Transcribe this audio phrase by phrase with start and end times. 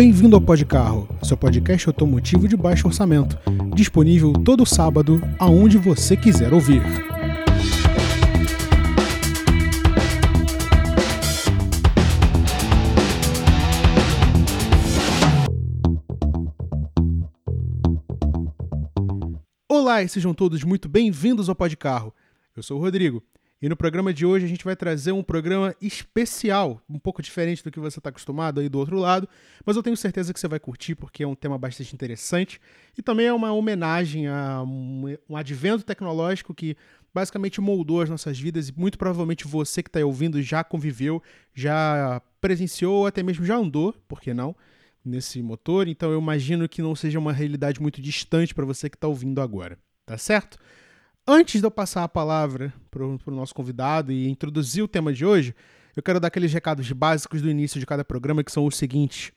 [0.00, 3.38] Bem-vindo ao Podcarro, seu podcast automotivo de baixo orçamento,
[3.74, 6.80] disponível todo sábado, aonde você quiser ouvir.
[19.68, 22.14] Olá e sejam todos muito bem-vindos ao Podcarro.
[22.56, 23.22] Eu sou o Rodrigo
[23.62, 27.62] e no programa de hoje a gente vai trazer um programa especial, um pouco diferente
[27.62, 29.28] do que você está acostumado aí do outro lado,
[29.66, 32.60] mas eu tenho certeza que você vai curtir porque é um tema bastante interessante
[32.96, 36.74] e também é uma homenagem a um, um advento tecnológico que
[37.12, 41.22] basicamente moldou as nossas vidas e muito provavelmente você que está ouvindo já conviveu,
[41.54, 44.56] já presenciou, até mesmo já andou, por que não,
[45.04, 45.86] nesse motor.
[45.86, 49.40] Então eu imagino que não seja uma realidade muito distante para você que está ouvindo
[49.40, 50.58] agora, tá certo?
[51.26, 55.24] Antes de eu passar a palavra para o nosso convidado e introduzir o tema de
[55.24, 55.54] hoje,
[55.94, 59.32] eu quero dar aqueles recados básicos do início de cada programa, que são os seguintes.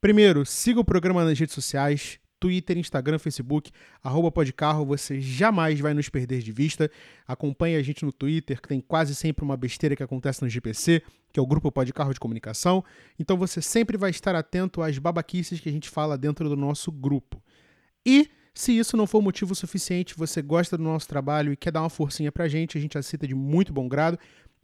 [0.00, 3.70] Primeiro, siga o programa nas redes sociais, Twitter, Instagram, Facebook,
[4.02, 6.90] arroba podcarro, você jamais vai nos perder de vista.
[7.28, 11.02] Acompanhe a gente no Twitter, que tem quase sempre uma besteira que acontece no GPC,
[11.32, 12.82] que é o Grupo Podcarro de Comunicação.
[13.18, 16.90] Então você sempre vai estar atento às babaquices que a gente fala dentro do nosso
[16.90, 17.42] grupo.
[18.04, 21.82] E se isso não for motivo suficiente, você gosta do nosso trabalho e quer dar
[21.82, 24.18] uma forcinha pra gente, a gente aceita de muito bom grado.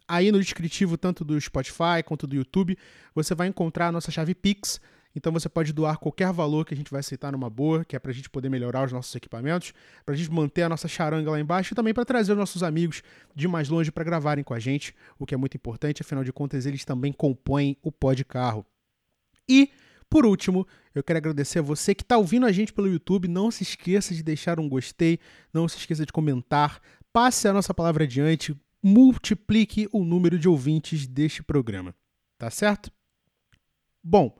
[0.08, 2.76] Aí no descritivo, tanto do Spotify quanto do YouTube,
[3.14, 4.80] você vai encontrar a nossa chave Pix.
[5.14, 7.98] Então você pode doar qualquer valor que a gente vai aceitar numa boa, que é
[7.98, 9.72] pra gente poder melhorar os nossos equipamentos,
[10.04, 13.02] pra gente manter a nossa charanga lá embaixo e também para trazer os nossos amigos
[13.34, 16.32] de mais longe para gravarem com a gente, o que é muito importante, afinal de
[16.32, 18.66] contas eles também compõem o pó de carro.
[19.48, 19.70] E
[20.08, 20.66] por último,
[20.98, 23.28] eu quero agradecer a você que está ouvindo a gente pelo YouTube.
[23.28, 25.18] Não se esqueça de deixar um gostei,
[25.52, 26.80] não se esqueça de comentar,
[27.12, 31.94] passe a nossa palavra adiante, multiplique o número de ouvintes deste programa.
[32.38, 32.90] Tá certo?
[34.02, 34.36] Bom,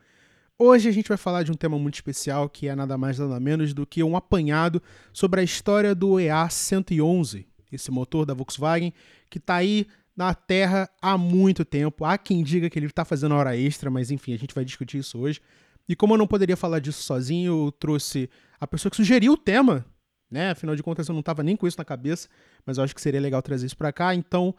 [0.59, 3.41] hoje a gente vai falar de um tema muito especial que é nada mais nada
[3.41, 4.83] menos do que um apanhado
[5.13, 8.93] sobre a história do EA 111, esse motor da Volkswagen
[9.29, 9.87] que está aí
[10.17, 12.05] na Terra há muito tempo.
[12.05, 14.99] Há quem diga que ele está fazendo hora extra, mas enfim, a gente vai discutir
[14.99, 15.41] isso hoje.
[15.89, 18.29] E como eu não poderia falar disso sozinho, eu trouxe
[18.61, 19.85] a pessoa que sugeriu o tema,
[20.31, 20.51] né?
[20.51, 22.29] Afinal de contas, eu não estava nem com isso na cabeça,
[22.65, 24.15] mas eu acho que seria legal trazer isso para cá.
[24.15, 24.55] Então,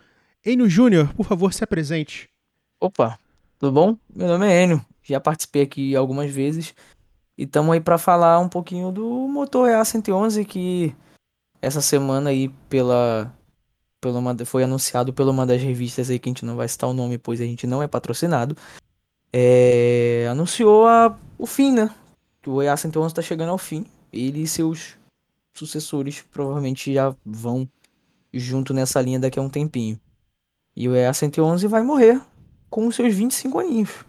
[0.46, 2.30] Enio Júnior, por favor, se apresente.
[2.80, 3.20] Opa,
[3.60, 3.98] tudo bom?
[4.14, 6.74] Meu nome é Enio, já participei aqui algumas vezes
[7.38, 10.96] e estamos aí para falar um pouquinho do motor EA111 que
[11.62, 13.34] essa semana aí pela
[14.00, 16.90] pela uma, foi anunciado por uma das revistas aí que a gente não vai citar
[16.90, 18.56] o nome, pois a gente não é patrocinado.
[19.32, 21.94] É, anunciou a, o fim, né?
[22.42, 23.86] Que o EA111 está chegando ao fim.
[24.12, 24.98] Ele e seus
[25.54, 27.68] sucessores provavelmente já vão
[28.34, 30.00] junto nessa linha daqui a um tempinho.
[30.76, 32.22] E o EA111 vai morrer
[32.70, 34.06] com os seus 25 aninhos.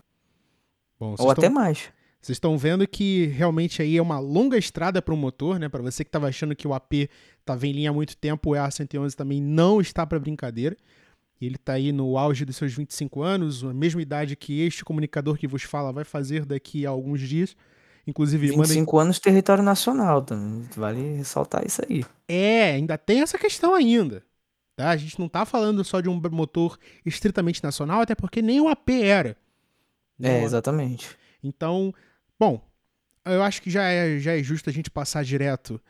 [0.99, 1.91] Bom, Ou até mais.
[2.21, 5.69] Vocês estão vendo que realmente aí é uma longa estrada para o motor, né?
[5.69, 7.09] Para você que estava achando que o AP
[7.41, 10.77] estava em linha há muito tempo, o EA111 também não está para brincadeira.
[11.41, 15.37] Ele está aí no auge dos seus 25 anos, a mesma idade que este comunicador
[15.37, 17.57] que vos fala vai fazer daqui a alguns dias.
[18.07, 19.05] Inclusive, 25 mandem...
[19.05, 20.67] anos território nacional, também.
[20.77, 22.05] Vale ressaltar isso aí.
[22.27, 24.23] É, ainda tem essa questão ainda.
[24.75, 24.91] Tá?
[24.91, 28.69] A gente não está falando só de um motor estritamente nacional, até porque nem o
[28.69, 29.37] AP era.
[30.21, 31.17] É, exatamente.
[31.45, 31.95] Então,
[32.39, 32.63] Bom,
[33.25, 35.81] eu acho que já é, já é justo a gente passar direto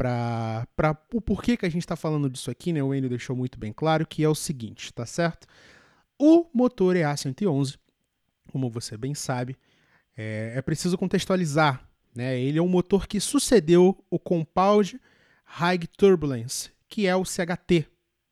[0.00, 2.82] para o porquê que a gente está falando disso aqui, né?
[2.82, 5.46] O Enio deixou muito bem claro que é o seguinte, tá certo?
[6.18, 7.78] O motor EA111,
[8.50, 9.58] como você bem sabe,
[10.16, 12.40] é, é preciso contextualizar, né?
[12.40, 14.98] Ele é um motor que sucedeu o Compound
[15.44, 17.86] High Turbulence, que é o CHT.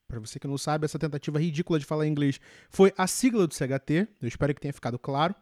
[0.06, 2.40] Para você que não sabe, essa tentativa ridícula de falar inglês
[2.70, 4.08] foi a sigla do CHT.
[4.22, 5.34] Eu espero que tenha ficado claro.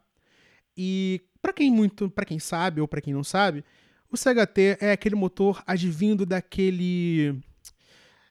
[0.76, 3.64] E para quem muito, para quem sabe ou para quem não sabe,
[4.10, 7.38] o CHT é aquele motor advindo daquele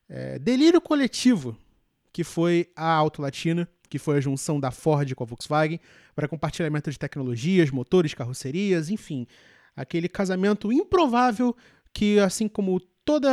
[0.09, 1.57] é, delírio coletivo
[2.11, 5.81] que foi a Auto Latina, que foi a junção da Ford com a Volkswagen
[6.15, 9.27] para compartilhamento de tecnologias, motores, carrocerias, enfim,
[9.75, 11.53] aquele casamento improvável
[11.93, 13.29] que, assim como toda,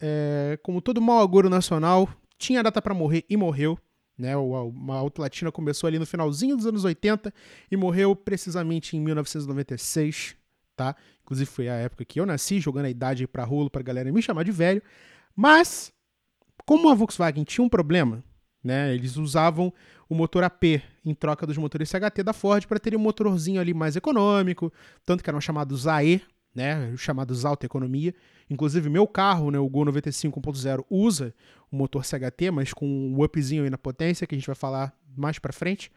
[0.00, 2.08] é, como todo mau agouro nacional,
[2.38, 3.78] tinha data para morrer e morreu.
[4.16, 7.32] Né, uma Latina começou ali no finalzinho dos anos 80
[7.70, 10.34] e morreu precisamente em 1996,
[10.78, 10.96] tá?
[11.22, 14.22] Inclusive foi a época que eu nasci, jogando a idade para rolo para galera me
[14.22, 14.80] chamar de velho.
[15.34, 15.92] Mas
[16.64, 18.22] como a Volkswagen tinha um problema,
[18.62, 18.94] né?
[18.94, 19.72] Eles usavam
[20.08, 23.74] o motor AP em troca dos motores CHT da Ford para ter um motorzinho ali
[23.74, 24.72] mais econômico,
[25.04, 26.22] tanto que eram chamados AE,
[26.54, 28.14] né, chamados alta economia.
[28.48, 31.34] Inclusive, meu carro, né, o Gol 95 1.0, usa
[31.70, 34.94] o motor CHT, mas com um upzinho aí na potência, que a gente vai falar
[35.16, 35.90] mais para frente,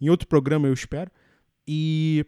[0.00, 1.10] em outro programa eu espero.
[1.66, 2.24] E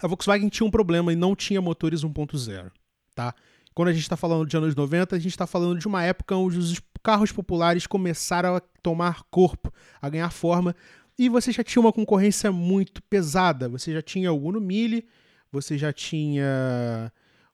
[0.00, 2.70] a Volkswagen tinha um problema e não tinha motores 1.0,
[3.14, 3.34] tá?
[3.74, 6.34] Quando a gente está falando de anos 90, a gente está falando de uma época
[6.34, 9.72] onde os carros populares começaram a tomar corpo,
[10.02, 10.74] a ganhar forma,
[11.18, 13.68] e você já tinha uma concorrência muito pesada.
[13.68, 15.06] Você já tinha o Uno Mille,
[15.50, 17.12] você já tinha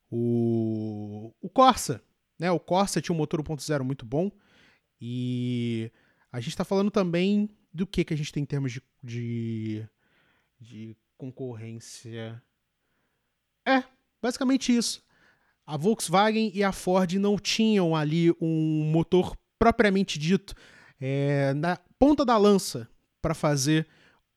[0.09, 2.01] o, o Corsa,
[2.39, 2.49] né?
[2.51, 4.31] O Corsa tinha um motor 1.0 muito bom,
[4.99, 5.91] e
[6.31, 9.87] a gente está falando também do que, que a gente tem em termos de, de,
[10.59, 12.41] de concorrência.
[13.67, 13.83] É,
[14.21, 15.03] basicamente isso.
[15.65, 20.53] A Volkswagen e a Ford não tinham ali um motor propriamente dito
[21.01, 22.87] é, na ponta da lança
[23.21, 23.87] para fazer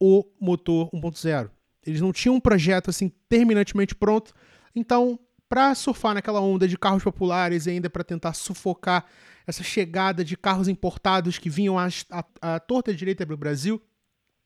[0.00, 1.50] o motor 1.0.
[1.84, 4.32] Eles não tinham um projeto assim terminantemente pronto.
[4.74, 9.06] Então, para surfar naquela onda de carros populares e ainda para tentar sufocar
[9.46, 13.80] essa chegada de carros importados que vinham à, torta direita para o Brasil,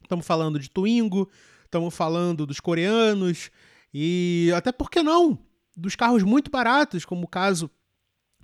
[0.01, 1.29] estamos falando de Twingo,
[1.73, 3.51] estamos falando dos coreanos
[3.95, 5.39] e até por que não
[5.75, 7.71] dos carros muito baratos, como o caso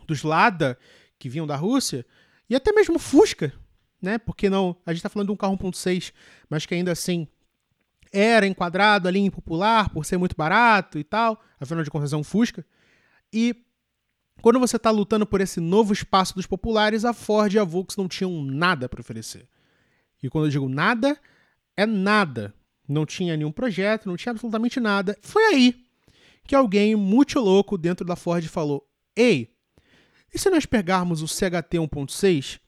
[0.07, 0.79] dos Lada,
[1.19, 2.07] que vinham da Rússia,
[2.49, 3.53] e até mesmo Fusca,
[4.01, 4.17] né?
[4.17, 6.15] Porque não, a gente está falando de um carro 1.6,
[6.49, 7.29] mas que ainda assim
[8.11, 12.17] era enquadrado ali em popular por ser muito barato e tal, afinal de contas é
[12.17, 12.65] um Fusca.
[13.31, 13.55] E
[14.41, 17.99] quando você está lutando por esse novo espaço dos populares, a Ford e a Volks
[17.99, 19.47] não tinham nada para oferecer.
[20.23, 21.21] E quando eu digo nada,
[21.77, 22.55] é nada.
[22.88, 25.17] Não tinha nenhum projeto, não tinha absolutamente nada.
[25.20, 25.85] Foi aí
[26.44, 29.52] que alguém muito louco dentro da Ford falou: Ei,
[30.32, 32.61] e se nós pegarmos o CHT 1.6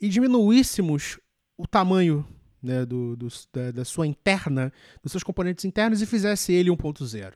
[0.00, 1.18] e diminuíssemos
[1.56, 2.26] o tamanho
[2.62, 4.72] né, do, do, da, da, sua interna,
[5.02, 7.32] dos seus componentes internos e fizesse ele 1.0?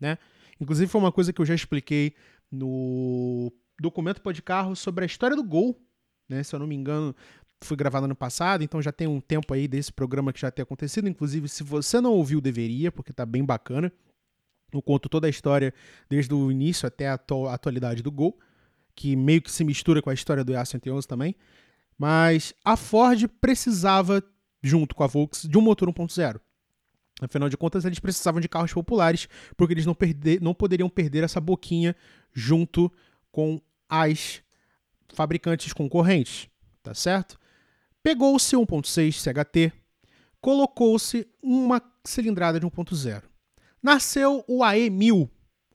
[0.00, 0.18] Né?
[0.60, 2.14] Inclusive, foi uma coisa que eu já expliquei
[2.50, 5.80] no documento Pode Carro sobre a história do Gol.
[6.28, 6.42] Né?
[6.42, 7.14] Se eu não me engano,
[7.60, 10.62] foi gravado ano passado, então já tem um tempo aí desse programa que já tem
[10.62, 11.08] acontecido.
[11.08, 13.92] Inclusive, se você não ouviu, deveria, porque tá bem bacana.
[14.72, 15.72] Eu conto toda a história
[16.08, 17.18] desde o início até a
[17.50, 18.38] atualidade do Gol,
[18.94, 21.34] que meio que se mistura com a história do EA111 também.
[21.96, 24.22] Mas a Ford precisava,
[24.62, 26.40] junto com a Volkswagen, de um motor 1.0.
[27.20, 31.24] Afinal de contas, eles precisavam de carros populares, porque eles não, perder, não poderiam perder
[31.24, 31.96] essa boquinha
[32.32, 32.92] junto
[33.32, 34.42] com as
[35.12, 36.48] fabricantes concorrentes,
[36.82, 37.38] tá certo?
[38.02, 39.72] Pegou-se 1.6 CHT,
[40.40, 43.22] colocou-se uma cilindrada de 1.0
[43.82, 45.28] nasceu o AE1000,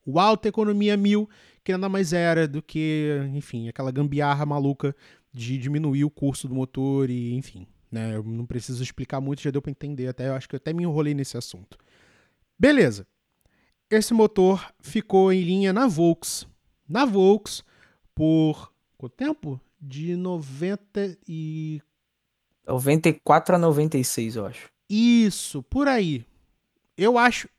[0.06, 1.30] o Alta Economia 1000,
[1.64, 4.96] que nada mais era do que, enfim, aquela gambiarra maluca
[5.32, 8.16] de diminuir o curso do motor e, enfim, né?
[8.16, 10.74] Eu não preciso explicar muito, já deu para entender, até eu acho que eu até
[10.74, 11.78] me enrolei nesse assunto.
[12.60, 13.08] Beleza.
[13.90, 16.48] Esse motor ficou em linha na Volks.
[16.88, 17.64] Na Volks
[18.14, 19.62] por quanto tempo?
[19.80, 21.82] De 90 e
[22.66, 24.70] 94 a 96, eu acho.
[24.90, 26.26] Isso, por aí.
[26.98, 27.50] Eu acho,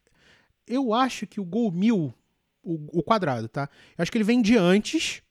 [0.67, 2.15] eu acho que o Gol 1000,
[2.63, 3.69] o, o, quadrado, tá?
[3.97, 5.23] Eu acho que ele vem de antes.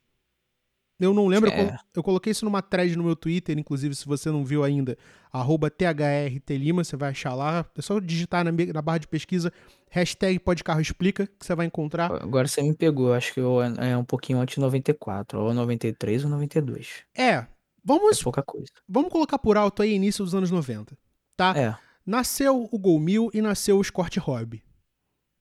[0.99, 1.63] Eu não lembro, é.
[1.63, 4.97] eu, eu, coloquei isso numa thread no meu Twitter, inclusive, se você não viu ainda,
[5.31, 7.65] arroba THRTLima, você vai achar lá.
[7.75, 9.51] É só digitar na, na barra de pesquisa,
[9.89, 10.39] hashtag
[10.79, 12.11] explica, que você vai encontrar.
[12.11, 16.23] Agora você me pegou, acho que eu, é um pouquinho antes de 94, ou 93
[16.23, 17.03] ou 92.
[17.15, 17.47] É,
[17.83, 18.19] vamos...
[18.19, 18.71] É pouca coisa.
[18.87, 20.97] Vamos colocar por alto aí início dos anos 90,
[21.35, 21.53] tá?
[21.57, 21.77] É.
[22.05, 24.63] Nasceu o Gol 1000 e nasceu o Escort Hobby.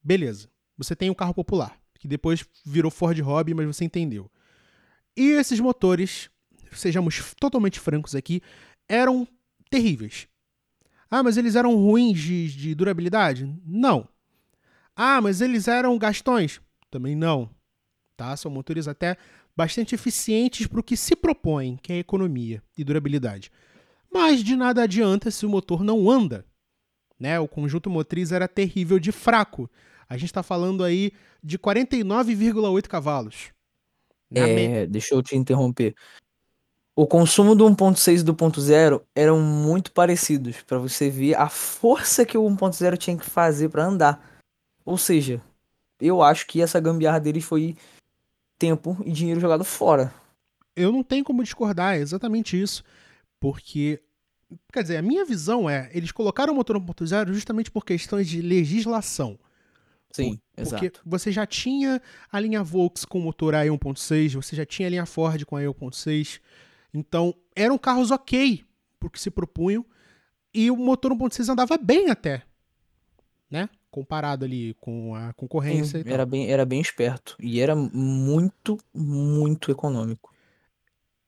[0.01, 0.49] Beleza.
[0.77, 4.29] Você tem o carro popular, que depois virou Ford Hobby, mas você entendeu.
[5.15, 6.29] E esses motores,
[6.71, 8.41] sejamos totalmente francos aqui,
[8.89, 9.27] eram
[9.69, 10.27] terríveis.
[11.09, 13.45] Ah, mas eles eram ruins de, de durabilidade?
[13.65, 14.07] Não.
[14.95, 16.59] Ah, mas eles eram gastões?
[16.89, 17.49] Também não.
[18.17, 18.35] Tá?
[18.35, 19.17] São motores até
[19.55, 23.51] bastante eficientes para o que se propõe, que é economia e durabilidade.
[24.11, 26.45] Mas de nada adianta se o motor não anda.
[27.19, 27.39] Né?
[27.39, 29.69] O conjunto motriz era terrível de fraco.
[30.09, 31.11] A gente está falando aí
[31.43, 33.51] de 49,8 cavalos.
[34.33, 34.87] É, me...
[34.87, 35.95] deixa eu te interromper.
[36.95, 42.23] O consumo do 1.6 e do 1.0 eram muito parecidos, para você ver a força
[42.23, 44.41] que o 1.0 tinha que fazer para andar.
[44.85, 45.41] Ou seja,
[45.99, 47.75] eu acho que essa gambiarra deles foi
[48.63, 50.13] tempo e dinheiro jogado fora.
[50.73, 52.81] Eu não tenho como discordar, é exatamente isso.
[53.37, 54.01] Porque,
[54.71, 58.41] quer dizer, a minha visão é, eles colocaram o motor 1.0 justamente por questões de
[58.41, 59.37] legislação.
[60.11, 60.81] Sim, Por, exato.
[60.81, 62.01] Porque você já tinha
[62.31, 65.61] a linha Volks com motor A 1.6, você já tinha a linha Ford com a
[65.61, 66.39] 1.6.
[66.93, 68.63] Então, eram carros ok
[68.97, 69.85] porque se propunham.
[70.53, 72.43] E o motor 1.6 andava bem até.
[73.51, 73.67] Né?
[73.93, 76.01] Comparado ali com a concorrência.
[76.01, 77.35] Sim, era, bem, era bem esperto.
[77.39, 80.33] E era muito, muito econômico.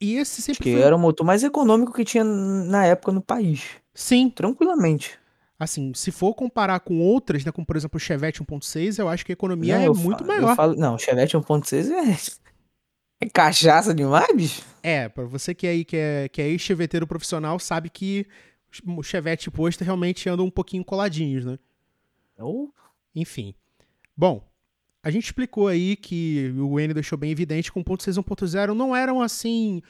[0.00, 0.84] E esse sempre Acho foi...
[0.84, 3.62] era o motor mais econômico que tinha na época no país.
[3.94, 4.28] Sim.
[4.28, 5.16] Tranquilamente.
[5.60, 9.24] assim, se for comparar com outras, né, como por exemplo o Chevette 1.6, eu acho
[9.24, 10.56] que a economia Não, é muito fa- eu maior.
[10.56, 12.16] falo- não, Chevette 1.6 é.
[13.22, 14.62] É cachaça demais, bicho?
[14.82, 18.26] É, pra você que é aí que é, que é ex-cheveteiro profissional, sabe que
[18.84, 21.58] o Chevette e posto realmente andam um pouquinho coladinhos, né?
[22.38, 22.72] Ou
[23.14, 23.54] Enfim.
[24.16, 24.46] Bom,
[25.02, 28.94] a gente explicou aí que o N deixou bem evidente que 1.6 e 1.0 não
[28.94, 29.82] eram assim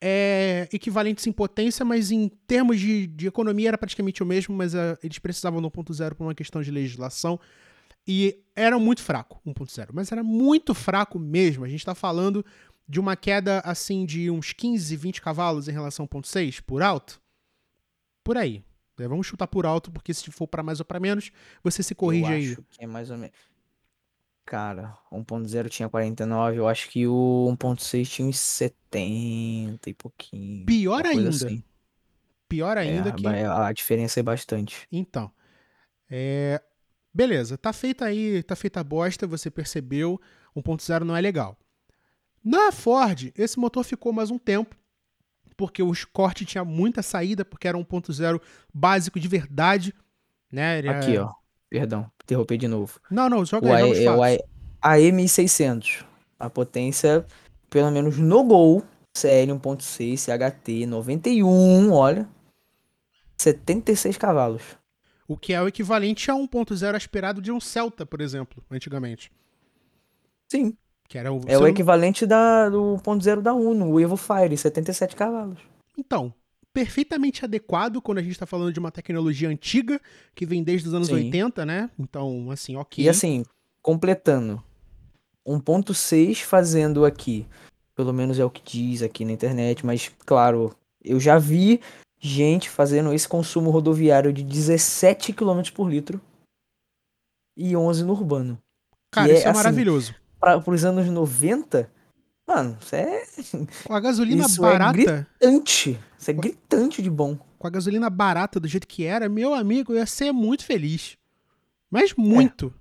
[0.00, 4.74] é, equivalentes em potência, mas em termos de, de economia era praticamente o mesmo, mas
[4.74, 7.38] ah, eles precisavam do 1.0 por uma questão de legislação.
[8.06, 11.64] E era muito fraco 1.0, mas era muito fraco mesmo.
[11.64, 12.44] A gente tá falando
[12.88, 17.20] de uma queda assim de uns 15, 20 cavalos em relação ao 1.6 por alto.
[18.24, 18.64] Por aí.
[19.04, 21.30] É, Vamos chutar por alto, porque se for pra mais ou pra menos,
[21.62, 22.52] você se corrige eu aí.
[22.52, 23.36] acho que é mais ou menos.
[24.44, 30.66] Cara, 1.0 tinha 49, eu acho que o 1.6 tinha uns 70 e pouquinho.
[30.66, 31.28] Pior ainda.
[31.28, 31.62] assim.
[32.48, 33.26] Pior ainda É, que.
[33.26, 34.86] a diferença é bastante.
[34.90, 35.30] Então.
[36.10, 36.60] É...
[37.14, 40.20] Beleza, tá feita aí, tá feita a bosta, você percebeu.
[40.56, 41.56] 1.0 não é legal.
[42.44, 44.74] Na Ford, esse motor ficou mais um tempo,
[45.56, 48.40] porque o Escort tinha muita saída, porque era 1.0
[48.72, 49.94] básico de verdade.
[50.50, 50.78] Né?
[50.78, 51.30] Ele é- Aqui, ó.
[51.70, 53.00] Perdão, interromper de novo.
[53.10, 54.38] Não, não, joga O, aí, A- joga é.
[54.80, 56.04] A- AM600.
[56.38, 57.24] A potência,
[57.70, 58.82] pelo menos no Gol,
[59.16, 62.28] CL 1.6, CHT 91, olha.
[63.38, 64.62] 76 cavalos.
[65.26, 69.32] O que é o equivalente a 1.0 aspirado de um Celta, por exemplo, antigamente.
[70.50, 70.76] Sim,
[71.12, 75.14] Que era o, é o equivalente da, do 1.0 da Uno, o Evo Fire, 77
[75.14, 75.58] cavalos.
[75.94, 76.32] Então,
[76.72, 80.00] perfeitamente adequado quando a gente tá falando de uma tecnologia antiga,
[80.34, 81.16] que vem desde os anos Sim.
[81.16, 81.90] 80, né?
[81.98, 83.04] Então, assim, ok.
[83.04, 83.44] E assim,
[83.82, 84.64] completando,
[85.46, 87.46] 1.6 fazendo aqui,
[87.94, 91.78] pelo menos é o que diz aqui na internet, mas claro, eu já vi
[92.18, 96.18] gente fazendo esse consumo rodoviário de 17 km por litro
[97.54, 98.58] e 11 no urbano.
[99.10, 100.21] Cara, é, isso é assim, maravilhoso.
[100.42, 101.88] Para os anos 90,
[102.46, 103.22] mano, isso é
[103.84, 104.92] Com a gasolina isso é barata,
[105.38, 106.00] gritante.
[106.18, 107.38] Isso é gritante de bom.
[107.58, 111.12] com a gasolina barata do jeito que era, meu amigo, eu ia ser muito feliz.
[111.12, 111.16] É.
[111.88, 112.74] Mas muito.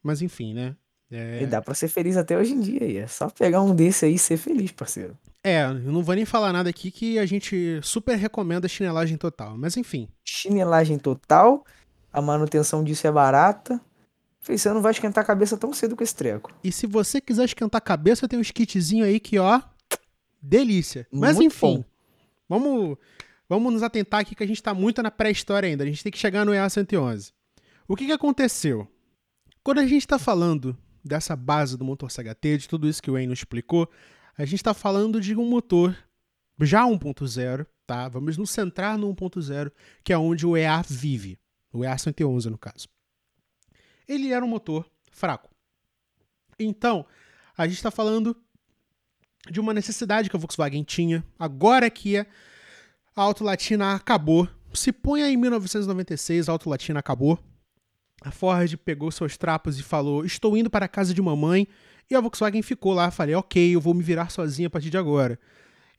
[0.00, 0.76] Mas enfim, né?
[1.10, 2.84] É, E dá pra ser feliz até hoje em dia.
[2.84, 2.98] aí.
[2.98, 5.18] É só pegar um desse aí e ser feliz, parceiro.
[5.42, 9.16] é, eu não vou nem falar nada aqui que a gente super recomenda a chinelagem
[9.16, 9.58] total.
[9.58, 10.08] Mas enfim.
[10.24, 11.64] chinelagem total,
[12.12, 13.80] a manutenção disso é barata.
[14.40, 16.52] Falei, Você não vai esquentar a cabeça tão cedo com esse treco.
[16.64, 19.60] E se você quiser esquentar a cabeça, tem um kitzinho aí que, ó,
[20.40, 21.06] delícia.
[21.12, 21.84] Mas Muito enfim,
[22.48, 22.96] vamos,
[23.48, 25.84] vamos nos atentar aqui que a gente tá muito na pré-história ainda.
[25.84, 27.32] A gente tem que chegar no EA111.
[27.86, 28.88] O que que aconteceu?
[29.62, 33.14] Quando a gente tá falando dessa base do motor CHT, de tudo isso que o
[33.14, 33.90] Wayne nos explicou,
[34.38, 35.96] a gente tá falando de um motor
[36.60, 38.08] já 1.0, tá?
[38.08, 39.70] Vamos nos centrar no 1.0,
[40.02, 41.38] que é onde o EA vive.
[41.72, 42.88] O EA111, no caso.
[44.10, 45.48] Ele era um motor fraco.
[46.58, 47.06] Então,
[47.56, 48.36] a gente está falando
[49.48, 52.26] de uma necessidade que a Volkswagen tinha, agora que a
[53.14, 54.48] Auto Latina acabou.
[54.74, 57.38] Se põe aí em 1996, a Auto Latina acabou.
[58.20, 61.68] A Ford pegou seus trapos e falou: Estou indo para a casa de mamãe.
[62.10, 63.12] E a Volkswagen ficou lá.
[63.12, 65.38] Falei: Ok, eu vou me virar sozinha a partir de agora.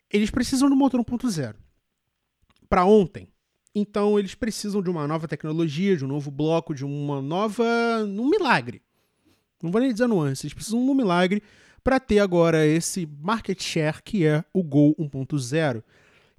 [0.10, 1.56] Eles precisam do motor 1.0
[2.68, 3.30] para ontem.
[3.74, 7.64] Então eles precisam de uma nova tecnologia, de um novo bloco, de uma nova.
[8.06, 8.82] um milagre.
[9.64, 11.42] Não vou nem dizer nuance, eles precisam de um milagre
[11.84, 15.84] para ter agora esse market share que é o Gol 1.0,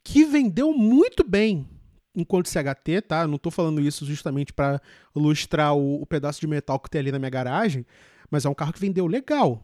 [0.02, 1.68] que vendeu muito bem
[2.14, 3.26] enquanto CHT, tá?
[3.26, 4.80] Não tô falando isso justamente para
[5.16, 7.86] ilustrar o, o pedaço de metal que tem ali na minha garagem,
[8.30, 9.62] mas é um carro que vendeu legal,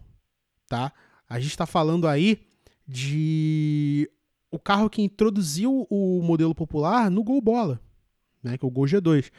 [0.67, 0.93] tá?
[1.29, 2.41] A gente tá falando aí
[2.87, 4.11] de
[4.51, 7.81] o carro que introduziu o modelo popular no Gol Bola,
[8.43, 9.31] né, que é o Gol G2.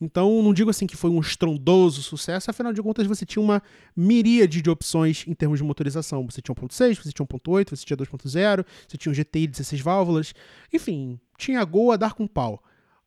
[0.00, 3.60] Então, não digo assim que foi um estrondoso sucesso, afinal de contas, você tinha uma
[3.96, 6.24] miríade de opções em termos de motorização.
[6.30, 9.80] Você tinha 1.6, você tinha 1.8, você tinha 2.0, você tinha um GTI de 16
[9.80, 10.32] válvulas,
[10.72, 12.62] enfim, tinha Gol a dar com pau.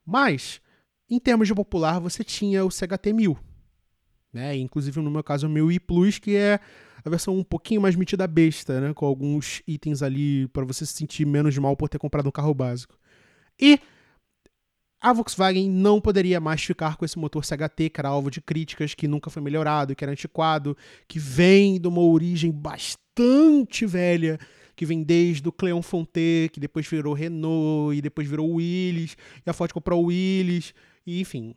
[0.05, 0.59] Mas,
[1.09, 3.37] em termos de popular, você tinha o CHT 1000,
[4.33, 4.57] né?
[4.57, 6.59] Inclusive, no meu caso, o 1000i Plus, que é
[7.03, 8.93] a versão um pouquinho mais metida besta, né?
[8.93, 12.53] Com alguns itens ali para você se sentir menos mal por ter comprado um carro
[12.53, 12.97] básico.
[13.59, 13.79] E
[15.01, 18.93] a Volkswagen não poderia mais ficar com esse motor CHT, que era alvo de críticas,
[18.93, 20.77] que nunca foi melhorado, que era antiquado,
[21.07, 24.37] que vem de uma origem bastante velha,
[24.75, 29.49] que vem desde o Cleon Fonte, que depois virou Renault, e depois virou Willys, e
[29.49, 30.71] a Ford comprou o Willys,
[31.05, 31.55] e enfim,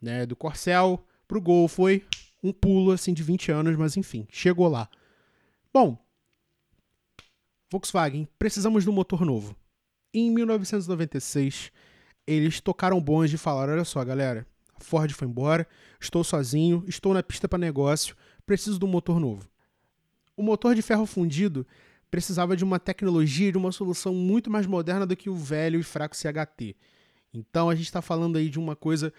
[0.00, 2.02] né, do Corcel pro Gol foi
[2.46, 4.88] um pulo assim de 20 anos, mas enfim, chegou lá.
[5.72, 5.98] Bom,
[7.70, 9.56] Volkswagen, precisamos de um motor novo.
[10.14, 11.72] Em 1996,
[12.26, 14.46] eles tocaram bons de falar, olha só, galera,
[14.78, 15.66] Ford foi embora,
[16.00, 19.48] estou sozinho, estou na pista para negócio, preciso de um motor novo.
[20.36, 21.66] O motor de ferro fundido
[22.10, 25.82] precisava de uma tecnologia, de uma solução muito mais moderna do que o velho e
[25.82, 26.76] fraco CHT.
[27.32, 29.12] Então a gente está falando aí de uma coisa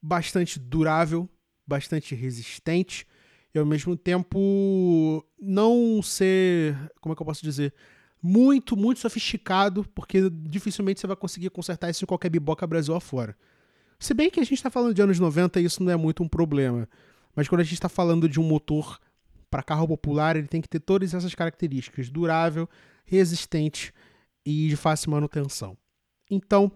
[0.00, 1.28] bastante durável,
[1.66, 3.06] bastante resistente
[3.54, 7.72] e ao mesmo tempo não ser, como é que eu posso dizer,
[8.20, 13.36] muito, muito sofisticado, porque dificilmente você vai conseguir consertar isso em qualquer biboca Brasil afora.
[13.98, 16.22] Se bem que a gente está falando de anos 90 e isso não é muito
[16.22, 16.88] um problema.
[17.34, 18.98] Mas quando a gente está falando de um motor
[19.50, 22.68] para carro popular, ele tem que ter todas essas características: durável,
[23.04, 23.92] resistente
[24.44, 25.76] e de fácil manutenção.
[26.30, 26.72] Então,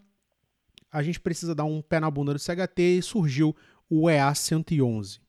[0.91, 3.55] a gente precisa dar um pé na bunda do CHT e surgiu
[3.89, 5.21] o EA 111.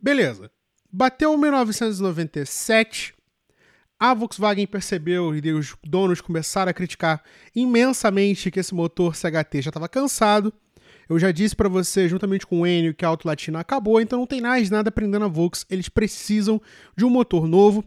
[0.00, 0.50] Beleza.
[0.90, 3.14] Bateu 1997,
[4.00, 7.22] a Volkswagen percebeu e os donos começaram a criticar
[7.54, 10.52] imensamente que esse motor CHT já estava cansado.
[11.08, 14.20] Eu já disse para você, juntamente com o Enio, que a Auto Latina acabou, então
[14.20, 15.66] não tem mais nada prendendo a Volks.
[15.68, 16.60] Eles precisam
[16.96, 17.84] de um motor novo,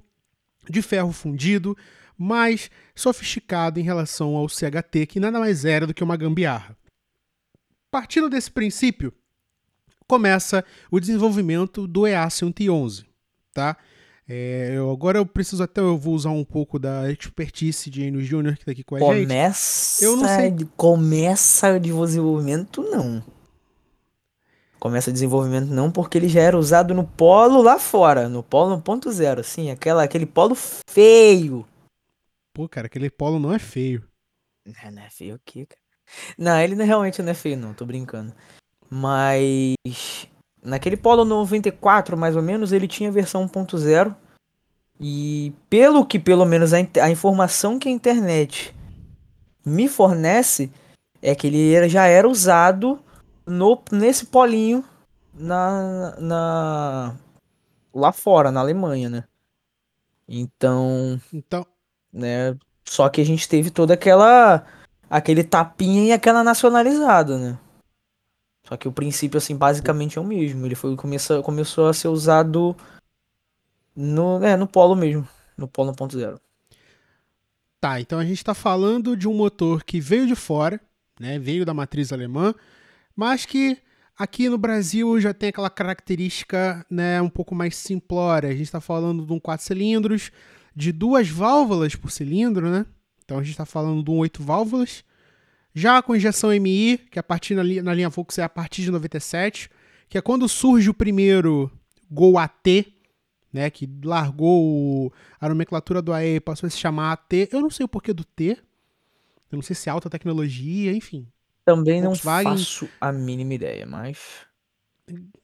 [0.69, 1.77] de ferro fundido,
[2.17, 6.77] mais sofisticado em relação ao CHT, que nada mais era do que uma gambiarra.
[7.89, 9.13] Partindo desse princípio,
[10.11, 13.05] começa o desenvolvimento do EA111,
[13.53, 13.77] tá?
[14.27, 18.21] É, eu, agora eu preciso até, eu vou usar um pouco da expertise de Enio
[18.21, 19.27] Júnior que tá aqui com a começa, gente.
[19.27, 20.67] Começa, eu não sei.
[20.75, 23.23] Começa o desenvolvimento não.
[24.77, 28.81] Começa o desenvolvimento não, porque ele já era usado no polo lá fora, no polo
[28.81, 30.55] 1.0, assim, aquela, aquele polo
[30.89, 31.65] feio.
[32.53, 34.03] Pô, cara, aquele polo não é feio.
[34.65, 35.81] Não, não é feio o quê, cara?
[36.37, 38.33] Não, ele não, realmente não é feio não, tô brincando.
[38.93, 40.27] Mas
[40.61, 44.13] naquele Polo 94, mais ou menos, ele tinha versão 1.0.
[44.99, 48.75] E pelo que pelo menos a, a, informação que a internet
[49.65, 50.71] me fornece
[51.21, 52.99] é que ele era, já era usado
[53.45, 54.83] no, nesse polinho
[55.33, 57.15] na, na
[57.93, 59.23] lá fora, na Alemanha, né?
[60.27, 61.65] Então, então,
[62.13, 64.65] né, só que a gente teve toda aquela
[65.09, 67.59] aquele tapinha e aquela nacionalizada, né?
[68.71, 70.65] Só que o princípio, assim, basicamente é o mesmo.
[70.65, 72.73] Ele foi, começou, começou a ser usado
[73.93, 75.27] no, é, no polo mesmo.
[75.57, 76.39] No polo 1.0.
[77.81, 80.79] Tá, então a gente está falando de um motor que veio de fora,
[81.19, 81.37] né?
[81.37, 82.55] Veio da matriz alemã,
[83.13, 83.77] mas que
[84.17, 88.47] aqui no Brasil já tem aquela característica, né, um pouco mais simplória.
[88.47, 90.31] A gente está falando de um 4 cilindros,
[90.73, 92.85] de duas válvulas por cilindro, né?
[93.25, 95.03] Então a gente está falando de um 8 válvulas
[95.73, 98.83] já com injeção MI, que a partir na, linha, na linha Volks é a partir
[98.83, 99.69] de 97,
[100.09, 101.71] que é quando surge o primeiro
[102.09, 102.85] Gol AT,
[103.53, 107.49] né, que largou a nomenclatura do AE e passou a se chamar AT.
[107.51, 108.57] Eu não sei o porquê do T.
[109.51, 111.27] Eu não sei se é alta tecnologia, enfim.
[111.65, 114.17] Também Volkswagen, não faço a mínima ideia, mas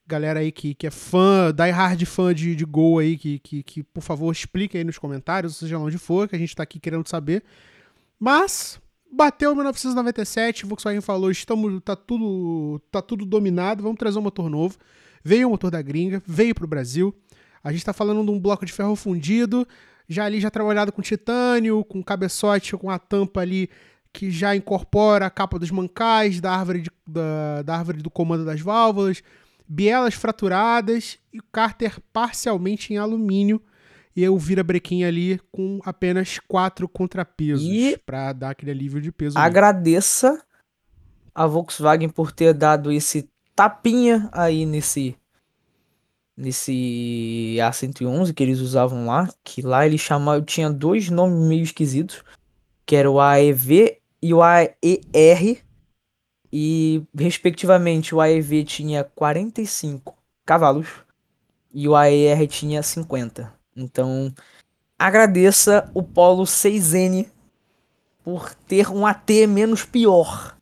[0.05, 3.63] galera aí que, que é fã, die hard fã de, de Gol aí, que, que,
[3.63, 6.79] que por favor explique aí nos comentários, seja onde for, que a gente tá aqui
[6.79, 7.43] querendo saber.
[8.19, 8.79] Mas
[9.11, 14.77] Bateu 1997, Volkswagen falou: estamos, tá tudo, tá tudo dominado, vamos trazer um motor novo.
[15.23, 17.13] Veio o motor da gringa, veio para o Brasil.
[17.63, 19.67] A gente está falando de um bloco de ferro fundido,
[20.07, 23.69] já ali já trabalhado com titânio, com cabeçote, com a tampa ali
[24.13, 28.45] que já incorpora a capa dos mancais, da árvore, de, da, da árvore do comando
[28.45, 29.21] das válvulas,
[29.67, 33.61] bielas fraturadas e cárter parcialmente em alumínio
[34.17, 37.69] e o vira-brequim ali com apenas quatro contrapesos
[38.03, 39.37] para dar aquele alívio de peso.
[39.37, 40.41] Agradeça ali.
[41.35, 45.15] a Volkswagen por ter dado esse tapinha aí nesse
[46.35, 52.23] nesse A111 que eles usavam lá, que lá ele chamava, tinha dois nomes meio esquisitos,
[52.87, 55.63] que era o AEV e o AER,
[56.51, 60.87] e respectivamente o AEV tinha 45 cavalos
[61.71, 63.56] e o AER tinha 50.
[63.77, 64.33] Então,
[64.97, 67.27] agradeça o Polo 6N
[68.23, 70.57] por ter um AT menos pior.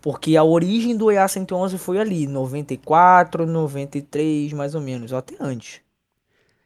[0.00, 5.80] Porque a origem do EA111 foi ali, 94, 93, mais ou menos, ou até antes.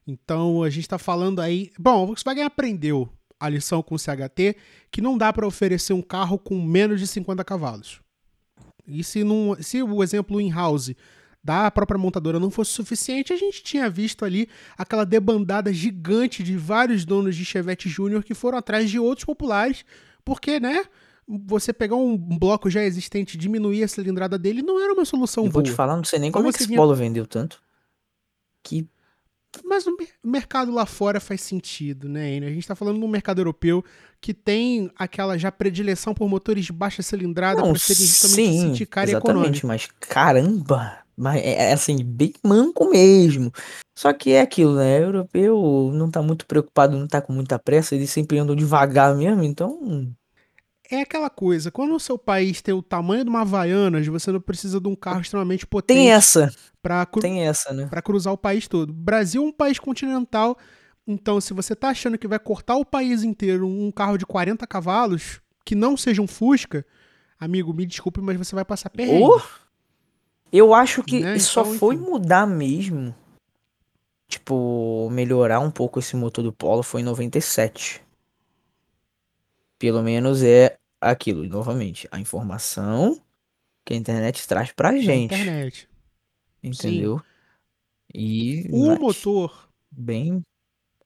[0.06, 1.72] Então a gente está falando aí.
[1.78, 3.08] Bom, o Volkswagen aprendeu
[3.40, 4.56] a lição com o CHT
[4.90, 8.00] que não dá para oferecer um carro com menos de 50 cavalos.
[8.86, 10.94] E se, não, se o exemplo in-house
[11.46, 16.56] da própria montadora não fosse suficiente, a gente tinha visto ali aquela debandada gigante de
[16.56, 19.84] vários donos de Chevette Júnior que foram atrás de outros populares,
[20.24, 20.84] porque, né?
[21.28, 25.50] Você pegar um bloco já existente, diminuir a cilindrada dele, não era uma solução Eu
[25.50, 25.62] boa.
[25.62, 26.78] Vou te falar, não sei nem como, como é que esse vinha...
[26.78, 27.60] polo vendeu tanto.
[28.62, 28.88] Que
[29.64, 32.48] Mas o mercado lá fora faz sentido, né, Enio?
[32.48, 33.84] A gente tá falando de um mercado europeu
[34.20, 39.06] que tem aquela já predileção por motores de baixa cilindrada para serem justamente sim, sindicar
[39.06, 39.66] e exatamente, econômico.
[39.66, 43.50] mas caramba, mas é é assim, bem manco mesmo.
[43.96, 45.02] Só que é aquilo, né?
[45.02, 49.42] Europeu não tá muito preocupado, não tá com muita pressa, eles sempre andam devagar mesmo,
[49.42, 50.12] então.
[50.90, 54.40] É aquela coisa, quando o seu país tem o tamanho de uma Havaianas, você não
[54.40, 57.86] precisa de um carro extremamente potente Tem essa, para tem essa, né?
[57.86, 58.90] para cruzar o país todo.
[58.90, 60.56] O Brasil é um país continental,
[61.06, 64.64] então se você tá achando que vai cortar o país inteiro um carro de 40
[64.66, 66.86] cavalos, que não seja um Fusca,
[67.40, 69.24] amigo, me desculpe, mas você vai passar perrengue.
[69.24, 69.40] Ô,
[70.52, 72.04] eu acho que Né, só então, foi enfim.
[72.04, 73.14] mudar mesmo.
[74.28, 78.02] Tipo, melhorar um pouco esse motor do Polo foi em 97.
[79.78, 83.20] Pelo menos é aquilo, novamente, a informação
[83.84, 85.88] que a internet traz pra da gente, internet.
[86.62, 87.22] entendeu?
[88.12, 90.42] E O motor, bem,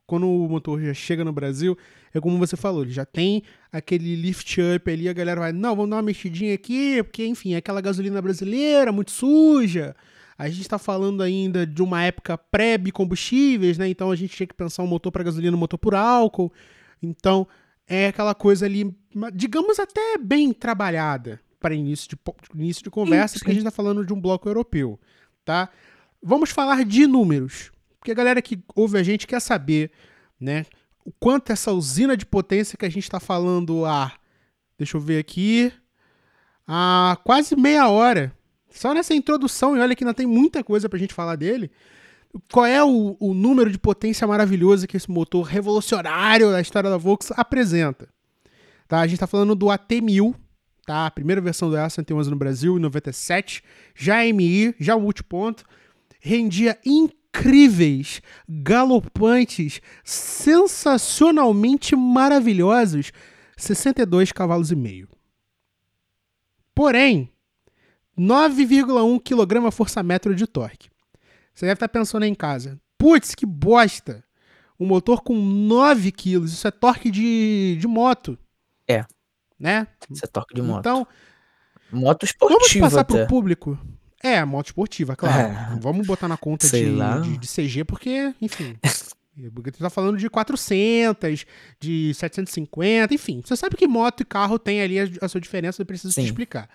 [0.07, 1.77] quando o motor já chega no Brasil,
[2.13, 3.43] é como você falou, ele já tem
[3.73, 7.55] aquele lift up ali, a galera vai, não, vamos dar uma mexidinha aqui, porque, enfim,
[7.55, 9.95] é aquela gasolina brasileira, muito suja.
[10.37, 13.89] A gente tá falando ainda de uma época pré-bicombustíveis, né?
[13.89, 16.51] Então a gente tinha que pensar um motor para gasolina, um motor por álcool.
[17.03, 17.47] Então
[17.87, 18.97] é aquela coisa ali,
[19.35, 22.17] digamos até bem trabalhada para início de,
[22.55, 24.99] início de conversa, porque a gente tá falando de um bloco europeu,
[25.45, 25.69] tá?
[26.23, 29.91] Vamos falar de números, porque a galera que ouve a gente quer saber,
[30.41, 30.65] né?
[31.05, 34.13] O quanto essa usina de potência que a gente está falando há,
[34.79, 35.73] deixa eu ver aqui,
[36.67, 38.33] há quase meia hora.
[38.71, 41.71] Só nessa introdução, e olha que ainda tem muita coisa pra gente falar dele.
[42.53, 46.97] Qual é o, o número de potência maravilhoso que esse motor revolucionário da história da
[46.97, 48.09] Volks apresenta?
[48.87, 49.01] Tá?
[49.01, 50.35] A gente tá falando do AT1000,
[50.87, 51.07] tá?
[51.07, 53.63] A primeira versão do A111 no Brasil, em 97.
[53.95, 55.65] Já MI, já multiponto.
[56.21, 56.79] Rendia
[57.31, 63.13] incríveis, galopantes, sensacionalmente maravilhosos
[63.57, 65.09] 62 cavalos e meio.
[66.75, 67.31] Porém,
[68.19, 70.89] 9,1 kg força-metro de torque.
[71.55, 72.81] Você deve estar pensando aí em casa.
[72.99, 74.25] Putz, que bosta!
[74.79, 78.39] Um motor com 9 kg, isso é torque de, de moto.
[78.89, 79.05] É.
[79.59, 79.87] Né?
[80.11, 80.81] Isso é torque de moto.
[80.81, 81.07] Então,
[81.93, 83.19] moto vamos esportiva passar até.
[83.19, 83.79] pro público.
[84.23, 85.49] É, moto esportiva, claro.
[85.49, 85.79] É.
[85.81, 86.85] Vamos botar na conta de,
[87.23, 88.77] de, de CG, porque, enfim.
[89.55, 91.47] Porque tu tá falando de 400,
[91.79, 93.41] de 750, enfim.
[93.43, 96.17] Você sabe que moto e carro tem ali a, a sua diferença, eu preciso te
[96.17, 96.27] Sim.
[96.27, 96.69] explicar.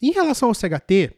[0.00, 1.12] Em relação ao CHT,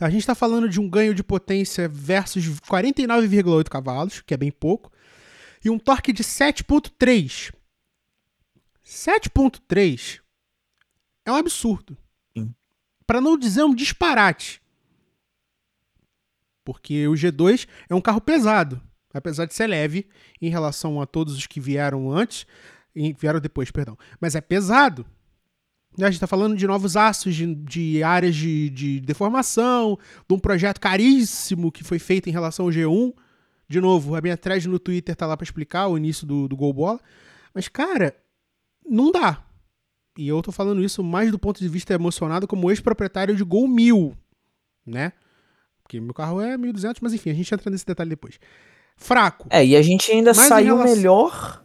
[0.00, 4.50] a gente tá falando de um ganho de potência versus 49,8 cavalos, que é bem
[4.50, 4.92] pouco,
[5.64, 7.52] e um torque de 7,3.
[8.84, 10.20] 7,3
[11.24, 11.96] é um absurdo.
[13.12, 14.62] Para não dizer um disparate.
[16.64, 18.80] Porque o G2 é um carro pesado,
[19.12, 20.08] apesar de ser leve
[20.40, 22.46] em relação a todos os que vieram antes,
[23.18, 23.98] vieram depois, perdão.
[24.18, 25.04] Mas é pesado.
[25.98, 30.38] A gente está falando de novos aços, de, de áreas de, de deformação, de um
[30.38, 33.12] projeto caríssimo que foi feito em relação ao G1.
[33.68, 36.56] De novo, a minha thread no Twitter tá lá para explicar o início do, do
[36.56, 37.00] Gol Bola.
[37.52, 38.16] Mas, cara,
[38.88, 39.44] não dá.
[40.16, 43.66] E eu tô falando isso mais do ponto de vista emocionado como ex-proprietário de Gol
[43.66, 44.14] 1000,
[44.86, 45.12] né?
[45.82, 48.38] Porque meu carro é 1200, mas enfim, a gente entra nesse detalhe depois.
[48.96, 49.46] Fraco.
[49.50, 51.62] É, e a gente ainda Mas saiu relação- melhor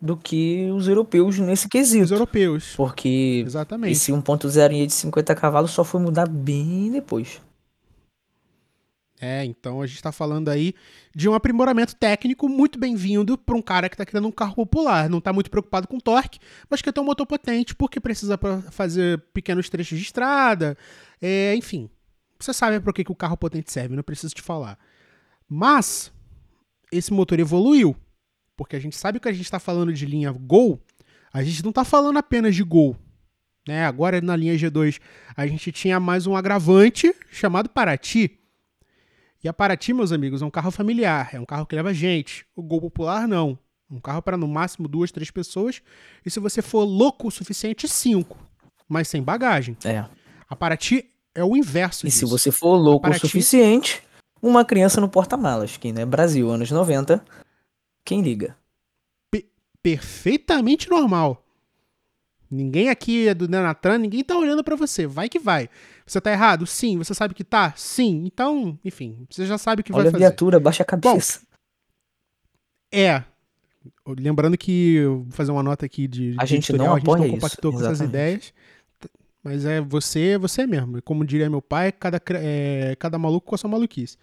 [0.00, 2.14] do que os europeus nesse Os quesito.
[2.14, 2.74] europeus.
[2.76, 3.92] Porque Exatamente.
[3.92, 7.40] esse 1.0 de 50 cavalos só foi mudar bem depois.
[9.20, 10.74] É, então a gente tá falando aí
[11.14, 15.10] de um aprimoramento técnico muito bem-vindo para um cara que tá querendo um carro popular.
[15.10, 16.38] Não tá muito preocupado com torque,
[16.70, 18.38] mas quer ter um motor potente porque precisa
[18.70, 20.76] fazer pequenos trechos de estrada.
[21.20, 21.90] É, enfim,
[22.38, 24.78] você sabe para que, que o carro potente serve, não preciso te falar.
[25.46, 26.10] Mas
[26.90, 27.94] esse motor evoluiu,
[28.56, 30.80] porque a gente sabe que a gente está falando de linha Gol,
[31.30, 32.96] a gente não está falando apenas de Gol.
[33.68, 33.84] Né?
[33.84, 34.98] Agora na linha G2
[35.36, 38.39] a gente tinha mais um agravante chamado Paraty.
[39.42, 42.44] E a Paraty, meus amigos, é um carro familiar, é um carro que leva gente.
[42.54, 43.58] O Gol Popular não.
[43.90, 45.82] Um carro para no máximo duas, três pessoas.
[46.24, 48.38] E se você for louco o suficiente, cinco.
[48.88, 49.76] Mas sem bagagem.
[49.84, 50.04] É.
[50.48, 52.20] A Paraty é o inverso E disso.
[52.26, 54.02] se você for louco Paraty- o suficiente,
[54.42, 57.24] uma criança no porta-malas, que né, Brasil, anos 90,
[58.04, 58.56] quem liga?
[59.82, 61.42] perfeitamente normal.
[62.50, 65.06] Ninguém aqui é do Denatran, ninguém tá olhando pra você.
[65.06, 65.70] Vai que vai.
[66.10, 66.66] Você tá errado?
[66.66, 66.98] Sim.
[66.98, 67.72] Você sabe que tá?
[67.76, 68.24] Sim.
[68.26, 70.24] Então, enfim, você já sabe o que Olha vai a fazer.
[70.24, 71.40] viatura, baixa a cabeça.
[72.92, 73.22] É.
[74.04, 77.06] Lembrando que vou fazer uma nota aqui de, A de gente editorial, não a gente
[77.06, 78.52] não apoia isso, compactou com essas ideias.
[79.40, 81.00] Mas é você, você mesmo.
[81.00, 84.18] Como diria meu pai, cada, é, cada maluco com a sua maluquice.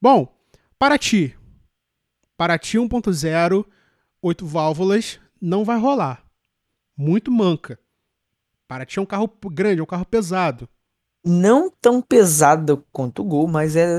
[0.00, 0.32] Bom,
[0.78, 1.36] Paraty.
[2.36, 3.66] Paraty 1.0,
[4.22, 6.24] 8 válvulas, não vai rolar.
[6.96, 7.76] Muito manca.
[8.68, 10.68] Paraty é um carro grande, é um carro pesado.
[11.24, 13.98] Não tão pesado quanto o Gol, mas é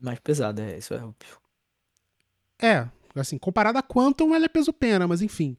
[0.00, 1.36] mais pesada, é, isso é óbvio.
[2.60, 5.56] É, assim, comparado a Quantum, ela é peso pena, mas enfim.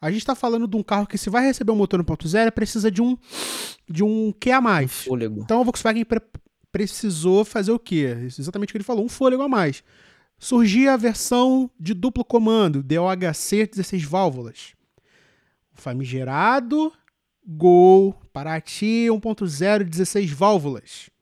[0.00, 2.90] A gente tá falando de um carro que se vai receber um motor 1.0, precisa
[2.90, 3.16] de um
[3.88, 5.04] de um que a mais.
[5.04, 5.40] Fôlego.
[5.42, 6.20] Então a Volkswagen pre
[6.72, 8.16] precisou fazer o quê?
[8.38, 9.84] Exatamente o que ele falou, um fôlego a mais.
[10.38, 14.74] Surgia a versão de duplo comando, DOHC 16 válvulas.
[15.76, 16.90] O famigerado
[17.46, 21.12] Gol Paraty 1.0 16 válvulas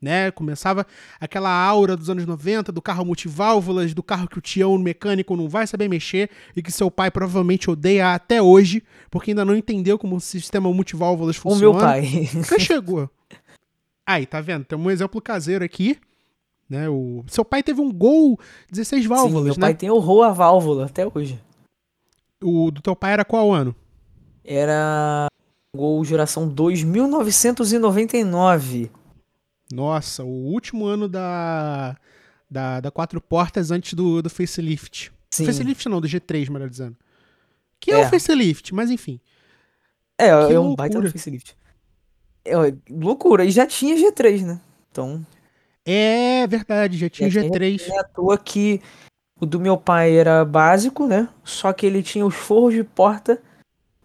[0.00, 0.30] né?
[0.30, 0.86] Começava
[1.20, 5.48] aquela aura dos anos 90 do carro multiválvulas, do carro que o tião mecânico não
[5.48, 9.98] vai saber mexer e que seu pai provavelmente odeia até hoje, porque ainda não entendeu
[9.98, 11.70] como o sistema multiválvulas funciona.
[11.70, 12.28] O meu pai.
[12.32, 13.10] Nunca chegou.
[14.06, 14.64] Aí, tá vendo?
[14.64, 15.98] Tem um exemplo caseiro aqui.
[16.68, 17.24] Né, o...
[17.28, 18.38] Seu pai teve um Gol
[18.70, 19.60] 16 válvulas, Sim, meu né?
[19.60, 21.42] pai tem o Roa válvula até hoje.
[22.42, 23.74] O do teu pai era qual ano?
[24.44, 25.27] Era
[25.76, 28.90] Gol geração 2999.
[29.72, 31.96] Nossa, o último ano da,
[32.50, 35.12] da, da quatro portas antes do, do facelift.
[35.30, 35.44] Sim.
[35.44, 36.96] Facelift não, do G3, melhor dizendo.
[37.78, 39.20] Que é, é o facelift, mas enfim.
[40.16, 41.54] É, que é um baita do facelift.
[42.44, 42.54] É,
[42.90, 44.60] loucura, e já tinha G3, né?
[44.90, 45.24] Então.
[45.84, 47.78] É verdade, já tinha já G3.
[47.78, 48.80] Tinha, é à toa que
[49.40, 51.28] o do meu pai era básico, né?
[51.44, 53.40] Só que ele tinha os forros de porta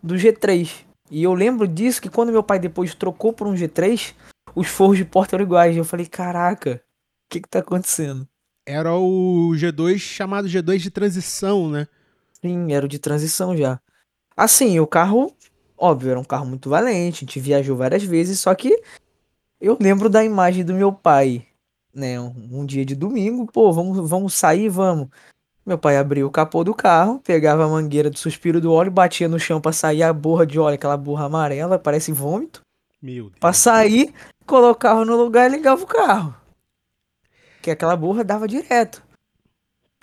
[0.02, 0.83] do G3.
[1.13, 4.15] E eu lembro disso que quando meu pai depois trocou por um G3,
[4.56, 5.78] os forros de porta eram iguais.
[5.78, 8.28] Eu falei, caraca, o que que tá acontecendo?
[8.65, 11.88] Era o G2 chamado G2 de transição, né?
[12.41, 13.80] Sim, era o de transição já.
[14.36, 15.32] Assim, o carro,
[15.78, 18.82] óbvio, era um carro muito valente, a gente viajou várias vezes, só que
[19.62, 21.45] eu lembro da imagem do meu pai,
[21.93, 22.19] né?
[22.19, 25.10] Um, um dia de domingo, pô, vamos, vamos sair, vamos.
[25.65, 29.30] Meu pai abria o capô do carro, pegava a mangueira do suspiro do óleo, batia
[29.30, 32.62] no chão para sair a borra de óleo, aquela borra amarela, parece vômito.
[33.02, 33.39] Meu Deus.
[33.39, 34.13] Pra sair,
[34.45, 36.36] colocava no lugar e ligava o carro.
[37.62, 39.02] Que aquela burra dava direto.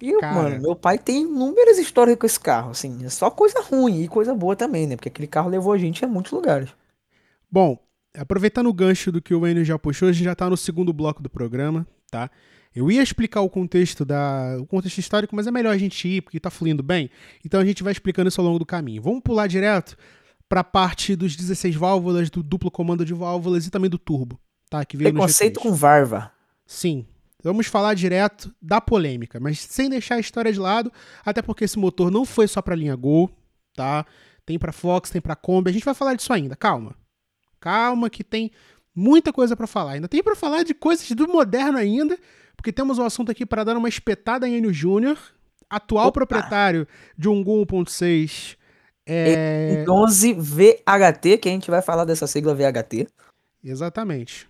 [0.00, 0.34] E, Cara.
[0.34, 3.04] mano, meu pai tem inúmeras histórias com esse carro, assim.
[3.04, 4.96] É só coisa ruim e coisa boa também, né?
[4.96, 6.70] Porque aquele carro levou a gente a muitos lugares.
[7.50, 7.78] Bom,
[8.16, 10.92] aproveitando o gancho do que o Enio já puxou, a gente já tá no segundo
[10.92, 12.30] bloco do programa, tá?
[12.74, 16.22] Eu ia explicar o contexto da o contexto histórico, mas é melhor a gente ir
[16.22, 17.10] porque tá fluindo bem.
[17.44, 19.02] Então a gente vai explicando isso ao longo do caminho.
[19.02, 19.96] Vamos pular direto
[20.48, 24.40] para a parte dos 16 válvulas, do duplo comando de válvulas e também do turbo,
[24.68, 24.84] tá?
[24.84, 26.32] Que veio Preconceito com Varva.
[26.66, 27.06] Sim.
[27.42, 30.92] Vamos falar direto da polêmica, mas sem deixar a história de lado,
[31.24, 33.30] até porque esse motor não foi só para linha Gol,
[33.74, 34.04] tá?
[34.44, 36.94] Tem para Fox, tem para Kombi, a gente vai falar disso ainda, calma.
[37.58, 38.50] Calma que tem
[38.94, 39.92] muita coisa para falar.
[39.92, 42.18] Ainda tem para falar de coisas do moderno ainda,
[42.60, 45.18] porque temos um assunto aqui para dar uma espetada em Enio Júnior,
[45.68, 46.20] atual Opa.
[46.20, 48.54] proprietário de um Gol 1.6
[49.06, 49.82] é...
[49.88, 53.08] 11 VHT, que a gente vai falar dessa sigla VHT.
[53.64, 54.46] Exatamente.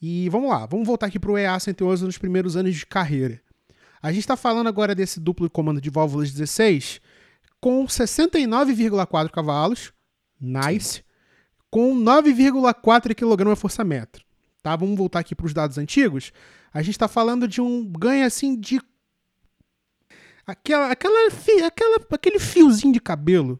[0.00, 3.40] E vamos lá, vamos voltar aqui para o EA111 nos primeiros anos de carreira.
[4.00, 7.00] A gente está falando agora desse duplo comando de válvulas 16
[7.60, 9.92] com 69,4 cavalos,
[10.40, 11.02] nice,
[11.68, 14.06] com 9,4 kgfm.
[14.62, 14.76] Tá?
[14.76, 16.32] Vamos voltar aqui para os dados antigos.
[16.72, 18.80] A gente está falando de um ganho assim de
[20.46, 21.28] aquela, aquela,
[21.66, 23.58] aquela, aquele fiozinho de cabelo.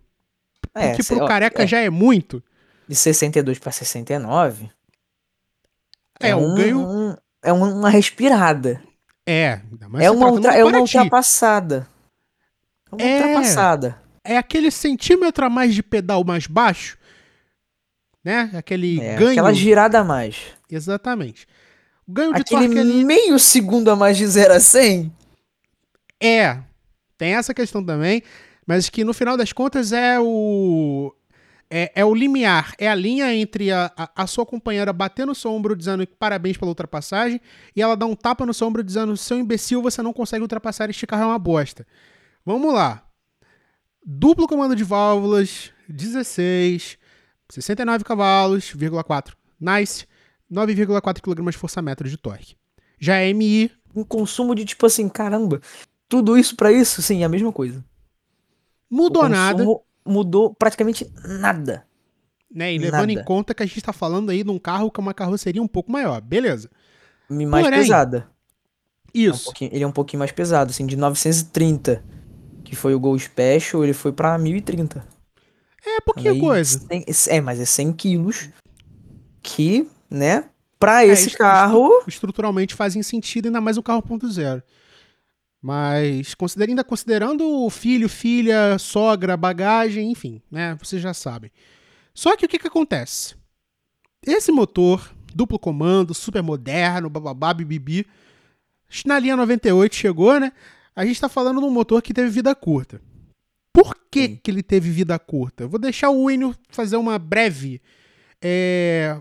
[0.75, 1.66] É, que pro careca é.
[1.66, 2.42] já é muito.
[2.88, 4.70] De 62 para 69.
[6.20, 6.81] É, é um, ganho.
[6.81, 8.83] Um, é uma respirada.
[9.27, 9.61] É,
[10.01, 11.88] é uma, ultra, é uma ultrapassada.
[12.90, 14.01] É uma é, ultrapassada.
[14.25, 16.99] É aquele centímetro a mais de pedal mais baixo,
[18.25, 18.51] né?
[18.55, 19.33] Aquele é, ganho.
[19.33, 20.37] Aquela girada a mais.
[20.68, 21.46] Exatamente.
[22.07, 23.05] Ganho de aquele torque ali...
[23.05, 25.13] meio segundo a mais de 0 a 100.
[26.23, 26.59] É,
[27.17, 28.23] tem essa questão também,
[28.67, 31.15] mas que no final das contas é o
[31.71, 35.37] é, é, o limiar, é a linha entre a, a, a, sua companheira bater no
[35.37, 37.41] seu ombro dizendo parabéns pela ultrapassagem
[37.77, 40.91] e ela dar um tapa no seu ombro dizendo seu imbecil, você não consegue ultrapassar,
[40.91, 41.87] este carro é uma bosta.
[42.45, 43.05] Vamos lá.
[44.05, 46.99] Duplo comando de válvulas, 16,
[47.51, 48.73] 69 cavalos,
[49.07, 49.37] 4.
[49.61, 50.07] Nice,
[50.51, 52.57] 9,4 kg força-metro de torque.
[52.99, 53.71] Já é MI.
[53.95, 55.61] Um consumo de tipo assim, caramba,
[56.09, 57.03] tudo isso para isso?
[57.03, 57.85] Sim, é a mesma coisa.
[58.89, 59.65] Mudou nada.
[60.05, 61.87] Mudou praticamente nada.
[62.53, 62.75] Né?
[62.75, 63.13] E levando nada.
[63.13, 65.69] em conta que a gente tá falando aí de um carro com uma carroceria um
[65.69, 66.21] pouco maior.
[66.21, 66.71] Beleza.
[67.29, 68.29] Mais Porém, pesada.
[69.15, 69.53] Isso.
[69.61, 72.03] É um ele é um pouquinho mais pesado, assim, de 930,
[72.65, 75.07] que foi o Gol Special, ele foi pra 1030.
[75.85, 76.87] É pouquinha aí, coisa.
[77.29, 78.49] é, mas é 100 quilos
[79.43, 82.03] que, né, pra é, esse carro...
[82.07, 84.62] Estruturalmente fazem sentido, ainda mais um carro ponto zero.
[85.62, 90.75] Mas considera, ainda considerando filho, filha, sogra, bagagem, enfim, né?
[90.83, 91.51] Vocês já sabem.
[92.14, 93.35] Só que o que, que acontece?
[94.27, 98.07] Esse motor, duplo comando, super moderno, bababá, bibibi,
[99.05, 100.53] na linha 98 chegou, né?
[100.96, 103.01] A gente tá falando de um motor que teve vida curta.
[103.73, 105.66] Por que, que ele teve vida curta?
[105.66, 107.81] Vou deixar o Enio fazer uma breve.
[108.42, 109.16] É...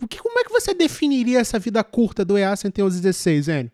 [0.00, 3.72] O que, como é que você definiria essa vida curta do EA 11116, Enio?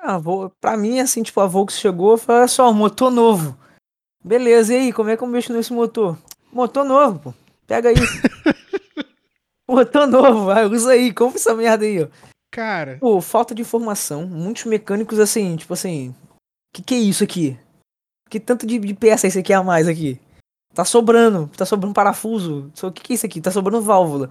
[0.00, 3.58] Ah, vou, pra mim, assim, tipo, a Volks chegou e falou, olha só, motor novo.
[4.24, 6.16] Beleza, e aí, como é que eu mexo nesse motor?
[6.52, 7.34] Motor novo, pô.
[7.66, 7.96] Pega aí.
[9.68, 12.08] motor novo, vai, usa aí, compra essa merda aí, ó.
[12.52, 12.98] Cara.
[13.00, 14.26] Pô, falta de informação.
[14.26, 16.14] Muitos mecânicos, assim, tipo assim,
[16.72, 17.58] que que é isso aqui?
[18.28, 20.20] Que tanto de, de peça esse aqui a mais aqui?
[20.74, 22.70] Tá sobrando, tá sobrando parafuso.
[22.82, 23.40] O que que é isso aqui?
[23.40, 24.30] Tá sobrando válvula.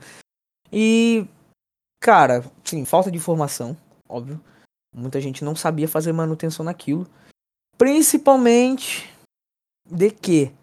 [0.72, 1.28] E,
[2.00, 4.42] cara, sim, falta de informação, óbvio.
[4.94, 7.08] Muita gente não sabia fazer manutenção naquilo.
[7.78, 9.14] Principalmente
[9.86, 10.54] de que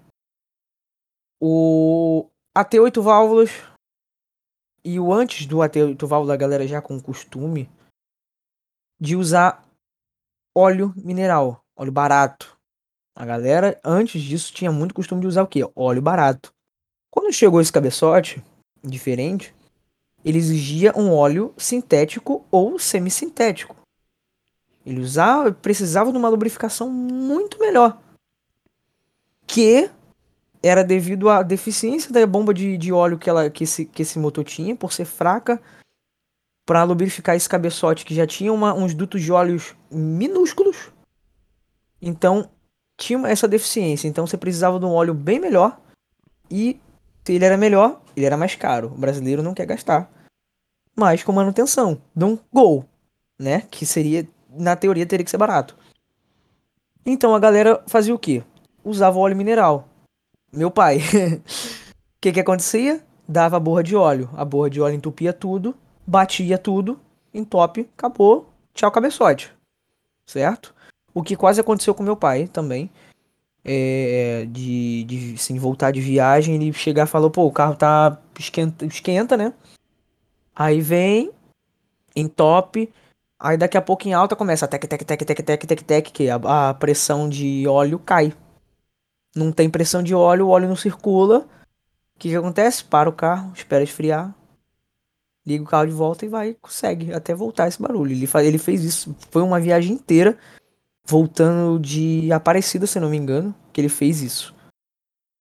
[1.41, 3.51] o AT8 válvulas
[4.85, 7.71] e o antes do AT8 válvula a galera já com costume
[9.01, 9.65] de usar
[10.57, 12.57] óleo mineral, óleo barato.
[13.15, 15.61] A galera antes disso tinha muito costume de usar o que?
[15.77, 16.53] Óleo barato.
[17.11, 18.43] Quando chegou esse cabeçote
[18.83, 19.55] diferente,
[20.25, 23.77] ele exigia um óleo sintético ou semissintético.
[24.85, 28.01] Ele usava, precisava de uma lubrificação muito melhor.
[29.47, 29.91] Que
[30.63, 34.19] era devido à deficiência da bomba de, de óleo que, ela, que, esse, que esse
[34.19, 35.61] motor tinha, por ser fraca,
[36.65, 40.93] para lubrificar esse cabeçote que já tinha uma, uns dutos de óleos minúsculos.
[42.01, 42.49] Então,
[42.97, 44.07] tinha essa deficiência.
[44.07, 45.81] Então, você precisava de um óleo bem melhor.
[46.51, 46.81] E
[47.25, 48.89] se ele era melhor, ele era mais caro.
[48.89, 50.11] O brasileiro não quer gastar.
[50.95, 52.01] Mas com manutenção.
[52.15, 52.85] De um Gol,
[53.39, 53.63] né?
[53.71, 55.77] Que seria na teoria teria que ser barato.
[57.05, 58.43] Então a galera fazia o quê?
[58.85, 59.89] Usava óleo mineral.
[60.53, 60.99] Meu pai.
[62.15, 63.05] O que que acontecia?
[63.29, 64.31] Dava a borra de óleo.
[64.35, 65.75] A borra de óleo entupia tudo,
[66.07, 67.01] batia tudo,
[67.35, 69.53] entope, acabou, tchau cabeçote.
[70.25, 70.73] Certo?
[71.13, 72.89] O que quase aconteceu com meu pai também.
[73.65, 78.21] É, de, de assim, voltar de viagem, ele chegar e falou, pô, o carro tá
[78.39, 79.55] esquenta, esquenta, né?
[80.55, 81.31] Aí vem,
[82.17, 82.93] entope,
[83.43, 86.31] Aí daqui a pouco em alta começa tec, tec, tec, tec, tec, tec, tec, que
[86.31, 86.37] a,
[86.69, 88.33] a pressão de óleo cai.
[89.35, 91.49] Não tem pressão de óleo, o óleo não circula.
[92.15, 92.85] O que, que acontece?
[92.85, 94.33] Para o carro, espera esfriar,
[95.45, 98.13] liga o carro de volta e vai, consegue até voltar esse barulho.
[98.13, 100.39] Ele, ele fez isso, foi uma viagem inteira,
[101.07, 104.55] voltando de Aparecida, se não me engano, que ele fez isso.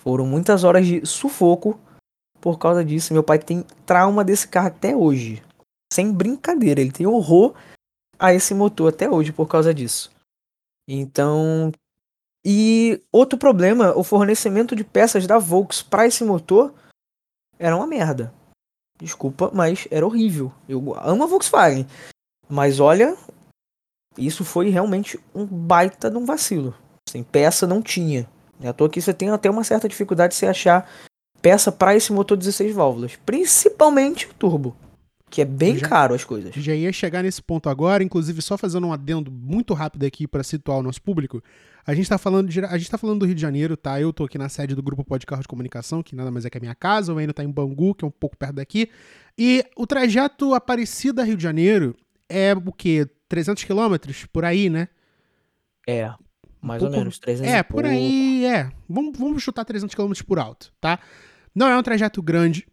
[0.01, 1.79] Foram muitas horas de sufoco
[2.39, 3.13] por causa disso.
[3.13, 5.43] Meu pai tem trauma desse carro até hoje.
[5.93, 7.53] Sem brincadeira, ele tem horror
[8.17, 10.11] a esse motor até hoje por causa disso.
[10.87, 11.71] Então,
[12.45, 16.73] e outro problema, o fornecimento de peças da Volks para esse motor
[17.59, 18.33] era uma merda.
[18.99, 20.51] Desculpa, mas era horrível.
[20.67, 21.87] Eu amo a Volkswagen,
[22.49, 23.15] mas olha,
[24.17, 26.73] isso foi realmente um baita de um vacilo.
[27.09, 28.27] Sem peça não tinha.
[28.61, 30.89] É à toa que você tem até uma certa dificuldade de se achar
[31.41, 34.75] peça para esse motor 16 válvulas, principalmente o turbo.
[35.29, 36.53] Que é bem já, caro as coisas.
[36.53, 40.43] Já ia chegar nesse ponto agora, inclusive só fazendo um adendo muito rápido aqui para
[40.43, 41.41] situar o nosso público.
[41.87, 43.99] A gente tá falando de, a gente tá falando do Rio de Janeiro, tá?
[43.99, 46.49] Eu tô aqui na sede do grupo Pode Carro de Comunicação, que nada mais é
[46.49, 48.89] que a minha casa, o Enio tá em Bangu, que é um pouco perto daqui.
[49.37, 51.95] E o trajeto Aparecida Rio de Janeiro
[52.29, 53.07] é o quê?
[53.31, 54.87] 300 quilômetros por aí, né?
[55.87, 56.13] É,
[56.61, 58.69] mais um pouco, ou menos 300 É, por aí, é.
[58.87, 60.99] Vamos, vamos chutar 300 quilômetros por alto, tá?
[61.55, 62.67] Não é um trajeto grande,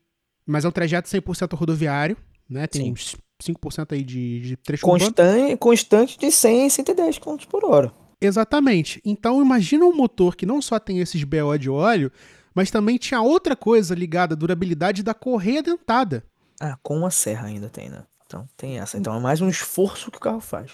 [0.44, 2.16] mas é um trajeto 100% rodoviário
[2.48, 2.66] né?
[2.66, 2.92] Tem Sim.
[2.92, 7.92] uns 5% aí de, de trecho constante, constante de 100 a 110 km por hora.
[8.20, 9.00] Exatamente.
[9.04, 12.10] Então imagina um motor que não só tem esses BO de óleo,
[12.54, 16.24] mas também tinha outra coisa ligada à durabilidade da correia dentada.
[16.60, 18.02] Ah, com a serra ainda tem, né?
[18.28, 18.98] Então tem essa.
[18.98, 20.72] Então é mais um esforço que o carro faz.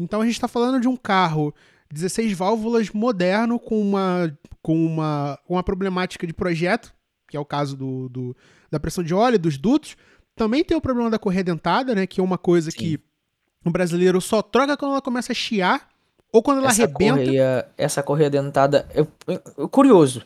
[0.00, 1.54] Então a gente está falando de um carro
[1.92, 6.94] 16 válvulas moderno com uma, com uma, uma problemática de projeto,
[7.28, 8.36] que é o caso do, do
[8.70, 9.96] da pressão de óleo, dos dutos,
[10.34, 12.06] também tem o problema da correia dentada, né?
[12.06, 12.78] Que é uma coisa Sim.
[12.78, 13.00] que
[13.64, 15.88] o brasileiro só troca quando ela começa a chiar
[16.32, 17.18] ou quando ela essa arrebenta.
[17.18, 18.88] Correia, essa correia dentada.
[18.94, 19.06] Eu,
[19.58, 20.24] eu, curioso.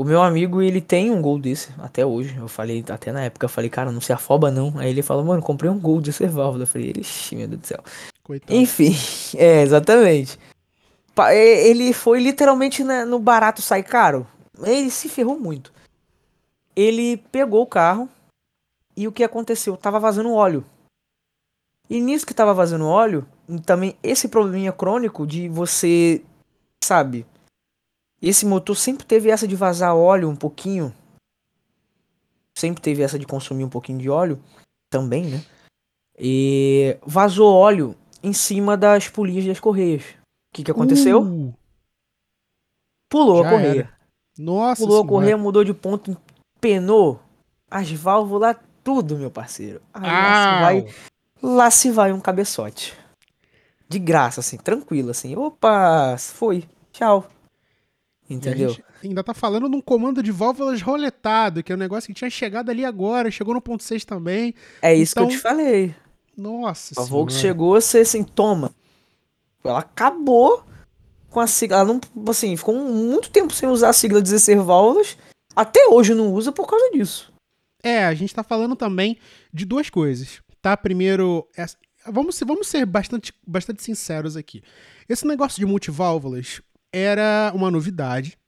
[0.00, 2.34] O meu amigo, ele tem um gol desse até hoje.
[2.34, 4.78] Eu falei, até na época, eu falei, cara, não se afoba não.
[4.78, 6.62] Aí ele falou, mano, comprei um gol de válvula.
[6.62, 7.84] Eu falei, ixi, meu Deus do céu.
[8.24, 8.58] Coitado.
[8.58, 8.96] Enfim,
[9.36, 10.38] é, exatamente.
[11.34, 14.26] Ele foi literalmente no barato sai caro.
[14.62, 15.70] Ele se ferrou muito.
[16.74, 18.08] Ele pegou o carro,
[18.96, 19.76] e o que aconteceu?
[19.76, 20.64] Tava vazando óleo.
[21.90, 23.26] E nisso que tava vazando óleo,
[23.66, 26.22] também esse probleminha crônico de você,
[26.82, 27.26] sabe?
[28.20, 30.94] Esse motor sempre teve essa de vazar óleo um pouquinho.
[32.56, 34.38] Sempre teve essa de consumir um pouquinho de óleo
[34.90, 35.44] também, né?
[36.18, 40.02] E vazou óleo em cima das polias das correias.
[40.02, 41.22] O que, que aconteceu?
[41.22, 41.54] Uh,
[43.08, 43.80] Pulou a correia.
[43.80, 43.92] era.
[44.36, 45.08] nossa Pulou a senhora.
[45.08, 46.16] correia, mudou de ponto,
[46.60, 47.20] penou
[47.70, 49.80] as válvulas, tudo, meu parceiro.
[49.94, 50.94] Aí lá se vai,
[51.42, 52.94] lá se vai um cabeçote.
[53.88, 55.34] De graça, assim, tranquilo, assim.
[55.36, 56.68] Opa, foi.
[56.92, 57.26] Tchau.
[58.30, 58.76] Entendeu?
[59.02, 62.30] ainda tá falando de um comando de válvulas roletado, que é um negócio que tinha
[62.30, 64.54] chegado ali agora, chegou no ponto 6 também.
[64.80, 65.94] É isso que eu então, te falei.
[66.36, 67.10] Nossa A senhora.
[67.10, 68.72] Volks chegou a ser assim, toma.
[69.64, 70.64] Ela acabou
[71.28, 71.78] com a sigla.
[71.78, 75.18] Ela não, assim, ficou muito tempo sem usar a sigla 16 válvulas.
[75.54, 77.32] Até hoje não usa por causa disso.
[77.82, 79.18] É, a gente tá falando também
[79.52, 80.76] de duas coisas, tá?
[80.76, 81.76] Primeiro, essa-
[82.06, 84.62] vamos, ser- vamos ser bastante, bastante sinceros aqui.
[85.08, 86.62] Esse negócio de multiválvulas
[86.92, 88.38] era uma novidade,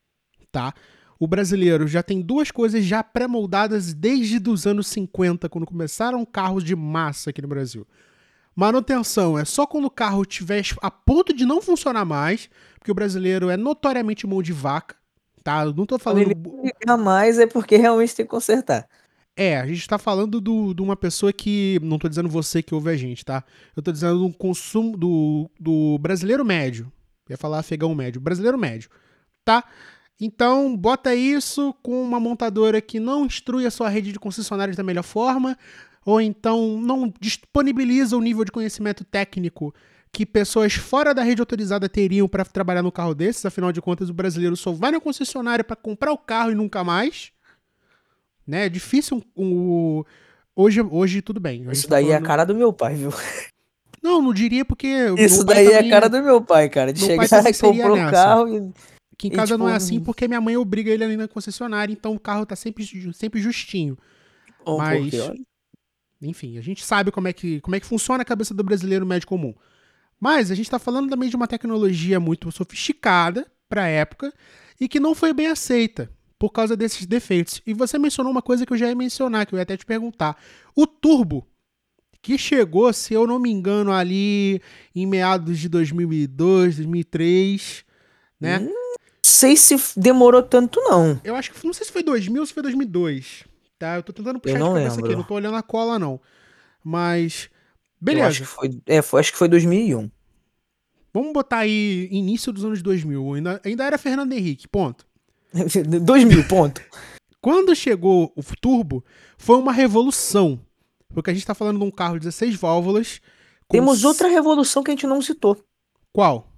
[0.51, 0.73] tá?
[1.19, 6.65] O brasileiro já tem duas coisas já pré-moldadas desde os anos 50, quando começaram carros
[6.65, 7.87] de massa aqui no Brasil.
[8.55, 12.95] Manutenção é só quando o carro estiver a ponto de não funcionar mais, porque o
[12.95, 14.97] brasileiro é notoriamente mão de vaca,
[15.43, 15.65] tá?
[15.65, 16.23] Eu não tô falando...
[16.23, 16.35] Ele
[16.99, 18.87] mais é porque realmente tem que consertar.
[19.37, 21.81] É, a gente tá falando do- de uma pessoa que.
[21.83, 23.43] Não tô dizendo você que ouve a gente, tá?
[23.75, 26.93] Eu tô dizendo do consumo do, do brasileiro médio.
[27.29, 28.21] Ia falar afegão médio.
[28.21, 28.91] Brasileiro médio,
[29.45, 29.65] tá?
[30.21, 34.83] Então, bota isso com uma montadora que não instrui a sua rede de concessionários da
[34.83, 35.59] melhor forma,
[36.05, 39.75] ou então não disponibiliza o nível de conhecimento técnico
[40.13, 43.47] que pessoas fora da rede autorizada teriam para trabalhar no carro desses.
[43.47, 46.85] Afinal de contas, o brasileiro só vai na concessionária para comprar o carro e nunca
[46.85, 47.33] mais.
[48.47, 48.67] Né?
[48.67, 49.43] É difícil um,
[50.01, 50.05] um-
[50.55, 51.67] hoje, hoje tudo bem.
[51.71, 53.11] Isso tá daí é a falando- cara do meu pai, viu?
[54.03, 54.89] Não, não diria porque.
[55.19, 56.93] Isso meu pai daí é a também- cara do meu pai, cara.
[56.93, 58.11] De chegar também e comprar nessa.
[58.11, 58.73] carro e.
[59.17, 61.29] Que em E, casa não é tipo, assim porque minha mãe obriga ele ali na
[61.29, 62.85] concessionária, então o carro tá sempre,
[63.15, 63.97] sempre justinho.
[64.67, 65.45] Mas- porque,
[66.21, 69.05] Enfim, a gente sabe como é, que, como é que funciona a cabeça do brasileiro
[69.07, 69.55] médio comum.
[70.21, 74.33] Mas a gente tá falando também de uma tecnologia muito sofisticada pra época
[74.81, 77.61] e que não foi bem aceita por causa desses defeitos.
[77.67, 79.85] E você mencionou uma coisa que eu já ia mencionar, que eu ia até te
[79.87, 80.37] perguntar.
[80.77, 81.45] O turbo,
[82.23, 84.63] que chegou, se eu não me engano, ali
[84.95, 87.85] em meados de 2002, 2003,
[88.41, 88.59] né?
[88.61, 88.67] Hum.
[88.67, 91.21] Não sei se demorou tanto, não.
[91.25, 93.45] Eu acho que não sei se foi 2000 ou se foi 2002,
[93.79, 93.97] tá?
[93.97, 95.07] Eu tô tentando puxar não de cabeça lembro.
[95.11, 96.21] aqui, não tô olhando a cola não.
[96.85, 97.49] Mas
[98.01, 98.29] Eu beleza.
[98.29, 100.11] acho que foi, é, foi- acho que foi 2001.
[101.15, 103.35] Vamos botar aí início dos anos 2000.
[103.35, 105.05] Ainda, ainda era Fernando Henrique, ponto.
[106.03, 106.81] 2000, ponto.
[107.41, 109.05] Quando chegou o turbo,
[109.37, 110.61] foi uma revolução.
[111.15, 113.21] Porque a gente tá falando de um carro de 16 válvulas.
[113.69, 115.57] Temos outra revolução que a gente não citou.
[116.13, 116.49] Qual?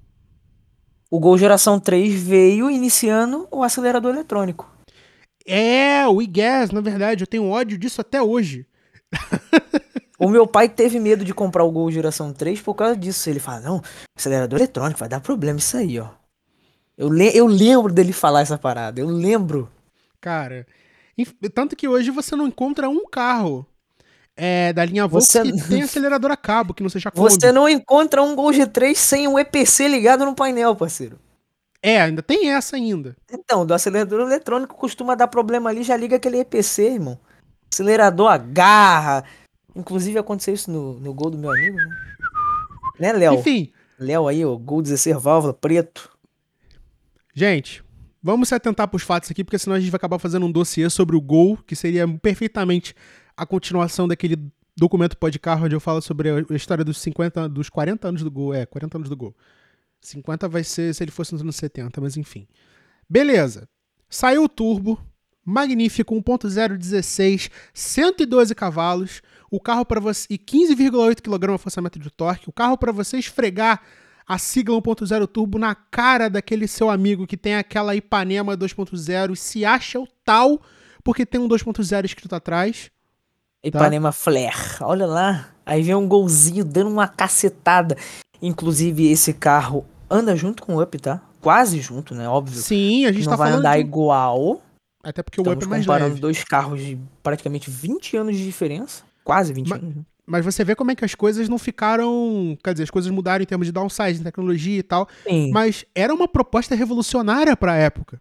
[1.11, 4.68] O Gol Geração 3 veio iniciando o acelerador eletrônico.
[5.46, 8.66] É, o e-gas, na verdade, eu tenho ódio disso até hoje.
[10.18, 13.28] O meu pai teve medo de comprar o Gol Geração 3 por causa disso.
[13.28, 13.82] Ele fala, não,
[14.16, 16.09] acelerador eletrônico, vai dar problema isso aí, ó.
[16.96, 19.68] Eu, le eu lembro dele falar essa parada, eu lembro.
[20.20, 20.66] Cara,
[21.52, 23.66] tanto que hoje você não encontra um carro
[24.37, 27.30] é, da linha Volks Você- que tem acelerador a cabo, que não seja Kombi.
[27.30, 31.18] Você não encontra um Gol G3 sem um EPC ligado no painel, parceiro.
[31.82, 33.14] É, ainda tem essa ainda.
[33.30, 37.18] Então, do acelerador eletrônico costuma dar problema ali, já liga aquele EPC, irmão.
[37.70, 39.22] Acelerador agarra.
[39.76, 41.89] Inclusive aconteceu isso no, no gol do meu amigo, né?
[42.99, 43.35] Né, Léo?
[43.35, 46.09] Enfim, Léo aí, ó, gol 16 válvula, preto.
[47.35, 47.82] gente,
[48.22, 50.89] vamos se atentar pros fatos aqui, porque senão a gente vai acabar fazendo um dossiê
[50.89, 52.95] sobre o Gol, que seria perfeitamente
[53.37, 54.37] a continuação daquele
[54.76, 58.30] documento pode carro onde eu falo sobre a história dos 50, dos 40 anos do
[58.30, 58.55] Gol.
[58.55, 59.35] É, 40 anos do Gol.
[60.01, 62.47] 50 vai ser se ele fosse nos anos 70, mas enfim.
[63.09, 63.68] Beleza.
[64.09, 65.01] Saiu o turbo,
[65.45, 72.49] magnífico, 1.0 16, 112 cavalos, o carro para você e 15,8 kg forçamento de torque,
[72.49, 73.82] o carro para você esfregar
[74.26, 79.37] a sigla 1.0 turbo na cara daquele seu amigo que tem aquela Ipanema 2.0 e
[79.37, 80.62] se acha o tal
[81.03, 82.91] porque tem um 2.0 escrito atrás.
[83.65, 84.55] Ipanema Flare.
[84.81, 85.49] Olha lá.
[85.67, 87.97] Aí vem um golzinho dando uma cacetada.
[88.43, 91.21] Inclusive, esse carro anda junto com o Up, tá?
[91.41, 92.29] Quase junto, né?
[92.29, 92.61] Óbvio.
[92.61, 93.81] Sim, a gente não tá vai falando andar de...
[93.81, 94.62] igual.
[95.03, 96.21] até porque o Estamos Up é mais comparando leve.
[96.21, 99.03] dois carros de praticamente 20 anos de diferença.
[99.25, 99.97] Quase 20 Ma- anos.
[99.97, 100.03] né?
[100.27, 103.43] Mas você vê como é que as coisas não ficaram, quer dizer, as coisas mudaram
[103.43, 108.19] em termos de downsizing, tecnologia e tal, Sim, mas era uma proposta revolucionária pra época.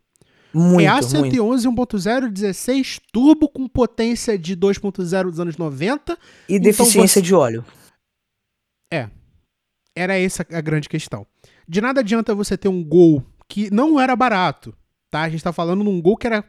[0.54, 1.08] Muito, EA muito.
[1.10, 6.18] 111 1.0 16 turbo com potência de 2.0 dos anos 90.
[6.47, 7.66] E Então deficiência você- de óleo.
[9.95, 11.26] era essa a grande questão.
[11.68, 14.76] De nada adianta você ter um gol que não era barato,
[15.10, 15.22] tá?
[15.22, 16.43] A gente tá falando num gol que era,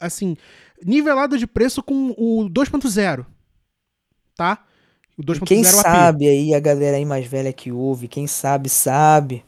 [0.00, 0.36] assim,
[0.84, 3.24] nivelado de preço com o 2.0,
[4.34, 4.64] tá?
[5.16, 9.44] O 2.0 Quem sabe aí, a galera aí mais velha que ouve, quem sabe, sabe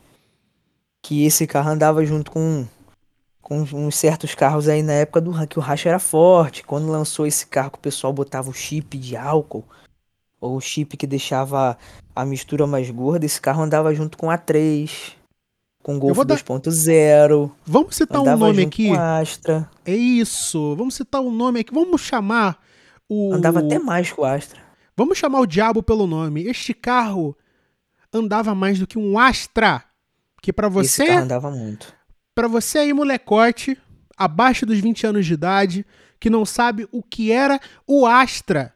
[1.03, 2.65] que esse carro andava junto com,
[3.53, 6.65] com uns certos carros aí na época do que o racha era forte.
[6.65, 9.65] Quando lançou esse carro que o pessoal botava o chip de álcool,
[10.41, 11.77] ou o chip que deixava
[12.17, 15.17] a mistura mais gorda, esse carro andava junto com a 3
[15.83, 16.37] com Golf dar...
[16.37, 17.51] 2.0.
[17.67, 18.91] Vamos citar um nome aqui.
[18.97, 19.69] Astra.
[19.85, 20.75] É isso.
[20.77, 21.75] Vamos citar um nome aqui.
[21.75, 22.59] Vamos chamar
[23.09, 23.35] o.
[23.35, 24.61] Andava até mais com o Astra.
[24.97, 26.45] Vamos chamar o diabo pelo nome.
[26.45, 27.37] Este carro
[28.13, 29.83] andava mais do que um Astra.
[30.41, 31.03] Que para você.
[31.03, 31.93] Esse carro andava muito.
[32.35, 33.77] Para você aí, molecote,
[34.17, 35.87] abaixo dos 20 anos de idade,
[36.19, 38.75] que não sabe o que era o Astra.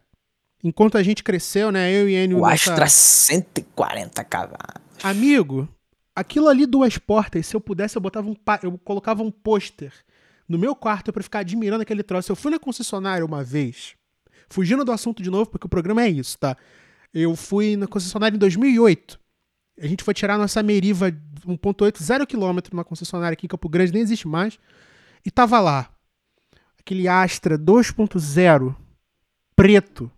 [0.63, 1.91] Enquanto a gente cresceu, né?
[1.93, 2.43] Eu e Enio.
[2.43, 2.73] O nessa...
[2.73, 4.83] Astra 140 cavalos.
[5.03, 5.69] Amigo,
[6.15, 8.37] aquilo ali duas portas, se eu pudesse, eu botava um.
[8.63, 9.93] Eu colocava um pôster
[10.49, 12.31] no meu quarto para ficar admirando aquele troço.
[12.31, 13.95] Eu fui na concessionária uma vez,
[14.49, 16.57] fugindo do assunto de novo, porque o programa é isso, tá?
[17.15, 19.19] Eu fui na concessionária em 2008.
[19.81, 23.93] A gente foi tirar nossa Meriva 1.8, 0 km numa concessionária aqui em Campo Grande,
[23.93, 24.59] nem existe mais.
[25.25, 25.91] E tava lá.
[26.79, 28.75] Aquele Astra 2.0
[29.55, 30.11] preto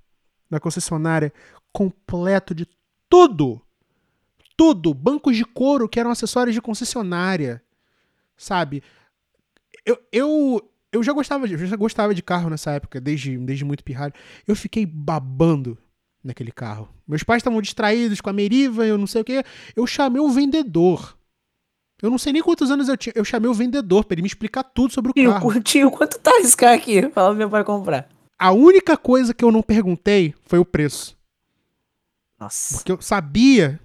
[0.50, 1.32] na concessionária,
[1.72, 2.66] completo de
[3.08, 3.60] tudo.
[4.56, 4.92] Tudo.
[4.94, 7.62] Bancos de couro que eram acessórios de concessionária.
[8.36, 8.82] Sabe?
[9.84, 13.84] Eu, eu, eu já gostava de, já gostava de carro nessa época, desde, desde muito
[13.84, 14.14] pirralho.
[14.46, 15.78] Eu fiquei babando
[16.28, 16.88] naquele carro.
[17.06, 19.42] Meus pais estavam distraídos com a Meriva, eu não sei o que.
[19.74, 21.16] Eu chamei o vendedor.
[22.00, 23.12] Eu não sei nem quantos anos eu tinha.
[23.16, 25.60] Eu chamei o vendedor para ele me explicar tudo sobre o tio, carro.
[25.60, 27.08] Tio, quanto tá esse carro aqui?
[27.10, 28.08] Fala meu pai comprar.
[28.38, 31.18] A única coisa que eu não perguntei foi o preço.
[32.38, 32.76] Nossa.
[32.76, 33.80] Porque eu sabia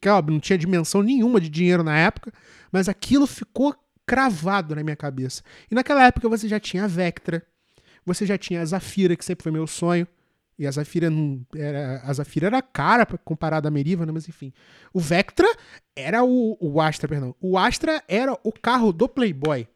[0.00, 2.32] que, óbvio, não tinha dimensão nenhuma de dinheiro na época,
[2.70, 3.74] mas aquilo ficou
[4.06, 5.42] cravado na minha cabeça.
[5.68, 7.44] E naquela época você já tinha a Vectra,
[8.04, 10.06] você já tinha a Zafira, que sempre foi meu sonho.
[10.58, 14.12] E a Zafira não era, a Zafira era cara comparada à Meriva, né?
[14.12, 14.52] mas enfim.
[14.92, 15.46] O Vectra
[15.94, 17.34] era o, o Astra, perdão.
[17.40, 19.68] O Astra era o carro do Playboy.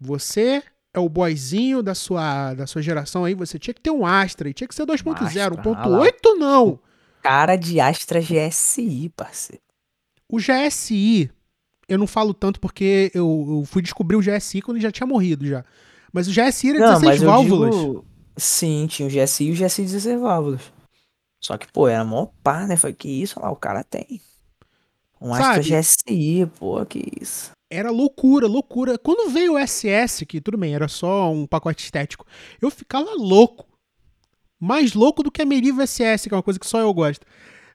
[0.00, 4.04] Você é o boyzinho da sua, da sua geração aí, você tinha que ter um
[4.04, 6.80] Astra e tinha que ser 2.0, 1.8 não.
[7.22, 9.62] Cara de Astra GSI, parceiro.
[10.28, 11.30] O GSI,
[11.88, 15.06] eu não falo tanto porque eu, eu fui descobrir o GSI quando ele já tinha
[15.06, 15.64] morrido já.
[16.12, 17.74] Mas o GSI era não, 16 válvulas.
[17.74, 18.09] Digo...
[18.36, 20.72] Sim, tinha o GSI e o GSI 16 válvulas.
[21.42, 22.76] Só que, pô, era mó pá, né?
[22.76, 24.20] Foi que isso, lá, o cara tem.
[25.20, 27.50] Um Astra GSI, pô, que isso.
[27.70, 28.98] Era loucura, loucura.
[28.98, 32.26] Quando veio o SS, que tudo bem, era só um pacote estético,
[32.60, 33.66] eu ficava louco.
[34.58, 37.24] Mais louco do que a Meriva SS, que é uma coisa que só eu gosto.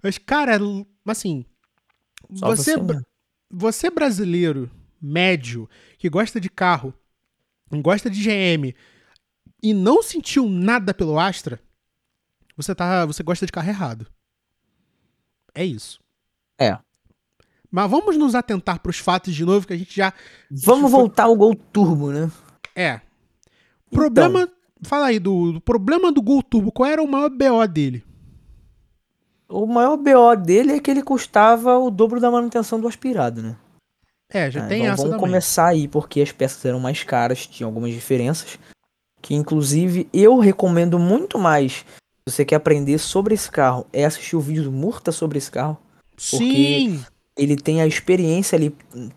[0.03, 0.59] Mas, cara,
[1.07, 1.45] assim.
[2.33, 3.01] Só você, você,
[3.51, 4.69] você brasileiro,
[5.01, 6.93] médio, que gosta de carro,
[7.81, 8.73] gosta de GM
[9.65, 11.59] e não sentiu nada pelo Astra,
[12.55, 14.05] você tá, você gosta de carro errado.
[15.55, 15.99] É isso.
[16.59, 16.77] É.
[17.71, 20.13] Mas vamos nos atentar para os fatos de novo, que a gente já.
[20.51, 22.31] Vamos voltar ao Gol Turbo, né?
[22.75, 23.01] É.
[23.89, 24.43] Problema.
[24.43, 26.71] Então, fala aí do, do, problema do Gol Turbo.
[26.71, 28.03] Qual era o maior BO dele?
[29.49, 33.55] O maior BO dele é que ele custava o dobro da manutenção do aspirado, né?
[34.29, 35.01] É, já é, tem então essa.
[35.01, 35.27] Vamos também.
[35.27, 38.59] começar aí, porque as peças eram mais caras, tinham algumas diferenças.
[39.25, 41.83] Que inclusive eu recomendo muito mais.
[42.27, 45.49] Se você quer aprender sobre esse carro, é assistir o vídeo do Murta sobre esse
[45.49, 45.79] carro.
[46.15, 47.03] Sim!
[47.35, 48.69] ele tem a experiência ali,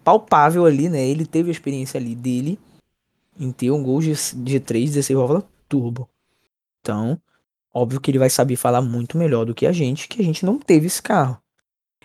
[0.02, 1.06] palpável ali, né?
[1.06, 2.58] Ele teve a experiência ali dele
[3.38, 6.08] em ter um Gol G3 16 válvula turbo.
[6.80, 7.20] Então,
[7.72, 10.42] óbvio que ele vai saber falar muito melhor do que a gente, que a gente
[10.42, 11.38] não teve esse carro.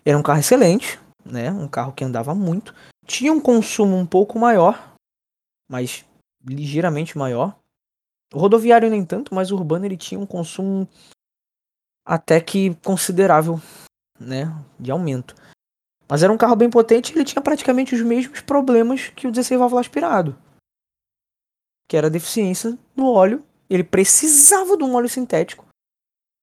[0.03, 1.49] Era um carro excelente, né?
[1.53, 2.75] Um carro que andava muito.
[3.07, 4.93] Tinha um consumo um pouco maior,
[5.69, 6.03] mas
[6.45, 7.62] ligeiramente maior.
[8.33, 10.87] O rodoviário nem tanto, mas o urbano ele tinha um consumo
[12.05, 13.61] até que considerável,
[14.19, 14.45] né,
[14.79, 15.35] de aumento.
[16.09, 19.59] Mas era um carro bem potente ele tinha praticamente os mesmos problemas que o 16
[19.59, 20.37] válvula aspirado.
[21.87, 23.43] Que era a deficiência no óleo.
[23.69, 25.65] Ele precisava de um óleo sintético.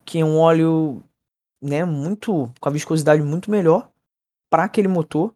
[0.05, 1.03] Que é um óleo,
[1.63, 2.53] né, muito.
[2.61, 3.91] com a viscosidade muito melhor
[4.51, 5.35] para aquele motor.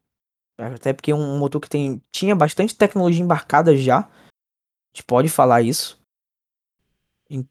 [0.59, 4.01] Até porque é um motor que tem, tinha bastante tecnologia embarcada já.
[4.01, 6.04] A gente pode falar isso.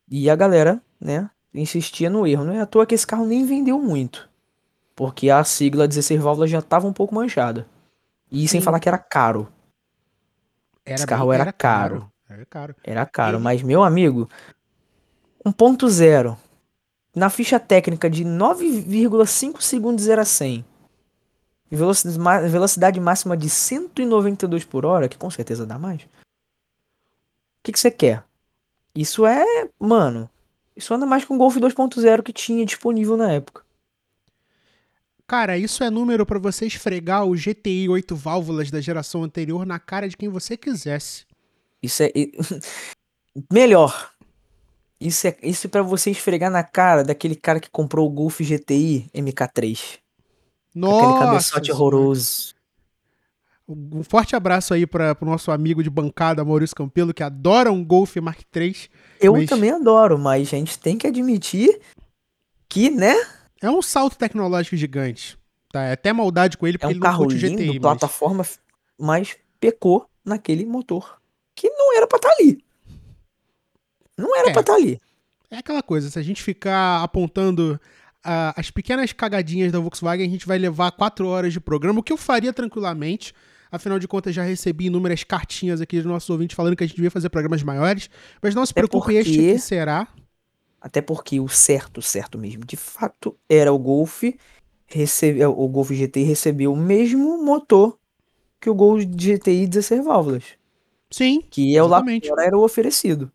[0.10, 2.44] E a galera, né, insistia no erro.
[2.46, 4.30] Não é à toa que esse carro nem vendeu muito.
[4.96, 7.68] Porque a sigla 16 válvulas já estava um pouco manchada.
[8.32, 8.48] E Sim.
[8.48, 9.52] sem falar que era caro.
[10.86, 12.00] Era Esse carro bem, era, era caro.
[12.00, 12.12] caro.
[12.30, 12.76] Era caro.
[12.84, 13.42] Era caro, e...
[13.42, 14.30] mas meu amigo,
[15.46, 16.38] 1.0
[17.16, 20.66] na ficha técnica de 9,5 segundos 0 a 100.
[21.70, 26.02] velocidade, velocidade máxima de 192 por hora, que com certeza dá mais.
[26.04, 26.08] O
[27.64, 28.24] que, que você quer?
[28.96, 30.30] Isso é, mano,
[30.76, 33.64] isso anda mais que um Golf 2.0 que tinha disponível na época.
[35.26, 39.80] Cara, isso é número para você esfregar o GTI 8 válvulas da geração anterior na
[39.80, 41.26] cara de quem você quisesse.
[41.82, 42.12] Isso é
[43.52, 44.12] melhor.
[45.00, 48.40] Isso é isso é para você esfregar na cara daquele cara que comprou o Golf
[48.42, 50.00] GTI MK3.
[50.76, 51.06] Nossa!
[51.06, 52.56] Aquele cabeçote horroroso.
[53.74, 57.84] Um forte abraço aí para o nosso amigo de bancada, Maurício Campelo, que adora um
[57.84, 58.76] Golf Mark III.
[59.20, 59.50] Eu mas...
[59.50, 61.80] também adoro, mas a gente tem que admitir
[62.70, 63.16] que, né?
[63.62, 65.38] É um salto tecnológico gigante.
[65.72, 65.84] Tá?
[65.84, 67.80] É até maldade com ele, porque é um ele carro lindo, GTI, mas...
[67.80, 68.46] plataforma,
[69.00, 71.20] mas pecou naquele motor.
[71.56, 72.64] Que não era pra estar tá ali.
[74.18, 75.00] Não era é, pra estar tá ali.
[75.50, 77.80] É aquela coisa, se a gente ficar apontando
[78.26, 82.04] uh, as pequenas cagadinhas da Volkswagen, a gente vai levar quatro horas de programa, o
[82.04, 83.34] que eu faria tranquilamente.
[83.74, 86.96] Afinal de contas, já recebi inúmeras cartinhas aqui dos nossos ouvintes falando que a gente
[86.96, 88.08] devia fazer programas maiores.
[88.40, 89.18] Mas não se preocupe, porque...
[89.18, 90.08] este será.
[90.80, 94.26] Até porque o certo, certo mesmo, de fato, era o Golf.
[94.86, 97.98] Recebe, o Golf GTI recebeu o mesmo motor
[98.62, 100.44] que o Golf GTI 16 válvulas.
[101.10, 101.42] Sim.
[101.50, 102.04] Que é o lá
[102.46, 103.32] era o oferecido.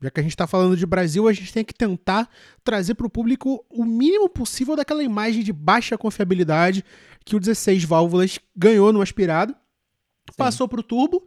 [0.00, 2.30] Já que a gente está falando de Brasil, a gente tem que tentar
[2.62, 6.84] trazer para o público o mínimo possível daquela imagem de baixa confiabilidade
[7.24, 10.36] que o 16 válvulas ganhou no aspirado, Sim.
[10.36, 11.26] passou para o turbo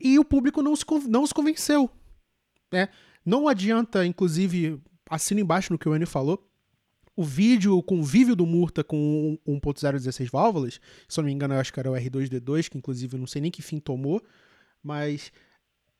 [0.00, 1.88] e o público não se, não se convenceu.
[2.72, 2.88] Né?
[3.24, 6.44] Não adianta, inclusive, assina embaixo no que o Enio falou,
[7.16, 11.54] o vídeo, o convívio do Murta com 1.0 16 válvulas, se eu não me engano,
[11.54, 14.22] eu acho que era o R2D2, que inclusive eu não sei nem que fim tomou,
[14.82, 15.32] mas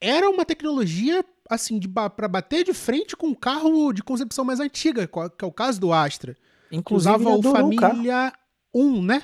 [0.00, 5.06] era uma tecnologia assim para bater de frente com um carro de concepção mais antiga,
[5.06, 6.36] que é o caso do Astra.
[6.70, 8.32] Inclusive usava o Família
[8.74, 9.22] 1, né?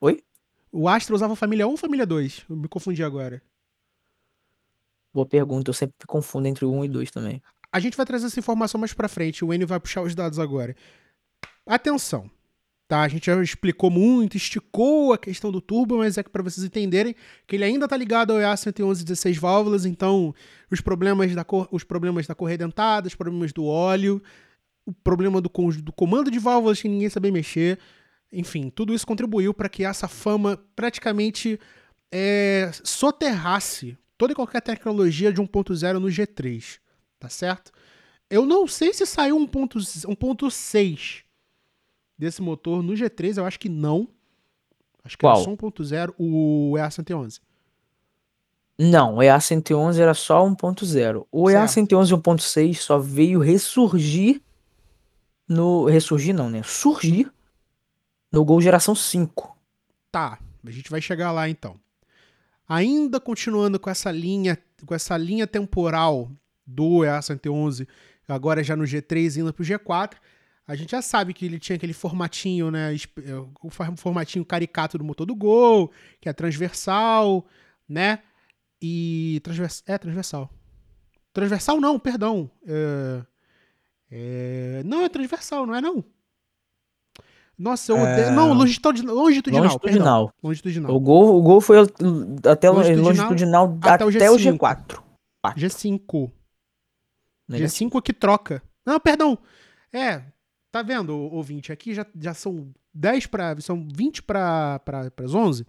[0.00, 0.22] Oi?
[0.70, 2.46] O Astra usava Família 1 ou Família 2?
[2.48, 3.42] Eu me confundi agora.
[5.12, 7.42] Boa pergunta, eu sempre confundo entre o 1 e 2 também.
[7.70, 10.38] A gente vai trazer essa informação mais pra frente, o Enio vai puxar os dados
[10.38, 10.76] agora.
[11.66, 12.30] Atenção,
[12.94, 13.02] tá?
[13.02, 17.16] A gente já explicou muito, esticou a questão do turbo, mas é para vocês entenderem
[17.44, 20.32] que ele ainda tá ligado ao EA111 16 válvulas, então
[20.70, 22.58] os problemas da cor, os problemas da correia
[23.04, 24.22] os problemas do óleo,
[24.86, 25.50] o problema do,
[25.82, 27.80] do comando de válvulas que ninguém sabia mexer,
[28.32, 31.58] enfim, tudo isso contribuiu para que essa fama praticamente
[32.12, 36.78] é, soterrasse toda e qualquer tecnologia de 1.0 no G3,
[37.18, 37.72] tá certo?
[38.30, 41.23] Eu não sei se saiu 1.6
[42.18, 44.08] desse motor no G3, eu acho que não.
[45.04, 45.36] Acho que Qual?
[45.36, 47.40] era só 1.0, o EA111.
[48.78, 51.26] Não, o EA111 era só 1.0.
[51.30, 54.42] O EA111 1.6 só veio ressurgir
[55.48, 55.84] no.
[55.86, 56.62] Ressurgir não, né?
[56.64, 57.30] Surgir
[58.32, 59.56] no Gol Geração 5.
[60.10, 61.78] Tá, a gente vai chegar lá então.
[62.68, 66.30] Ainda continuando com essa linha, com essa linha temporal
[66.66, 67.86] do EA111,
[68.26, 70.14] agora já no G3 indo pro G4,
[70.66, 75.04] a gente já sabe que ele tinha aquele formatinho, né, é, o formatinho caricato do
[75.04, 77.46] motor do Gol, que é transversal,
[77.88, 78.20] né?
[78.80, 80.50] E transvers, é transversal.
[81.32, 82.50] Transversal não, perdão.
[82.66, 83.22] É,
[84.10, 86.04] é, não é transversal, não é não.
[87.58, 88.26] Nossa, eu odeio.
[88.26, 88.30] É...
[88.30, 89.14] Não, longitudinal.
[89.14, 89.62] Longitudinal.
[89.64, 90.34] longitudinal.
[90.42, 90.94] longitudinal.
[90.94, 94.30] O, gol, o gol foi até longitudinal, longitudinal até, o, G5.
[94.30, 95.02] o G4.
[95.56, 96.32] G5.
[97.48, 97.90] Negativo.
[97.90, 98.62] G5 é que troca.
[98.84, 99.38] Não, perdão.
[99.92, 100.22] É,
[100.74, 101.70] tá vendo, ouvinte?
[101.70, 103.60] Aqui já, já são 10 para.
[103.60, 104.80] São 20 para
[105.22, 105.64] as 11.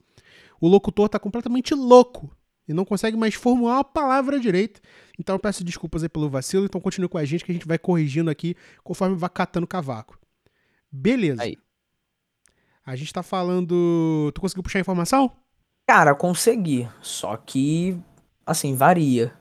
[0.60, 2.36] O locutor tá completamente louco
[2.68, 4.82] e não consegue mais formular uma palavra direito.
[5.20, 6.66] Então eu peço desculpas aí pelo vacilo.
[6.66, 10.18] Então continue com a gente que a gente vai corrigindo aqui conforme vai catando cavaco.
[10.92, 11.44] Beleza.
[11.44, 11.56] Aí.
[12.84, 14.32] A gente tá falando.
[14.34, 15.32] Tu conseguiu puxar a informação?
[15.88, 16.90] Cara, consegui.
[17.00, 17.96] Só que,
[18.44, 19.32] assim, varia.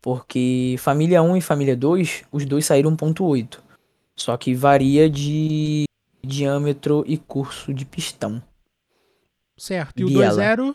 [0.00, 3.66] Porque família 1 e família 2, os dois saíram 1.8.
[4.18, 5.84] Só que varia de
[6.22, 8.42] diâmetro e curso de pistão.
[9.56, 10.00] Certo.
[10.00, 10.74] E o 2.0?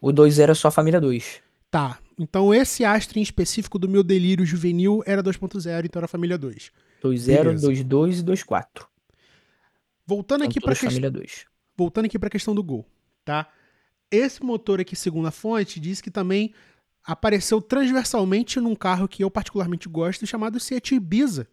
[0.00, 1.40] O 2.0 é só família 2.
[1.70, 1.98] Tá.
[2.18, 6.70] Então esse astro em específico do meu delírio juvenil era 2.0, então era família 2.
[7.02, 8.86] 2.0, 2.2 e 2.4.
[10.06, 11.46] Voltando aqui para família 2.
[11.76, 12.84] Voltando aqui para a questão do Gol,
[13.24, 13.48] tá?
[14.10, 16.52] Esse motor aqui, segundo a fonte, diz que também
[17.04, 21.46] apareceu transversalmente num carro que eu particularmente gosto, chamado Seat Ibiza,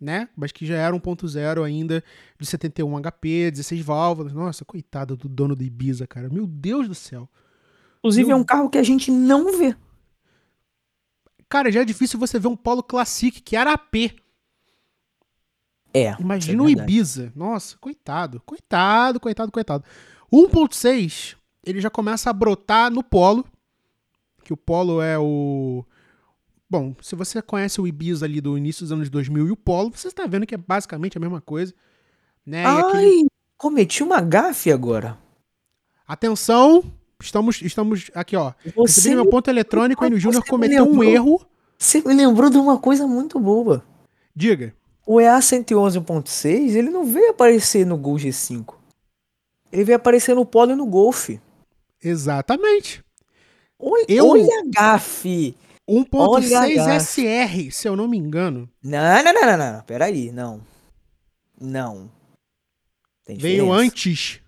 [0.00, 0.28] né?
[0.36, 2.02] Mas que já era 1.0 ainda,
[2.38, 4.32] de 71 HP, 16 válvulas.
[4.32, 6.28] Nossa, coitada do dono do Ibiza, cara.
[6.28, 7.28] Meu Deus do céu.
[7.98, 8.36] Inclusive Meu...
[8.36, 9.74] é um carro que a gente não vê.
[11.48, 14.20] Cara, já é difícil você ver um Polo Classic, que era AP.
[15.94, 16.14] É.
[16.20, 16.92] Imagina o é verdade.
[16.92, 17.32] Ibiza.
[17.34, 19.84] Nossa, coitado, coitado, coitado, coitado.
[20.30, 23.44] O 1.6, ele já começa a brotar no Polo,
[24.44, 25.84] que o Polo é o...
[26.68, 29.92] Bom, se você conhece o Ibiza ali do início dos anos 2000 e o Polo,
[29.94, 31.72] você está vendo que é basicamente a mesma coisa.
[32.44, 32.62] Né?
[32.62, 35.16] E Ai, aquele- cometi uma gafe agora.
[36.06, 36.82] Atenção,
[37.20, 38.52] estamos, estamos aqui, ó.
[38.76, 41.04] Você Recebi meu me, ponto eletrônico, no Você Júnior me cometeu um lembrou.
[41.04, 41.46] erro.
[41.78, 43.84] você me lembrou de uma coisa muito boa.
[44.34, 44.74] Diga.
[45.06, 48.74] O EA 111.6, ele não veio aparecer no Gol G5.
[49.72, 51.30] Ele veio aparecer no Polo e no Golf.
[52.02, 53.04] Exatamente.
[53.78, 55.54] Oi, Eu- Olha a gafe.
[55.88, 58.68] 1.6 Olha, SR, se eu não me engano.
[58.82, 59.82] Não, não, não, não, não.
[59.82, 60.60] Peraí, não.
[61.60, 62.10] Não.
[63.28, 64.40] Veio antes.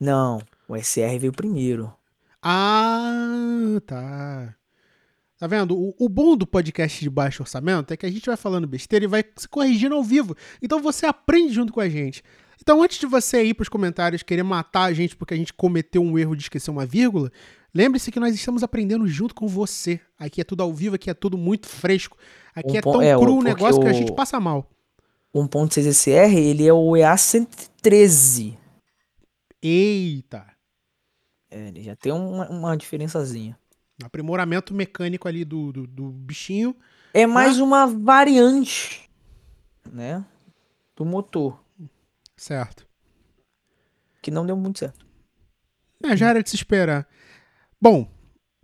[0.00, 1.92] Não, o SR veio primeiro.
[2.42, 4.54] Ah, tá.
[5.38, 5.76] Tá vendo?
[5.76, 9.04] O, o bom do podcast de baixo orçamento é que a gente vai falando besteira
[9.04, 10.36] e vai se corrigindo ao vivo.
[10.62, 12.22] Então você aprende junto com a gente.
[12.60, 16.02] Então, antes de você ir pros comentários querer matar a gente porque a gente cometeu
[16.02, 17.32] um erro de esquecer uma vírgula,
[17.74, 20.00] lembre-se que nós estamos aprendendo junto com você.
[20.18, 22.16] Aqui é tudo ao vivo, aqui é tudo muito fresco.
[22.54, 24.68] Aqui Um é tão é, o- cru o negócio que a o- gente passa mal.
[25.34, 28.58] 1.6 SR, ele é o EA 113.
[29.62, 30.46] Eita!
[31.50, 33.58] É, ele já tem uma, uma diferençazinha.
[34.02, 36.74] Aprimoramento mecânico ali do, do, do bichinho.
[37.12, 39.10] É mais uma variante,
[39.90, 40.24] né?
[40.96, 41.62] Do motor,
[42.36, 42.86] Certo.
[44.22, 45.04] que não deu muito certo.
[46.04, 47.06] É, já era de se esperar.
[47.80, 48.10] Bom,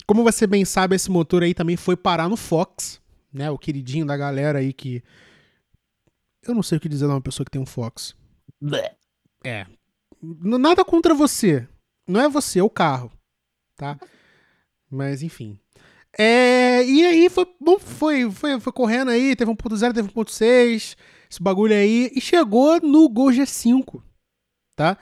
[0.06, 3.00] como você bem sabe, esse motor aí também foi parar no Fox,
[3.32, 3.50] né?
[3.50, 5.02] O queridinho da galera aí que.
[6.42, 8.14] Eu não sei o que dizer de uma pessoa que tem um Fox.
[9.44, 9.66] É.
[10.22, 11.66] Nada contra você.
[12.06, 13.10] Não é você, é o carro.
[13.76, 13.98] Tá?
[14.90, 15.58] Mas enfim.
[16.18, 20.96] É, e aí foi, bom, foi, foi, foi correndo aí, teve 1.0, teve 1.6,
[21.30, 24.02] esse bagulho aí, e chegou no Gol G5,
[24.74, 24.96] tá?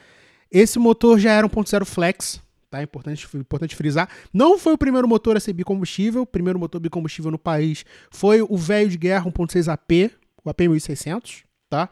[0.50, 2.40] Esse motor já era 1.0 flex,
[2.74, 2.82] tá?
[2.82, 4.08] Importante, importante frisar.
[4.32, 8.42] Não foi o primeiro motor a ser bicombustível, o primeiro motor bicombustível no país foi
[8.42, 10.12] o velho de guerra 1.6 AP,
[10.44, 11.88] o AP 1600, tá?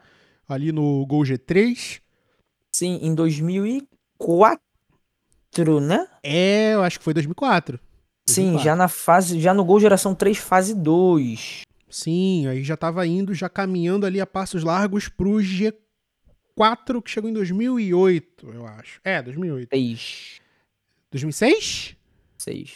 [0.48, 2.00] Ali no Gol G3.
[2.74, 4.60] Sim, em 2004,
[5.80, 6.08] né?
[6.22, 7.78] É, eu acho que foi 2004.
[8.26, 8.64] Sim, 2004.
[8.64, 11.62] já na fase, já no Gol Geração 3, fase 2.
[11.88, 17.30] Sim, aí já tava indo, já caminhando ali a passos largos pro G4, que chegou
[17.30, 19.00] em 2008, eu acho.
[19.04, 19.68] É, 2008.
[19.70, 20.41] 6.
[21.12, 21.94] 2006?
[22.38, 22.70] 6.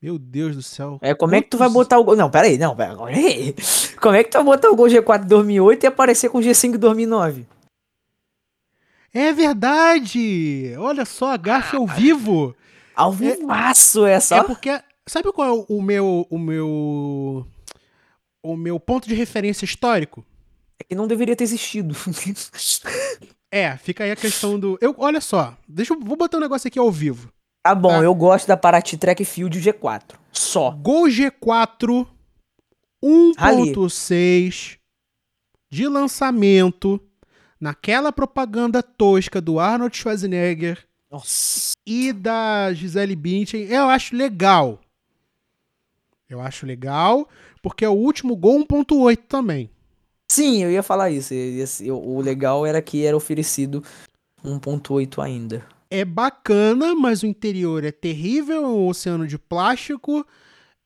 [0.00, 0.98] Meu Deus do céu.
[1.02, 2.14] É, como é que tu vai Quantos- botar o Gol...
[2.14, 3.54] Não, peraí, não, peraí.
[4.00, 6.42] Como é que tu vai botar o Gol G4 em 2008 e aparecer com o
[6.42, 7.46] G5 em 2009?
[9.14, 10.74] É verdade!
[10.78, 12.54] Olha só, a gafe ao vivo.
[12.94, 14.78] Ao vivaço essa, É porque.
[15.06, 16.26] Sabe qual é o meu.
[16.28, 17.46] O meu.
[18.42, 20.24] O meu ponto de referência histórico?
[20.78, 21.94] É que não deveria ter existido.
[23.50, 24.76] É, fica aí a questão do.
[24.80, 26.00] Eu, olha só, deixa eu.
[26.00, 27.32] Vou botar um negócio aqui ao vivo.
[27.64, 28.02] Tá bom, Tá.
[28.02, 30.16] eu gosto da Paraty Track Field G4.
[30.30, 30.70] Só.
[30.70, 32.06] Gol G4
[33.02, 34.76] 1.6
[35.70, 37.00] de lançamento
[37.58, 41.72] naquela propaganda tosca do Arnold Schwarzenegger Nossa.
[41.86, 44.78] e da Gisele Bündchen, eu acho legal.
[46.28, 47.26] Eu acho legal,
[47.62, 49.70] porque é o último gol 1.8 também.
[50.30, 51.32] Sim, eu ia falar isso.
[51.90, 53.82] o legal era que era oferecido
[54.44, 55.64] 1.8 ainda.
[55.90, 60.26] É bacana, mas o interior é terrível, é um oceano de plástico.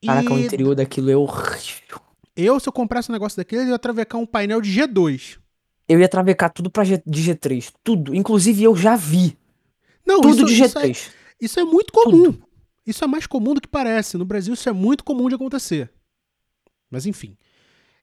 [0.04, 2.00] Caraca, o e interior daquilo é horrível.
[2.36, 5.38] eu, se eu comprasse um negócio daquele, eu ia travecar um painel de G2.
[5.88, 7.72] Eu ia travecar tudo pra G, de G3.
[7.82, 8.14] Tudo.
[8.14, 9.36] Inclusive, eu já vi.
[10.06, 11.10] Não, tudo isso, de isso é, G3.
[11.40, 12.34] isso é muito comum.
[12.86, 14.16] Isso é mais comum do que parece.
[14.18, 15.90] No Brasil, isso é muito comum de acontecer.
[16.90, 17.36] Mas, enfim.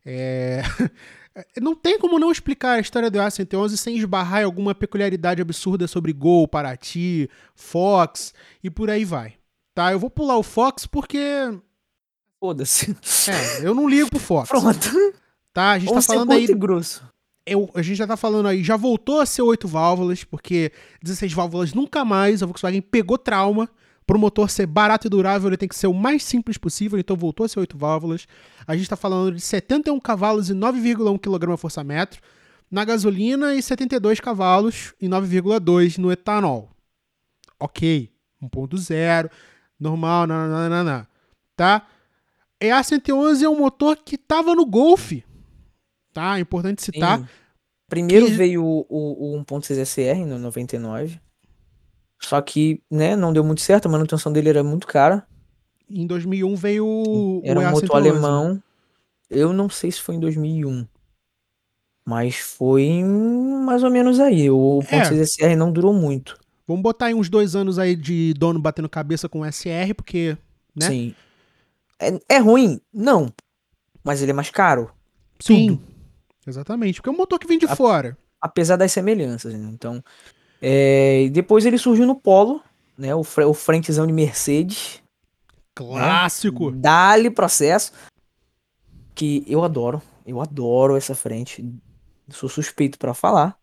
[0.03, 0.61] É...
[1.61, 5.87] Não tem como não explicar a história do A111 sem esbarrar em alguma peculiaridade absurda
[5.87, 8.33] sobre Gol, Paraty, Fox
[8.63, 9.33] e por aí vai.
[9.73, 9.91] Tá?
[9.91, 11.19] Eu vou pular o Fox porque.
[12.39, 12.95] Foda-se.
[13.29, 14.47] É, eu não ligo pro Fox.
[14.49, 14.89] Pronto.
[15.53, 15.71] Tá?
[15.71, 17.03] A gente tá Vamos ser falando aí grosso.
[17.45, 20.71] eu- a gente já tá falando aí, já voltou a ser oito válvulas, porque
[21.01, 23.69] 16 válvulas nunca mais, a Volkswagen pegou trauma.
[24.05, 27.15] Pro motor ser barato e durável, ele tem que ser o mais simples possível, então
[27.15, 28.27] voltou a ser oito válvulas.
[28.67, 32.19] A gente tá falando de 71 cavalos e 9,1 kgfm
[32.69, 36.69] na gasolina e 72 cavalos e 9,2 no etanol.
[37.59, 38.11] Ok,
[38.43, 39.31] 1.0,
[39.79, 41.07] normal, nananana,
[41.55, 41.87] tá?
[42.61, 45.13] E a 111 é um motor que tava no Golf,
[46.13, 46.37] tá?
[46.37, 47.19] É importante citar.
[47.19, 47.27] Sim.
[47.89, 51.19] Primeiro Que- veio o, o, o 1.6 SR no 99.
[52.21, 53.87] Só que, né, não deu muito certo.
[53.87, 55.25] A manutenção dele era muito cara.
[55.89, 58.09] Em 2001 veio o Era um EA111, motor né?
[58.09, 58.63] alemão.
[59.29, 60.87] Eu não sei se foi em 2001.
[62.07, 64.49] Mas foi mais ou menos aí.
[64.49, 65.01] O É.
[65.01, 66.39] 1.6 SR não durou muito.
[66.67, 70.37] Vamos botar aí uns dois anos aí de dono batendo cabeça com o SR, porque,
[70.75, 70.87] né?
[70.87, 71.15] Sim.
[71.99, 72.79] É, é ruim?
[72.93, 73.31] Não.
[74.03, 74.91] Mas ele é mais caro.
[75.39, 75.79] Sim.
[76.45, 76.95] Exatamente.
[77.01, 78.17] Porque é um motor que vem de A- fora.
[78.41, 79.69] apesar das semelhanças, né?
[79.71, 80.03] Então,
[80.67, 82.59] é, e depois ele surgiu no Polo,
[82.97, 83.13] né?
[83.13, 85.01] O, fre- o frentezão de Mercedes.
[85.75, 86.71] Clássico.
[86.71, 87.91] Dá-lhe processo.
[89.13, 90.01] Que eu adoro.
[90.25, 91.63] Eu adoro essa frente.
[92.29, 93.57] Sou suspeito pra falar.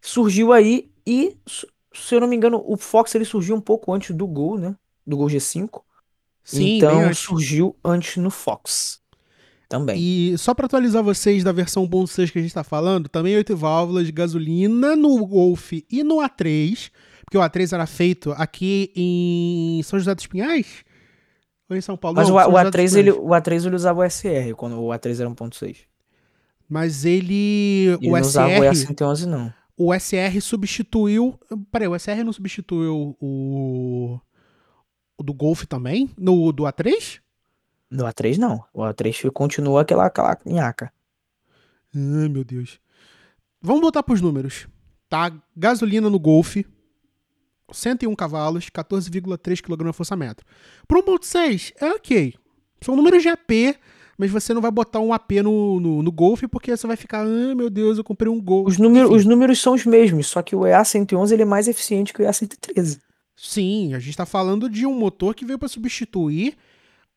[0.00, 1.36] Surgiu aí e,
[1.92, 4.76] se eu não me engano, o Fox ele surgiu um pouco antes do Gol, né?
[5.06, 5.82] Do Gol G5.
[6.44, 8.99] Sim, então surgiu antes no Fox.
[9.70, 9.96] Também.
[9.98, 13.56] E só pra atualizar vocês da versão 1.6 que a gente tá falando, também 8
[13.56, 16.90] válvulas de gasolina no Golf e no A3,
[17.24, 20.84] porque o A3 era feito aqui em São José dos Pinhais?
[21.70, 22.16] Ou em São Paulo?
[22.16, 24.10] Mas Não, o, A- São o José dos A3 ele, o A3 ele usava o
[24.10, 25.76] SR quando o A3 era 1.6.
[26.68, 27.96] Mas ele.
[28.00, 28.92] Ele o não usava o SR.
[28.92, 29.52] EA111 não.
[29.76, 31.38] O SR substituiu.
[31.70, 34.18] Peraí, o SR não substituiu o.
[35.16, 36.10] O do Golf também?
[36.18, 37.20] No do A3?
[37.90, 38.64] No A3 não.
[38.72, 40.92] O A3 continua aquela, aquela nhaca.
[41.94, 42.78] Ai, meu Deus.
[43.60, 44.68] Vamos voltar pros números.
[45.08, 45.32] Tá?
[45.56, 46.56] Gasolina no Golf.
[47.72, 50.44] 101 cavalos, 14,3 kg força-metro.
[50.88, 52.34] Pro 1.6, é ok.
[52.80, 53.76] São números de AP,
[54.18, 57.24] mas você não vai botar um AP no, no, no Golf porque você vai ficar,
[57.24, 58.68] ah, meu Deus, eu comprei um Golf.
[58.68, 62.12] Os, número, os números são os mesmos, só que o EA111 ele é mais eficiente
[62.12, 62.98] que o EA113.
[63.36, 66.56] Sim, a gente está falando de um motor que veio para substituir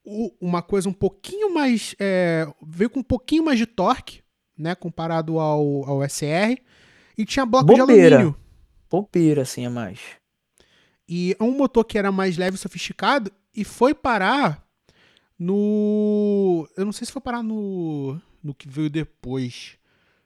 [0.05, 1.95] uma coisa um pouquinho mais.
[1.99, 4.21] é, veio com um pouquinho mais de torque,
[4.57, 4.75] né?
[4.75, 6.57] Comparado ao, ao SR.
[7.17, 8.15] E tinha bloco de Bobeira.
[8.17, 8.39] alumínio.
[8.89, 9.99] Bobeira, assim, é mais.
[11.07, 14.65] E é um motor que era mais leve e sofisticado e foi parar
[15.37, 16.67] no.
[16.75, 18.19] Eu não sei se foi parar no.
[18.41, 19.77] No que veio depois.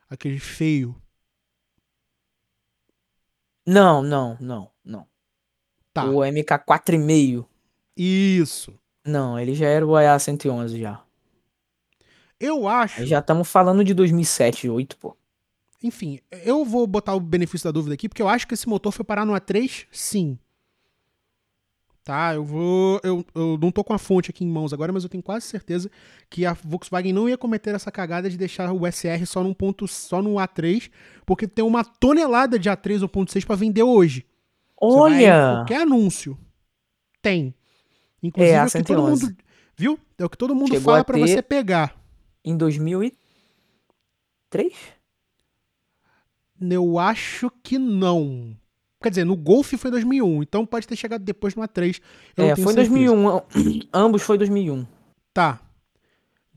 [0.10, 0.96] Aquele feio.
[3.66, 5.08] Não, não, não, não.
[5.94, 6.06] Tá.
[6.06, 7.46] O MK4,5.
[7.96, 8.80] Isso.
[9.08, 11.01] Não, ele já era o EA111 já.
[12.39, 13.05] Eu acho.
[13.05, 15.18] Já estamos falando de 2007, 2008, pô.
[15.84, 18.91] Enfim, eu vou botar o benefício da dúvida aqui, porque eu acho que esse motor
[18.91, 20.38] foi parar no A3, sim.
[22.03, 23.01] Tá, eu vou.
[23.03, 25.45] Eu, eu não tô com a fonte aqui em mãos agora, mas eu tenho quase
[25.45, 25.91] certeza
[26.30, 29.88] que a Volkswagen não ia cometer essa cagada de deixar o SR só num ponto,
[29.89, 30.89] só no A3,
[31.26, 34.26] porque tem uma tonelada de A3 ou ponto 6 para vender hoje.
[34.80, 35.58] Olha!
[35.58, 36.38] qualquer anúncio.
[37.22, 37.53] Tem.
[38.22, 39.26] Inclusive, É, é, a o que todo 111.
[39.26, 39.38] mundo.
[39.76, 39.99] Viu?
[40.18, 41.95] É o que todo mundo Chegou fala para você pegar.
[42.43, 43.18] Em 2003?
[46.59, 48.55] Eu acho que não.
[49.01, 52.01] Quer dizer, no Golf foi em 2001, então pode ter chegado depois no A3.
[52.36, 52.89] Eu não É, foi em certeza.
[52.89, 53.88] 2001.
[53.93, 54.86] Ambos foi 2001.
[55.34, 55.59] Tá.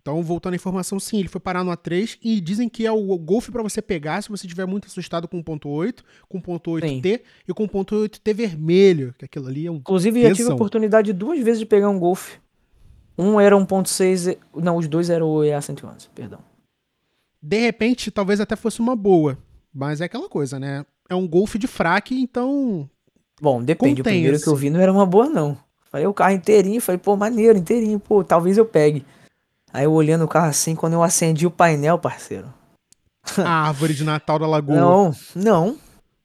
[0.00, 3.18] Então, voltando à informação, sim, ele foi parar no A3 e dizem que é o
[3.18, 6.42] Golf para você pegar se você estiver muito assustado com o ponto 8, com o
[6.42, 9.76] ponto 8T e com o ponto 8T vermelho, que aquilo ali é um...
[9.76, 10.54] Inclusive, já tive a Tesão.
[10.54, 12.36] oportunidade duas vezes de pegar um Golf.
[13.18, 16.38] Um era 1.6, e- não, os dois eram o EA111, perdão.
[17.42, 19.36] De repente, talvez até fosse uma boa,
[19.72, 20.86] mas é aquela coisa, né?
[21.10, 22.88] É um Golf de fraque, então...
[23.40, 25.58] Bom, depende, o primeiro que eu vi não era uma boa não.
[25.90, 29.04] Falei o carro inteirinho, falei, pô, maneiro, inteirinho, pô, talvez eu pegue.
[29.72, 32.52] Aí eu olhando o carro assim, quando eu acendi o painel, parceiro.
[33.38, 34.74] A árvore de Natal da Lagoa.
[34.76, 35.76] Não, não.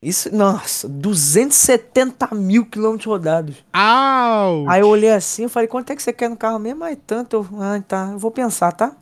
[0.01, 3.55] Isso, nossa, 270 mil quilômetros rodados.
[3.73, 4.69] Au!
[4.69, 6.83] Aí eu olhei assim, eu falei, quanto é que você quer no carro mesmo?
[6.83, 8.95] Aí tanto, eu, ah, tá, eu vou pensar, tá?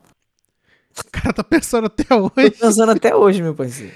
[0.98, 2.52] O cara tá pensando até Tô hoje.
[2.52, 3.94] pensando até hoje, meu parceiro.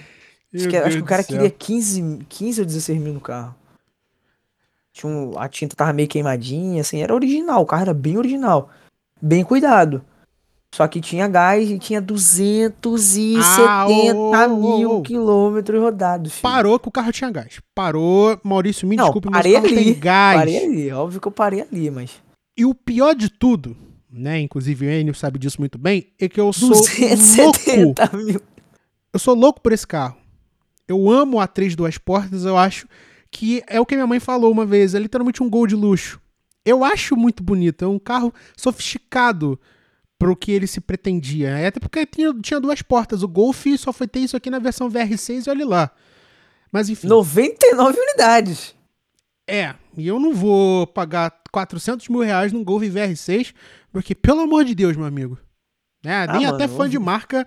[0.53, 3.53] Acho que, acho que o cara queria 15, 15 ou 16 mil no carro.
[4.91, 8.69] Tinha um- a tinta tava meio queimadinha, assim, era original, o carro era bem original.
[9.21, 10.03] Bem cuidado.
[10.75, 13.41] Só que tinha gás e tinha 270
[14.37, 15.01] Ah, ô, mil ô.
[15.01, 16.31] quilômetros rodados.
[16.33, 16.41] filho.
[16.43, 17.59] Parou que o carro tinha gás.
[17.73, 19.75] Parou, Maurício, me Não, desculpe, mas carro ali.
[19.75, 20.37] tem gás.
[20.39, 22.11] Parei ali, óbvio que eu parei ali, mas.
[22.57, 23.77] E o pior de tudo,
[24.11, 24.39] né?
[24.39, 26.85] Inclusive o Enio sabe disso muito bem, é que eu sou louco.
[26.85, 28.41] 270 mil.
[29.13, 30.17] Eu sou louco por esse carro.
[30.87, 32.87] Eu amo a A3 duas portas, eu acho
[33.31, 36.19] que é o que minha mãe falou uma vez, é literalmente um gol de luxo.
[36.65, 39.59] Eu acho muito bonito, é um carro sofisticado
[40.17, 41.49] pro que ele se pretendia.
[41.49, 44.59] É Até porque tinha, tinha duas portas, o Golf só foi ter isso aqui na
[44.59, 45.91] versão VR6 e olha lá.
[46.71, 47.07] Mas enfim.
[47.07, 48.75] 99 unidades.
[49.49, 53.53] É, e eu não vou pagar 400 mil reais num Golf VR6,
[53.91, 55.37] porque, pelo amor de Deus, meu amigo.
[56.03, 57.45] É, nem mano, até fã de marca,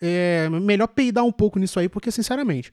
[0.00, 2.72] é melhor peidar um pouco nisso aí, porque, sinceramente,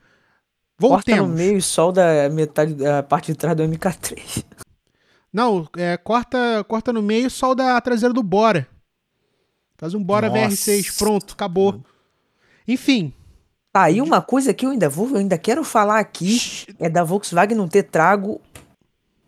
[0.80, 1.30] Corta no voltemos.
[1.32, 4.44] meio e solda metade da parte de trás do MK3.
[5.32, 8.68] Não, é, corta, corta no meio e solda a traseira do Bora.
[9.82, 10.48] Faz um Bora Nossa.
[10.48, 11.82] VR6, pronto, acabou.
[12.68, 13.12] Enfim,
[13.74, 16.38] Tá aí uma coisa que eu ainda vou, eu ainda quero falar aqui,
[16.78, 18.42] é da Volkswagen não ter trago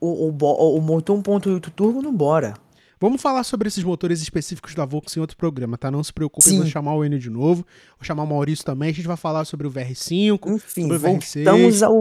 [0.01, 2.53] o, o, o, o motor 1.8 turbo no Bora.
[2.99, 5.89] Vamos falar sobre esses motores específicos da Volkswagen em outro programa, tá?
[5.89, 6.57] Não se preocupe, Sim.
[6.57, 7.65] eu vou chamar o Enio de novo,
[7.97, 10.99] vou chamar o Maurício também, a gente vai falar sobre o VR5, Enfim, sobre o
[10.99, 11.43] VR6.
[11.45, 11.95] voltamos ao.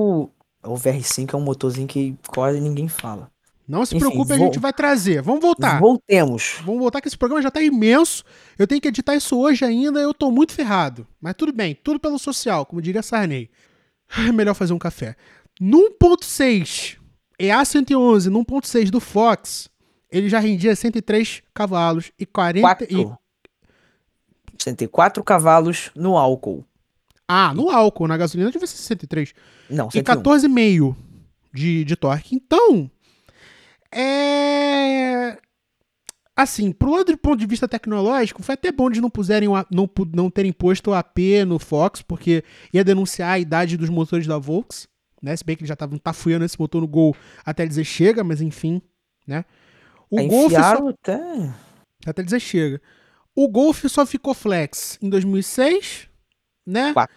[0.64, 3.31] O VR5 é um motorzinho que quase ninguém fala.
[3.66, 5.22] Não se Enfim, preocupe, a gente vai trazer.
[5.22, 5.78] Vamos voltar.
[5.80, 6.56] Voltemos.
[6.64, 8.24] Vamos voltar que esse programa já tá imenso.
[8.58, 11.06] Eu tenho que editar isso hoje ainda, eu tô muito ferrado.
[11.20, 13.50] Mas tudo bem, tudo pelo social, como diria Sarney.
[14.18, 15.16] É melhor fazer um café.
[15.60, 16.98] No 1.6,
[17.40, 19.70] EA111, no 1.6 do Fox,
[20.10, 23.18] ele já rendia 103 cavalos e 40 e 4.
[24.58, 26.64] 104 cavalos no álcool.
[27.26, 29.32] Ah, no álcool, na gasolina devia ser 63.
[29.70, 30.22] Não, E 101.
[30.22, 30.96] 14,5
[31.54, 32.34] de, de torque.
[32.34, 32.90] Então,
[33.92, 35.38] é.
[36.34, 39.52] Assim, pro lado do ponto de vista tecnológico, foi até bom de não puserem o
[39.70, 44.26] não, não terem posto o AP no Fox, porque ia denunciar a idade dos motores
[44.26, 44.88] da Volks,
[45.22, 45.36] né?
[45.36, 47.14] Se bem que eles já estavam tafuiando esse motor no Gol
[47.44, 48.80] até dizer chega, mas enfim,
[49.26, 49.44] né?
[50.10, 51.54] O Aí Golf só até.
[52.06, 52.80] até dizer chega.
[53.34, 56.08] O Golf só ficou flex em 2006,
[56.66, 56.94] né?
[56.94, 57.14] Quatro.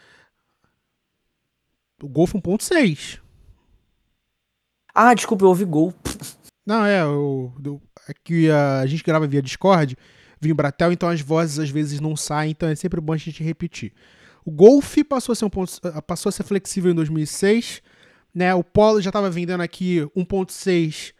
[2.04, 3.20] O Golf 1.6.
[4.94, 5.94] Ah, desculpa, eu ouvi gol.
[6.66, 9.96] Não, é, o, do- é que a, a gente grava via Discord,
[10.42, 13.44] via Embratel, então as vozes às vezes não saem, então é sempre bom a gente
[13.44, 13.94] repetir.
[14.44, 15.72] O Golf passou a ser, um ponto,
[16.06, 17.82] passou a ser flexível em 2006,
[18.34, 18.54] né?
[18.54, 21.14] O Polo já estava vendendo aqui 1.6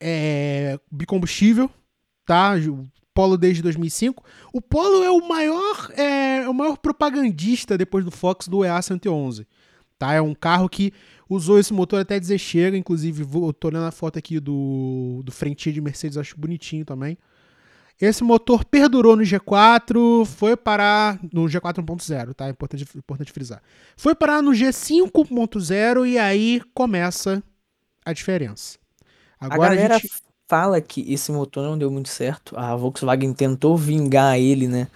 [0.00, 1.70] é, bicombustível,
[2.26, 2.54] tá?
[2.68, 4.24] O Polo desde 2005.
[4.52, 9.46] O Polo é o maior, é, o maior propagandista depois do Fox do EA111,
[9.98, 10.12] tá?
[10.14, 10.92] É um carro que
[11.28, 13.24] usou esse motor até dizer chega, inclusive
[13.58, 17.16] tô olhando a foto aqui do, do frentinho de Mercedes, acho bonitinho também.
[18.00, 22.48] Esse motor perdurou no G4, foi parar no G4 1.0, tá?
[22.48, 23.62] Importante, importante frisar.
[23.96, 27.40] Foi parar no G5 1.0 e aí começa
[28.04, 28.76] a diferença.
[29.38, 30.12] Agora a galera a gente...
[30.48, 32.56] fala que esse motor não deu muito certo.
[32.58, 34.88] A Volkswagen tentou vingar ele, né?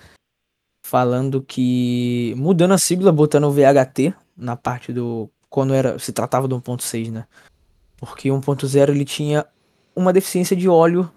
[0.84, 2.34] Falando que.
[2.36, 5.30] Mudando a sigla, botando o VHT na parte do.
[5.56, 5.98] Quando era.
[5.98, 7.26] Se tratava do 1.6, né?
[7.96, 9.46] Porque 1.0 ele tinha
[9.94, 11.10] uma deficiência de óleo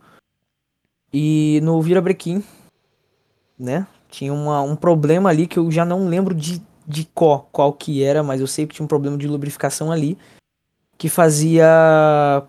[1.11, 2.41] e no virabrequim,
[3.59, 3.85] né?
[4.07, 8.01] Tinha uma, um problema ali que eu já não lembro de, de qual, qual que
[8.01, 10.17] era, mas eu sei que tinha um problema de lubrificação ali
[10.97, 11.67] que fazia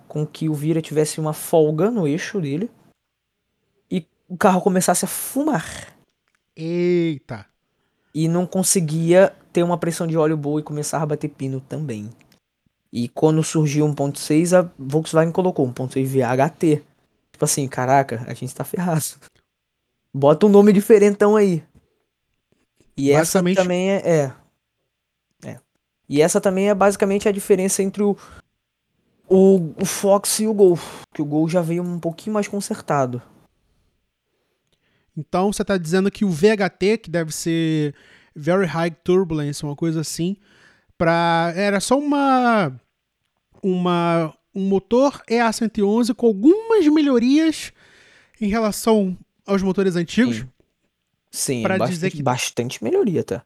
[0.07, 2.71] com que o Vira tivesse uma folga no eixo dele
[3.91, 5.93] e o carro começasse a fumar
[6.55, 7.47] Eita!
[8.15, 12.11] E não conseguia ter uma pressão de óleo boa e começar a bater pino também.
[12.93, 16.83] E quando surgiu 1.6, a Volkswagen colocou 1.6 VHT.
[17.33, 19.05] Tipo assim, caraca, a gente tá ferrado.
[20.13, 21.63] Bota um nome diferentão aí.
[22.97, 24.33] E essa também é, é.
[25.45, 25.61] É.
[26.09, 28.17] E essa também é basicamente a diferença entre o,
[29.29, 30.79] o, o Fox e o Gol.
[31.15, 33.23] Que o Gol já veio um pouquinho mais consertado.
[35.17, 37.95] Então você está dizendo que o VHT, que deve ser
[38.35, 40.37] Very High Turbulence, uma coisa assim,
[40.97, 42.73] pra, era só uma,
[43.63, 47.73] uma um motor EA111 com algumas melhorias
[48.41, 50.49] em relação aos motores antigos, Sim.
[51.33, 53.45] Sim, Pra bastante, dizer que- bastante melhoria, tá?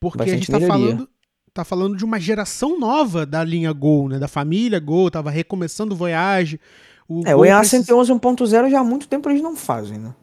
[0.00, 1.08] porque a bastante gente está falando
[1.52, 5.92] tá falando de uma geração nova da linha Gol, né, da família Gol, tava recomeçando
[5.92, 6.60] o Voyage.
[7.08, 9.98] O É, o Gol EA precis- 111 1.0 já há muito tempo eles não fazem,
[9.98, 10.14] né?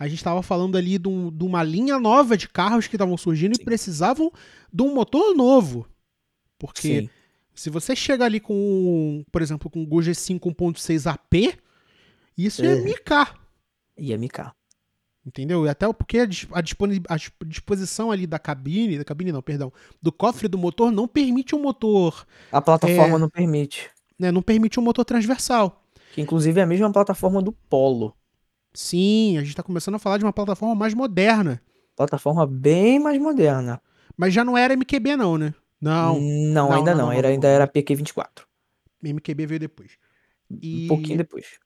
[0.00, 3.16] A gente estava falando ali de, um- de uma linha nova de carros que estavam
[3.18, 3.60] surgindo Sim.
[3.60, 4.32] e precisavam
[4.72, 5.86] de um motor novo.
[6.58, 7.10] Porque Sim.
[7.54, 11.58] se você chega ali com, por exemplo, com o Gol G5 1.6 AP,
[12.36, 12.80] isso é É.
[12.80, 13.38] micar,
[13.96, 14.52] E MK.
[15.26, 15.66] entendeu?
[15.66, 19.42] E até porque a, a disponi- a dis- disposição ali da cabine, da cabine não,
[19.42, 19.70] perdão,
[20.00, 23.18] do cofre do motor não permite um motor, A plataforma É.
[23.18, 23.90] não permite.
[24.18, 25.84] né, não permite um motor transversal.
[26.14, 28.14] Que inclusive é a mesma plataforma do Polo.
[28.72, 31.60] Sim, a gente está começando a falar de uma plataforma mais moderna,
[31.96, 33.80] Plataforma bem mais moderna.
[34.16, 35.52] mas já não era MQB não, né?
[35.80, 37.12] Não, Não, Não, ainda não, não.
[37.12, 38.44] era, ainda era PQ24.
[39.02, 39.92] MQB veio depois.
[40.50, 41.58] E, Um pouquinho depois.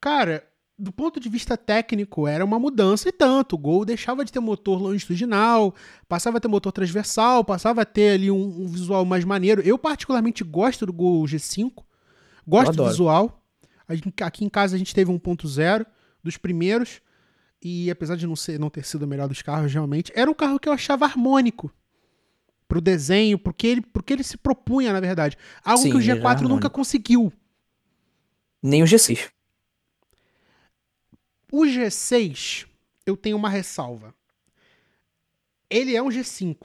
[0.00, 0.44] cara,
[0.78, 3.54] do ponto de vista técnico, era uma mudança e tanto.
[3.54, 5.74] O Gol deixava de ter motor longitudinal,
[6.08, 9.60] passava a ter motor transversal, passava a ter ali um, um visual mais maneiro.
[9.62, 11.72] Eu, particularmente, gosto do Gol G5,
[12.46, 13.40] gosto do visual.
[13.90, 15.86] Gente- Aqui em casa a gente teve um 1.0
[16.24, 17.00] dos primeiros,
[17.62, 20.34] e apesar de não, ser, não ter sido o melhor dos carros, realmente, era um
[20.34, 21.72] carro que eu achava harmônico.
[22.66, 25.36] Pro desenho, porque ele, porque ele se propunha, na verdade.
[25.62, 27.32] Algo Sim, que o ele era G4 nunca conseguiu.
[28.62, 29.30] Nem o G6.
[31.52, 32.66] O G6,
[33.06, 34.14] eu tenho uma ressalva.
[35.68, 36.56] Ele é um G5.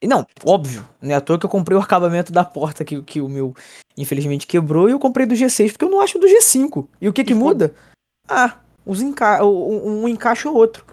[0.00, 3.02] E Não, óbvio, não é à toa que eu comprei o acabamento da porta que,
[3.02, 3.54] que o meu,
[3.96, 6.88] infelizmente, quebrou e eu comprei do G6, porque eu não acho do G5.
[7.00, 7.74] E o que que muda?
[8.28, 10.84] Ah, os enca um, um encaixa ou outro.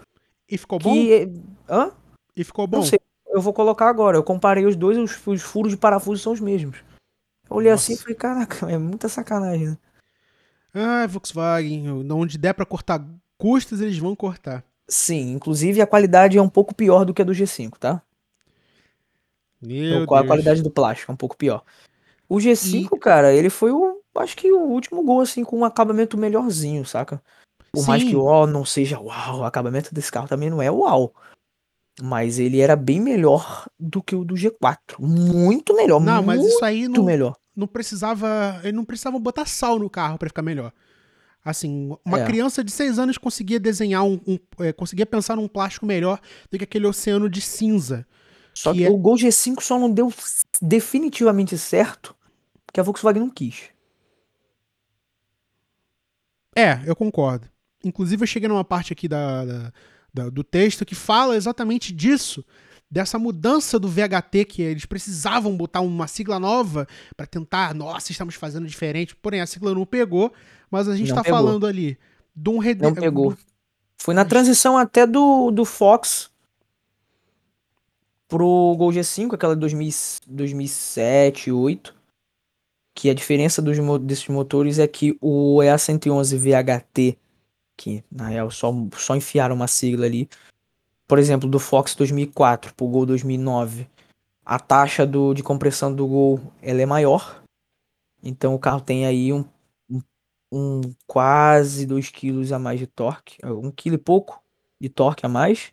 [0.50, 0.92] E ficou bom?
[0.92, 1.12] Que...
[1.14, 1.28] é-
[1.68, 1.90] Hã?
[2.36, 2.78] E ficou bom?
[2.78, 3.00] Não sei.
[3.28, 4.16] Eu vou colocar agora.
[4.16, 6.78] Eu comparei os dois, os, os furos de parafuso são os mesmos.
[7.48, 8.02] Eu olhei assim e Nossa.
[8.02, 9.78] falei, caraca, é muita sacanagem, né?
[10.74, 13.04] Ah, Volkswagen, onde der pra cortar
[13.38, 14.64] custos, eles vão cortar.
[14.88, 18.02] Sim, inclusive a qualidade é um pouco pior do que a do G5, tá?
[19.60, 20.28] Meu Então, qual a Deus.
[20.30, 21.10] qualidade do plástico?
[21.10, 21.62] É um pouco pior.
[22.28, 24.00] O G5, cara, ele foi o.
[24.16, 27.22] Acho que o último gol, assim, com um acabamento melhorzinho, saca?
[27.72, 28.08] Por mais Sim.
[28.10, 31.14] que o uau não seja uau, o acabamento desse carro também não é uau.
[32.00, 34.98] Mas ele era bem melhor do que o do G4.
[34.98, 37.36] Muito melhor, Não, mas muito isso aí não, melhor.
[37.54, 38.60] não precisava.
[38.62, 40.72] Ele não precisava botar sal no carro pra ficar melhor.
[41.44, 42.24] Assim, uma É.
[42.26, 44.20] criança de 6 anos conseguia desenhar um.
[44.26, 46.18] um- é, conseguia pensar num plástico melhor
[46.50, 48.06] do que aquele oceano de cinza.
[48.56, 50.12] Só que que é- o Gol G5 só não deu
[50.62, 52.14] definitivamente certo
[52.66, 53.70] porque a Volkswagen não quis.
[56.56, 57.48] É, eu concordo.
[57.84, 59.72] Inclusive, eu cheguei numa parte aqui da, da-
[60.12, 62.44] da- do texto que fala exatamente disso.
[62.90, 66.86] Dessa mudança do VHT, que eles precisavam botar uma sigla nova
[67.16, 69.14] pra tentar, nossa, estamos fazendo diferente.
[69.16, 70.32] Porém, a sigla não pegou,
[70.70, 71.38] mas a gente Não tá pegou.
[71.38, 71.98] falando ali
[72.34, 73.36] de um rede- Não pegou.
[73.98, 76.30] Foi na transição até do, do Fox
[78.28, 79.90] pro Gol G5, aquela de 2000
[80.26, 81.94] 2007, 2008.
[82.94, 87.18] Que a diferença dos, desses motores é que o EA111 VHT,
[87.76, 90.28] que na real só, só enfiaram uma sigla ali,
[91.06, 93.86] por exemplo, do Fox 2004 pro Gol 2009,
[94.44, 97.42] a taxa do, de compressão do Gol ela é maior.
[98.22, 99.44] Então o carro tem aí um,
[99.90, 100.00] um,
[100.50, 104.42] um quase 2 kg a mais de torque, um quilo e pouco
[104.80, 105.72] de torque a mais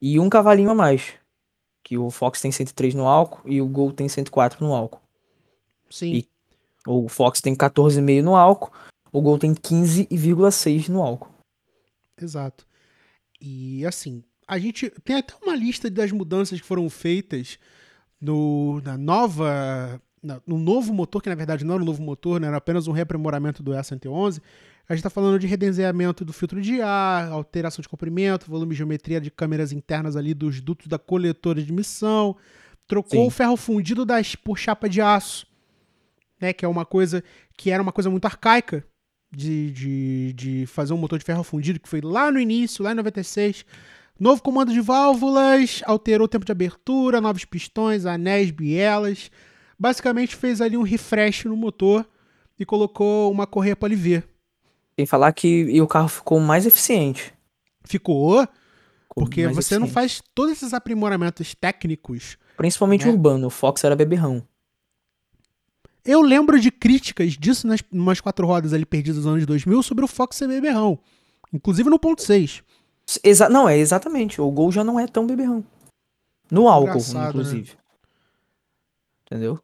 [0.00, 1.21] e um cavalinho a mais.
[1.92, 4.98] Que o Fox tem 103 no álcool e o Gol tem 104 no álcool.
[5.90, 6.14] Sim.
[6.14, 6.28] E-
[6.86, 8.72] O Fox tem 14,5 no álcool,
[9.12, 11.28] o Gol tem 15,6 no álcool.
[12.18, 12.66] Exato.
[13.38, 17.58] E assim, a gente tem até uma lista das mudanças que foram feitas
[18.18, 20.00] no, na nova.
[20.46, 22.92] no novo motor, que na verdade não era um novo motor, né, era apenas um
[22.92, 24.40] reaprimoramento do E111.
[24.88, 28.76] A gente está falando de redesenhamento do filtro de ar, alteração de comprimento, volume e
[28.76, 32.36] geometria de câmeras internas ali dos dutos da coletora de emissão.
[32.86, 33.26] Trocou Sim.
[33.26, 35.46] o ferro fundido das, por chapa de aço,
[36.40, 37.22] né, que é uma coisa
[37.56, 38.84] que era uma coisa muito arcaica
[39.30, 42.92] de, de, de fazer um motor de ferro fundido, que foi lá no início, lá
[42.92, 43.64] em 96.
[44.20, 49.30] Novo comando de válvulas, alterou o tempo de abertura, novos pistões, anéis, bielas.
[49.78, 52.06] Basicamente fez ali um refresh no motor
[52.58, 54.22] e colocou uma correia poliver.
[54.22, 54.31] Tem
[54.96, 57.32] que falar que e o carro ficou mais eficiente.
[57.84, 58.48] Ficou, Ficou
[59.14, 59.92] porque você não eficiente.
[59.92, 62.36] faz todos esses aprimoramentos técnicos.
[62.56, 63.12] Principalmente né?
[63.12, 64.46] urbano, o Fox era beberrão.
[66.04, 70.04] Eu lembro de críticas disso nas umas quatro rodas ali perdidas nos anos 2000 sobre
[70.04, 70.98] o Fox ser beberrão.
[71.52, 72.62] Inclusive no ponto 6.
[73.22, 74.40] Exa não, é exatamente.
[74.40, 75.64] O Gol já não é tão beberrão.
[76.50, 77.28] No álcool, Engraçado, né?
[77.28, 77.72] inclusive.
[79.26, 79.58] Entendeu?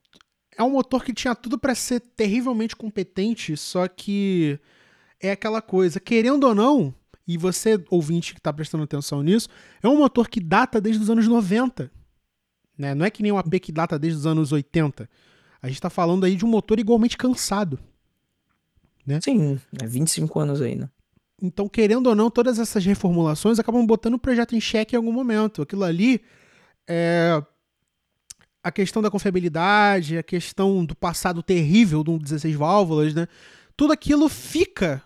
[0.59, 4.59] é um motor que tinha tudo pra ser terrivelmente competente, só que
[5.21, 6.95] é aquela coisa, querendo ou não,
[7.27, 9.49] e você, ouvinte que tá prestando atenção nisso,
[9.83, 11.91] é um motor que data desde os anos 90.
[12.77, 12.95] Né?
[12.95, 15.09] Não é que nem um AP que data desde os anos 80.
[15.61, 17.79] A gente tá falando aí de um motor igualmente cansado.
[19.23, 20.89] Sim, é 25 anos aí, né?
[21.41, 25.13] Então, querendo ou não, todas essas reformulações acabam botando o projeto em xeque em algum
[25.13, 25.63] momento.
[25.63, 26.21] Aquilo ali
[26.87, 27.43] é
[28.63, 33.27] a questão da confiabilidade, a questão do passado terrível de um 16 válvulas, né?
[33.77, 35.03] Tudo aquilo fica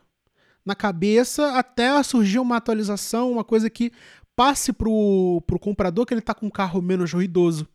[0.65, 3.93] na cabeça até surgir uma atualização, uma coisa que
[4.37, 7.69] passe pro, pro comprador que ele tá com um carro menos ruidoso,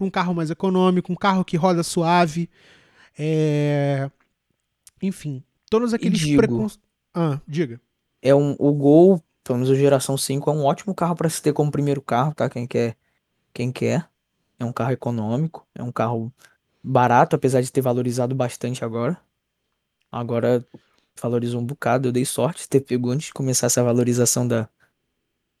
[0.00, 2.48] um carro mais econômico, um carro que roda suave,
[3.18, 4.10] é...
[5.02, 6.88] enfim, todos aqueles preconceitos.
[7.14, 7.80] Ah, diga.
[8.22, 11.42] É um, o Gol, pelo menos o geração 5, é um ótimo carro para se
[11.42, 12.48] ter como primeiro carro, tá?
[12.48, 12.96] Quem quer,
[13.52, 14.08] quem quer.
[14.58, 16.32] É um carro econômico, é um carro
[16.82, 19.16] barato, apesar de ter valorizado bastante agora.
[20.10, 20.66] Agora
[21.20, 24.68] valorizou um bocado, eu dei sorte de ter pego antes de começar essa valorização da,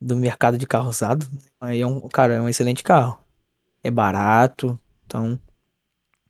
[0.00, 1.26] do mercado de carro usado.
[1.60, 3.18] Aí é um, cara, é um excelente carro.
[3.82, 5.38] É barato, então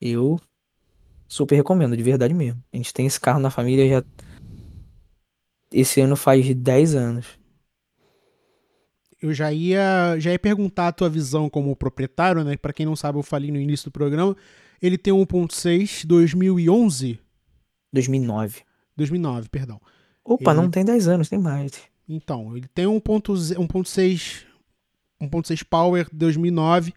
[0.01, 0.41] eu
[1.27, 2.63] super recomendo, de verdade mesmo.
[2.73, 4.05] A gente tem esse carro na família já
[5.73, 7.27] esse ano faz 10 anos.
[9.21, 12.57] Eu já ia, já ia perguntar a tua visão como proprietário, né?
[12.57, 14.37] Para quem não sabe, eu falei no início do programa.
[14.81, 17.19] Ele tem um 1.6 2011,
[17.93, 18.63] 2009.
[18.99, 19.81] 2009, perdão.
[20.25, 21.73] Opa, Ele- não tem 10 anos, tem mais.
[22.07, 24.45] Então, ele tem um 1.6
[25.21, 26.93] 1.6 Power 2009.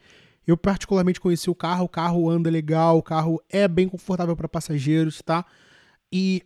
[0.46, 4.50] Eu particularmente conheci o carro, o carro anda legal, o carro é bem confortável para
[4.50, 5.46] passageiros, tá?
[6.12, 6.44] E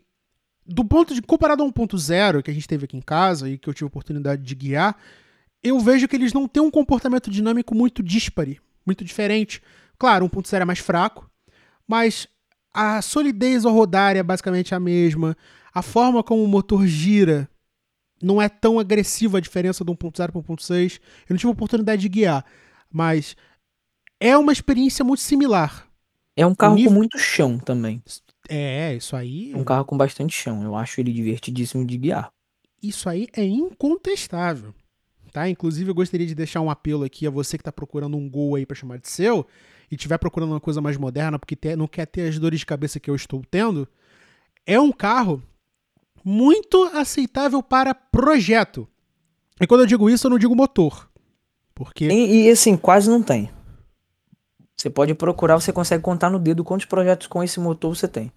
[0.66, 3.68] do ponto de comparado a 1.0 que a gente teve aqui em casa e que
[3.70, 4.98] eu tive a oportunidade de guiar,
[5.64, 9.62] eu vejo que eles não têm um comportamento dinâmico muito dispare, muito diferente.
[9.98, 11.30] Claro, 1.0 é mais fraco,
[11.88, 12.28] mas
[12.76, 15.38] a solidez ao rodar é basicamente a mesma.
[15.74, 17.50] A forma como o motor gira
[18.22, 21.00] não é tão agressiva a diferença do 1.0 para 1.6.
[21.22, 22.46] Eu não tive a oportunidade de guiar,
[22.92, 23.38] mas
[24.20, 25.88] é uma experiência muito similar.
[26.36, 26.92] É um carro nível...
[26.92, 28.04] com muito chão também.
[28.50, 29.56] É, isso aí.
[29.56, 30.62] Um carro com bastante chão.
[30.62, 32.30] Eu acho ele divertidíssimo de guiar.
[32.84, 34.74] Isso aí é incontestável
[35.36, 35.50] tá?
[35.50, 38.56] Inclusive, eu gostaria de deixar um apelo aqui a você que está procurando um Gol
[38.56, 39.46] aí para chamar de seu
[39.92, 42.66] e estiver procurando uma coisa mais moderna porque ter, não quer ter as dores de
[42.66, 43.86] cabeça que eu estou tendo.
[44.66, 45.44] É um carro
[46.24, 48.88] muito aceitável para projeto.
[49.60, 51.10] E quando eu digo isso, eu não digo motor.
[51.74, 52.06] Porque.
[52.06, 53.52] E, e assim, quase não tem.
[54.78, 58.32] Você pode procurar, você consegue contar no dedo quantos projetos com esse motor você tem.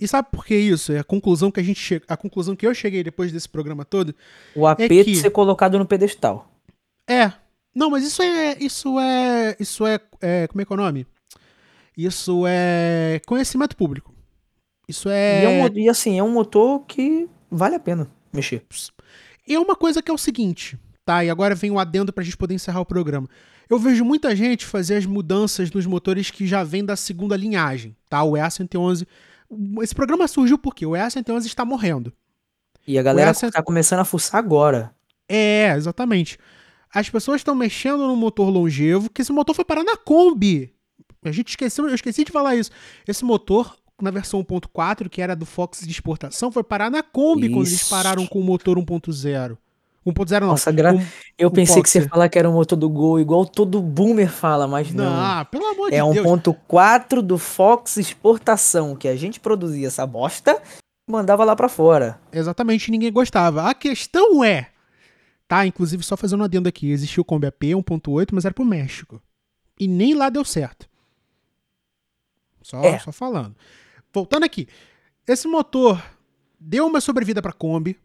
[0.00, 0.92] E sabe por que isso?
[0.92, 2.02] É a conclusão que a gente che...
[2.08, 4.14] a conclusão que eu cheguei depois desse programa todo.
[4.56, 5.16] O AP é que...
[5.16, 6.50] ser colocado no pedestal.
[7.06, 7.32] É.
[7.74, 11.06] Não, mas isso é isso é isso é, é como é que é o nome?
[11.96, 14.14] Isso é conhecimento público.
[14.88, 18.64] Isso é e, é um, e assim, é um motor que vale a pena mexer.
[19.46, 21.24] E é uma coisa que é o seguinte, tá?
[21.24, 23.28] E agora vem o um adendo pra gente poder encerrar o programa.
[23.68, 27.94] Eu vejo muita gente fazer as mudanças nos motores que já vêm da segunda linhagem,
[28.08, 28.24] tá?
[28.24, 29.06] O EA111
[29.82, 32.12] esse programa surgiu porque o EA111 está morrendo.
[32.86, 33.64] E a galera está EA1...
[33.64, 34.94] começando a fuçar agora.
[35.28, 36.38] É, exatamente.
[36.92, 40.74] As pessoas estão mexendo no motor longevo, que esse motor foi parar na Kombi.
[41.22, 42.70] A gente esqueceu, eu esqueci de falar isso.
[43.06, 47.46] Esse motor, na versão 1.4, que era do Fox de exportação, foi parar na Kombi
[47.46, 47.54] isso.
[47.54, 49.56] quando eles pararam com o motor 1.0.
[50.06, 50.48] 1.0 não.
[50.48, 50.94] Nossa, gra...
[50.94, 51.06] um,
[51.38, 54.30] eu pensei que você ia falar que era o motor do Gol, igual todo boomer
[54.30, 55.04] fala, mas não.
[55.04, 56.26] Não, pelo amor é de Deus.
[56.26, 60.60] É 1.4 do Fox exportação, que a gente produzia essa bosta
[61.06, 62.18] e mandava lá para fora.
[62.32, 63.68] Exatamente, ninguém gostava.
[63.68, 64.68] A questão é,
[65.46, 68.64] tá, inclusive só fazendo um adendo aqui, existiu o Kombi AP 1.8, mas era pro
[68.64, 69.22] México.
[69.78, 70.88] E nem lá deu certo.
[72.62, 72.98] Só, é.
[72.98, 73.54] só falando.
[74.12, 74.66] Voltando aqui.
[75.26, 76.02] Esse motor
[76.58, 77.98] deu uma sobrevida pra Kombi,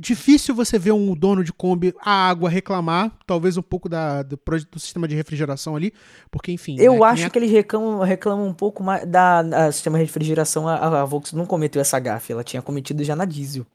[0.00, 4.38] difícil você ver um dono de Kombi a água reclamar, talvez um pouco da, do,
[4.70, 5.92] do sistema de refrigeração ali,
[6.30, 6.76] porque enfim.
[6.78, 7.30] Eu né, acho a...
[7.30, 10.66] que eles reclamam, reclamam um pouco mais da, da sistema de refrigeração.
[10.66, 13.66] A, a Volkswagen não cometeu essa gafe, ela tinha cometido já na diesel.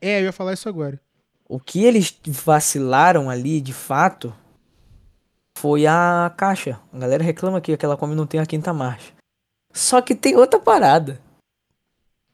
[0.00, 1.00] É, eu ia falar isso agora.
[1.48, 4.34] O que eles vacilaram ali, de fato,
[5.58, 6.80] foi a caixa.
[6.92, 9.12] A galera reclama que aquela Kombi não tem a quinta marcha.
[9.72, 11.20] Só que tem outra parada.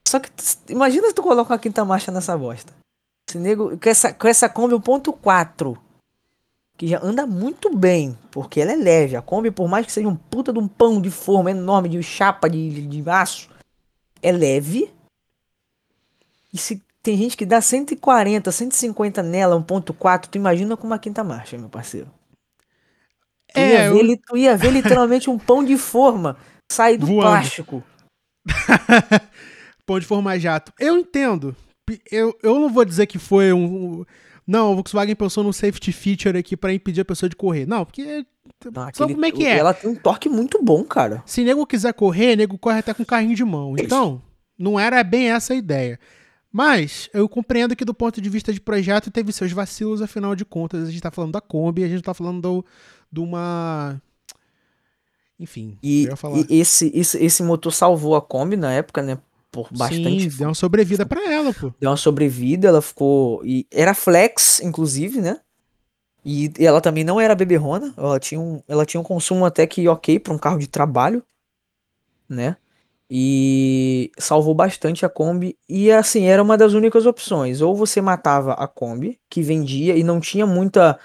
[0.07, 0.31] Só que
[0.69, 2.78] imagina se tu coloca uma quinta marcha nessa bosta.
[3.29, 5.77] Esse nego, com essa, com essa Kombi 1.4,
[6.79, 9.17] que já anda muito bem, porque ela é leve.
[9.17, 12.03] A Kombi, por mais que seja um puta de um pão de forma enorme, de
[12.03, 13.51] chapa de, de, de aço,
[14.23, 14.91] é leve.
[16.51, 21.23] E se tem gente que dá 140, 150 nela, 1.4, tu imagina com uma quinta
[21.23, 22.11] marcha, meu parceiro.
[23.53, 24.19] Tu, é, ia, ver, eu...
[24.27, 26.39] tu ia ver literalmente um pão de forma
[26.71, 27.21] sair do Voando.
[27.21, 27.85] plástico.
[29.85, 30.73] pão de forma jato.
[30.79, 31.55] Eu entendo
[32.11, 34.05] eu, eu não vou dizer que foi um.
[34.47, 37.67] Não, o Volkswagen pensou num safety feature aqui para impedir a pessoa de correr.
[37.67, 38.25] Não, porque.
[38.73, 39.59] Não, aquele, como é que é?
[39.59, 41.23] Ela tem um torque muito bom, cara.
[41.27, 43.75] Se nego quiser correr, nego corre até com carrinho de mão.
[43.79, 44.23] Então,
[44.59, 46.01] não era bem essa a ideia.
[46.51, 50.45] Mas eu compreendo que do ponto de vista de projeto teve seus vacilos, afinal de
[50.45, 52.65] contas, a gente tá falando da Kombi, a gente tá falando do,
[53.13, 54.01] de uma.
[55.39, 55.79] Enfim.
[55.83, 56.09] E,
[56.49, 59.19] e esse, esse, esse motor salvou a Kombi na época, né?
[59.51, 60.31] Por bastante.
[60.31, 61.73] Sim, deu uma sobrevida para ela, pô.
[61.81, 63.45] Deu uma sobrevida, ela ficou.
[63.45, 65.41] E era flex, inclusive, né?
[66.25, 69.89] E ela também não era beberrona, ela tinha um, ela tinha um consumo até que
[69.89, 71.23] ok para um carro de trabalho,
[72.29, 72.57] né?
[73.11, 75.57] E salvou bastante a Kombi.
[75.67, 77.63] E assim, era uma das únicas opções.
[77.63, 80.99] Ou você matava a Kombi, que vendia e não tinha muita.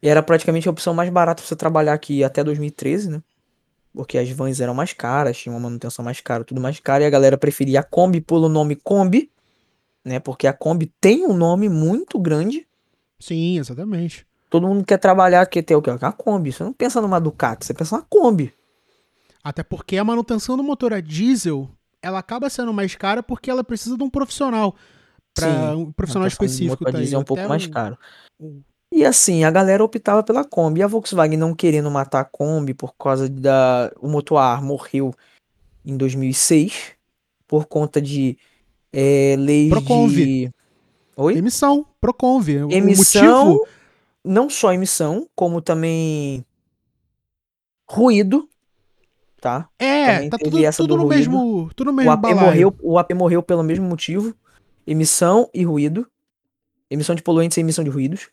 [0.00, 3.22] Era praticamente a opção mais barata pra você trabalhar aqui até 2013, né?
[3.94, 7.06] Porque as vans eram mais caras, tinha uma manutenção mais cara, tudo mais caro, e
[7.06, 9.30] a galera preferia a Kombi pelo nome Kombi,
[10.04, 10.18] né?
[10.18, 12.66] Porque a Kombi tem um nome muito grande.
[13.20, 14.26] Sim, exatamente.
[14.50, 15.90] Todo mundo quer trabalhar, quer ter o quê?
[15.90, 16.52] A Kombi.
[16.52, 18.52] Você não pensa numa Ducati, você pensa na Kombi.
[19.42, 21.70] Até porque a manutenção do motor a diesel,
[22.02, 24.74] ela acaba sendo mais cara porque ela precisa de um profissional.
[25.34, 26.82] Para um profissional específico.
[26.82, 27.96] O motor a diesel é um pouco mais caro.
[28.94, 30.78] E assim, a galera optava pela Kombi.
[30.78, 33.90] E a Volkswagen não querendo matar a Kombi por causa da.
[34.00, 35.12] O motor A morreu
[35.84, 36.92] em 2006
[37.48, 38.38] por conta de
[38.92, 40.14] é, leis Proconv.
[40.14, 40.50] de.
[41.16, 41.36] Oi?
[41.36, 42.48] Emissão, Proconv.
[42.70, 43.46] Emissão.
[43.46, 43.68] O motivo
[44.24, 46.46] não só emissão, como também
[47.90, 48.48] ruído,
[49.40, 49.68] tá?
[49.76, 52.40] É, Também tá tudo, tudo do no mesmo, tudo no O mesmo AP, balaio.
[52.40, 54.32] morreu, o AP morreu pelo mesmo motivo.
[54.86, 56.06] Emissão e ruído.
[56.88, 58.28] Emissão de poluentes e emissão de ruídos.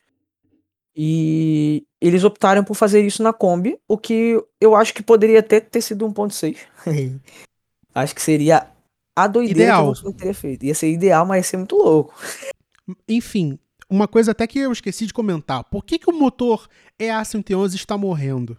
[0.95, 5.59] E eles optaram por fazer isso na Kombi, o que eu acho que poderia até
[5.59, 6.57] ter sido 1.6.
[7.95, 8.67] acho que seria
[9.15, 9.79] a doideira Ideal.
[9.79, 10.65] que Volkswagen teria feito.
[10.65, 12.13] Ia ser ideal, mas ia ser muito louco.
[13.07, 13.57] Enfim,
[13.89, 15.63] uma coisa até que eu esqueci de comentar.
[15.65, 16.67] Por que, que o motor
[16.99, 18.57] EA111 está morrendo?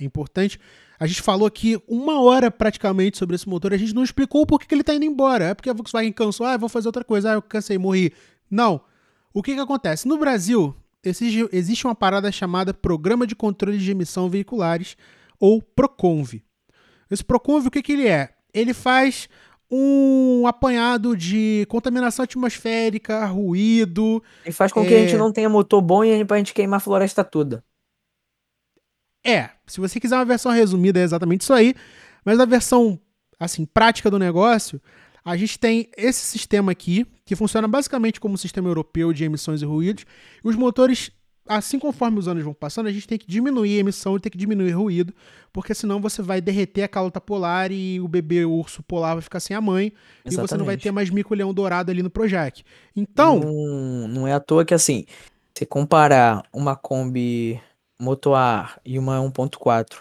[0.00, 0.58] É importante.
[0.98, 3.72] A gente falou aqui uma hora praticamente sobre esse motor.
[3.72, 5.46] A gente não explicou por que, que ele está indo embora.
[5.46, 6.46] É porque a Volkswagen cansou.
[6.46, 7.30] Ah, vou fazer outra coisa.
[7.30, 8.12] Ah, eu cansei, morri.
[8.50, 8.80] Não.
[9.32, 10.08] O que, que acontece?
[10.08, 14.96] No Brasil, exige- existe uma parada chamada Programa de Controle de Emissão Veiculares,
[15.38, 16.42] ou PROCONV.
[17.10, 18.34] Esse PROCONV, o que, que ele é?
[18.52, 19.28] Ele faz
[19.70, 25.02] um apanhado de contaminação atmosférica, ruído, E faz com que a É.
[25.06, 27.64] gente não tenha motor bom e a gente queimar a floresta toda.
[29.24, 31.74] É, se você quiser uma versão resumida, é exatamente isso aí.
[32.24, 32.98] Mas a versão,
[33.38, 34.80] assim, prática do negócio,
[35.30, 39.62] a gente tem esse sistema aqui, que funciona basicamente como um sistema europeu de emissões
[39.62, 40.04] e ruídos.
[40.44, 41.12] E os motores,
[41.46, 44.30] assim conforme os anos vão passando, a gente tem que diminuir a emissão e tem
[44.32, 45.14] que diminuir o ruído,
[45.52, 49.38] porque senão você vai derreter a calota polar e o bebê urso polar vai ficar
[49.38, 49.92] sem a mãe,
[50.24, 50.82] e você não vai Exatamente.
[50.82, 52.64] ter mais mico-leão dourado ali no Projac.
[52.96, 55.06] Então, Não, não é à toa que assim,
[55.54, 57.60] você comparar uma Kombi
[58.00, 59.96] Moto A e uma 1.4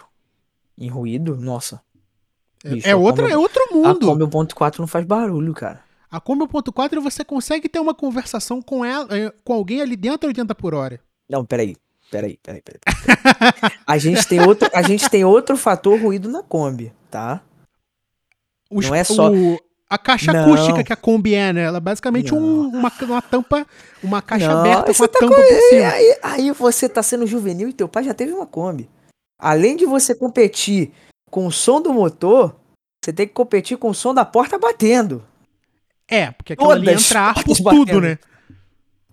[0.75, 1.81] em ruído, nossa.
[2.63, 4.07] Bicho, é, a outra, Kombi- é outro A mundo.
[4.07, 5.81] Kombi 1.4 não faz barulho, cara.
[6.11, 10.27] A Kombi 1.4 você consegue ter uma conversação com ela, eh, com alguém ali dentro
[10.27, 10.99] a 80 por hora.
[11.29, 11.75] Não, peraí.
[12.11, 12.79] Peraí, peraí, peraí.
[13.85, 17.39] a, gente tem outro, a gente tem outro fator ruído na Kombi, tá?
[18.71, 20.41] Os- Não é só- o- a caixa Não.
[20.41, 21.61] acústica que a Kombi é, né?
[21.63, 23.65] Ela é basicamente um- uma, uma tampa,
[24.03, 25.87] uma caixa Não, aberta com a tá tampa com- por cima.
[25.91, 28.89] Aí, aí você tá sendo juvenil e teu pai já teve uma Kombi.
[29.37, 30.91] Além de você competir
[31.29, 32.55] com o som do motor,
[33.03, 35.23] você tem que competir com o som da porta batendo.
[36.07, 38.01] É, porque aquilo ali Todas entra ar por portas tudo, batendo.
[38.01, 38.17] né?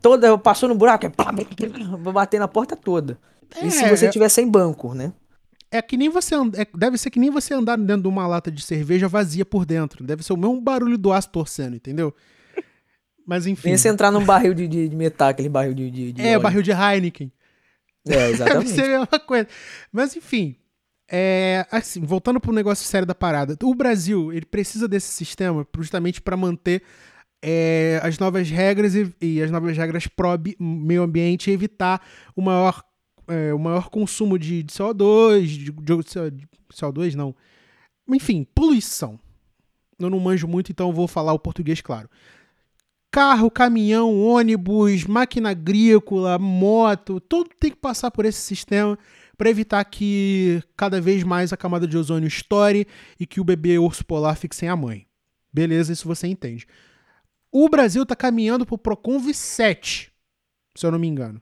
[0.00, 1.12] Toda, passou no buraco, é
[2.12, 3.18] bater na porta toda.
[3.62, 5.12] E se você É, tiver sem banco, né?
[5.70, 8.26] é que nem você and- é- deve ser que nem você andar dentro de uma
[8.26, 10.04] lata de cerveja vazia por dentro.
[10.04, 12.14] Deve ser o mesmo barulho do aço torcendo, entendeu?
[13.26, 13.68] Mas enfim.
[13.70, 16.30] Nem se entrar num barril de, de, de metal, aquele barril de, de, de É,
[16.32, 16.40] óleo.
[16.40, 17.32] barril de Heineken.
[18.06, 18.70] É, Deve exatamente.
[18.70, 19.48] ser a mesma coisa.
[19.92, 20.56] Mas enfim,
[21.10, 23.56] é, assim, voltando pro negócio sério da parada.
[23.62, 26.82] O Brasil, ele precisa desse sistema justamente para manter
[27.42, 30.08] é, as novas regras e, e as novas regras
[30.40, 32.02] bi- meio ambiente e evitar
[32.34, 32.82] o maior,
[33.28, 37.34] é, o maior consumo de, de CO2, de, de- de CO2 não.
[38.08, 39.18] Enfim, poluição.
[39.98, 42.08] Eu não manjo muito, então vou falar o português claro.
[43.10, 48.98] Carro, caminhão, ônibus, máquina agrícola, moto, tudo tem que passar por esse sistema
[49.36, 52.86] para evitar que cada vez mais a camada de ozônio estoure
[53.20, 55.06] e que o bebê urso polar fique sem a mãe.
[55.52, 56.66] Beleza, isso você entende.
[57.50, 60.12] O Brasil está caminhando para o Proconv 7,
[60.74, 61.40] se eu não me engano.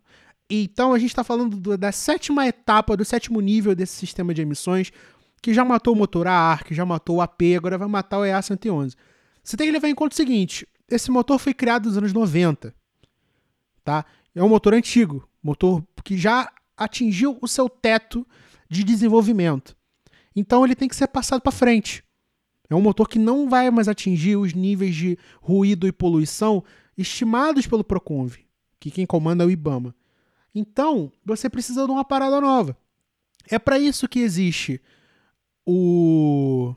[0.49, 4.43] Então a gente está falando do- da sétima etapa, do sétimo nível desse sistema de
[4.43, 4.93] emissões,
[5.43, 8.23] que já matou o motor AR, que já matou o AP, agora vai matar o
[8.25, 8.95] EA111.
[9.43, 12.75] Você tem que levar em conta o seguinte: esse motor foi criado nos anos 90.
[13.83, 14.05] Tá?
[14.35, 18.27] É um motor antigo, motor que já atingiu o seu teto
[18.69, 19.77] de desenvolvimento.
[20.35, 22.05] Então ele tem que ser passado para frente.
[22.69, 26.65] É um motor que não vai mais atingir os níveis de ruído e poluição
[26.97, 28.37] estimados pelo Proconv,
[28.81, 29.95] que quem comanda é o IBAMA.
[30.55, 32.77] Então, você precisa de uma parada nova.
[33.51, 34.81] É para isso que existe
[35.67, 36.75] o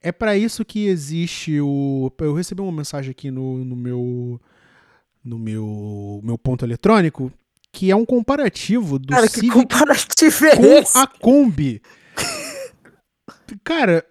[0.00, 2.12] é para isso que existe o.
[2.18, 4.40] Eu recebi uma mensagem aqui no, no meu
[5.24, 7.32] no meu meu ponto eletrônico
[7.76, 10.96] que é um comparativo do Cara, que Civic comparativo é com esse?
[10.96, 11.82] a Kombi.
[13.62, 14.02] Cara,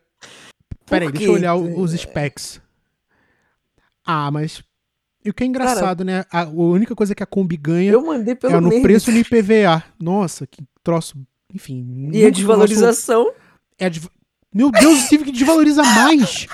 [0.85, 2.61] peraí, deixa eu olhar os specs.
[4.05, 4.61] Ah, mas
[5.23, 6.23] e o que é engraçado, né?
[6.31, 8.83] A, a única coisa que a Kombi ganha Eu mandei pelo é no meme.
[8.83, 9.83] preço no IPVA.
[9.99, 11.17] Nossa, que troço.
[11.51, 12.09] Enfim.
[12.13, 13.33] E a desvalorização.
[13.79, 14.01] é de-
[14.53, 16.45] Meu Deus, o Civic desvaloriza mais.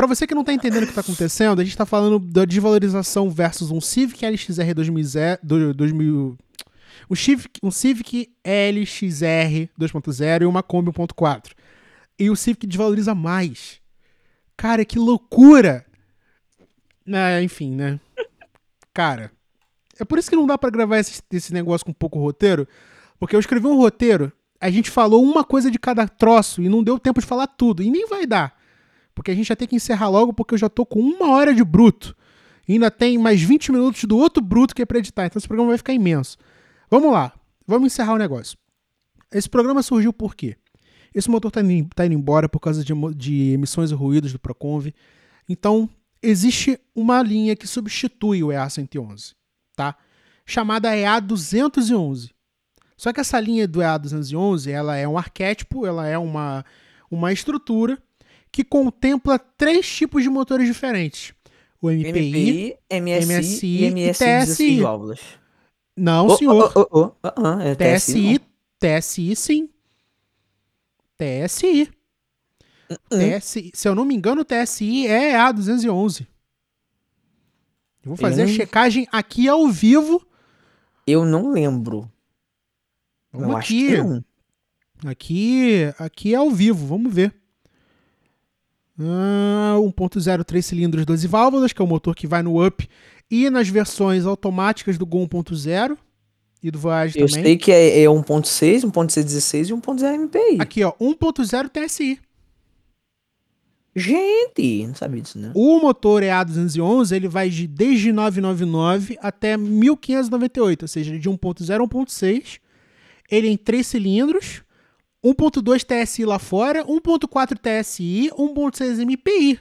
[0.00, 2.46] Pra você que não tá entendendo o que tá acontecendo, a gente tá falando da
[2.46, 5.04] desvalorização versus um Civic LXR 2000,
[5.42, 6.38] do- 2000
[7.10, 11.50] um Civic, um Civic LXR 2.0 e uma Kombi 1.4.
[12.18, 13.78] E o Civic desvaloriza mais.
[14.56, 15.84] Cara, que loucura!
[17.06, 18.00] É, enfim, né?
[18.94, 19.30] Cara,
[20.00, 22.66] é por isso que não dá pra gravar esse, esse negócio com pouco roteiro,
[23.18, 26.82] porque eu escrevi um roteiro, a gente falou uma coisa de cada troço e não
[26.82, 28.58] deu tempo de falar tudo, e nem vai dar.
[29.20, 31.54] Porque a gente já tem que encerrar logo, porque eu já tô com uma hora
[31.54, 32.16] de bruto.
[32.66, 35.46] E ainda tem mais 20 minutos do outro bruto que é pra editar, então esse
[35.46, 36.38] programa vai ficar imenso.
[36.90, 37.30] Vamos lá,
[37.66, 38.56] vamos encerrar o negócio.
[39.30, 40.56] Esse programa surgiu por quê?
[41.14, 44.38] Esse motor tá indo, tá indo embora por causa de, de emissões e ruídos do
[44.38, 44.86] Proconv.
[45.46, 45.86] Então,
[46.22, 49.34] existe uma linha que substitui o EA111,
[49.76, 49.98] tá?
[50.46, 52.30] Chamada EA211.
[52.96, 56.64] Só que essa linha do EA211, ela é um arquétipo, ela é uma,
[57.10, 58.02] uma estrutura
[58.52, 61.32] que contempla três tipos de motores diferentes.
[61.80, 64.24] O MPI, MPI MSI, MSI e e MSI TSI.
[64.46, 65.20] 16 válvulas.
[65.96, 66.72] Não, Oh, senhor.
[66.74, 68.38] oh, oh, ah, é TSI.
[68.38, 68.40] TSI,
[69.00, 69.68] TSI sim.
[71.16, 71.90] TSI.
[73.10, 73.38] não.
[73.40, 73.70] TSI.
[73.74, 76.26] Se eu não me engano, o TSI é A211.
[78.02, 80.26] Eu vou fazer Eu a checagem aqui ao vivo.
[81.06, 82.10] Eu não lembro.
[83.32, 83.86] Vamos eu acho aqui.
[83.88, 84.24] que não.
[85.04, 87.34] Aqui, aqui é ao vivo, vamos ver.
[89.00, 92.88] Ah, 1.0 3 cilindros 12 válvulas, que é o motor que vai no up
[93.30, 95.96] e nas versões automáticas do Gol 1.0
[96.62, 97.44] e do Voyage Eu também.
[97.44, 100.56] sei que é, é 1.6, 1.616 e 1.0 MPI.
[100.58, 102.20] Aqui, ó, 1.0 TSI.
[103.94, 105.50] Gente, não sabia disso, né?
[105.54, 111.88] O motor EA211, ele vai de desde 999 até 1598, ou seja, de 1.0 a
[111.88, 112.60] 1.6.
[113.28, 114.62] Ele é em 3 cilindros,
[115.24, 119.60] 1.2 TSI lá fora, 1.4 TSI, 1.6 MPI.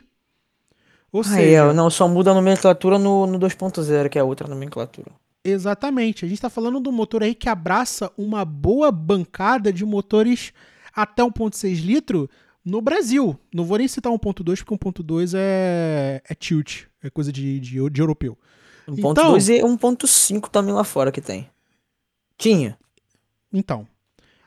[1.12, 4.48] Ou Ah, seja, é, não, só muda a nomenclatura no, no 2.0, que é outra
[4.48, 5.12] nomenclatura.
[5.44, 9.84] exatamente, a gente está falando de um motor aí que abraça uma boa bancada de
[9.84, 10.54] motores
[10.96, 12.30] até 1.6 litro
[12.64, 13.38] no Brasil.
[13.54, 18.02] Não vou nem citar 1.2, porque 1.2 é, é tilt, é coisa de, de, de
[18.02, 18.38] europeu.
[18.88, 21.50] 1.2 e 1.5 também lá fora que tem.
[22.38, 22.78] Tinha.
[23.52, 23.88] Então,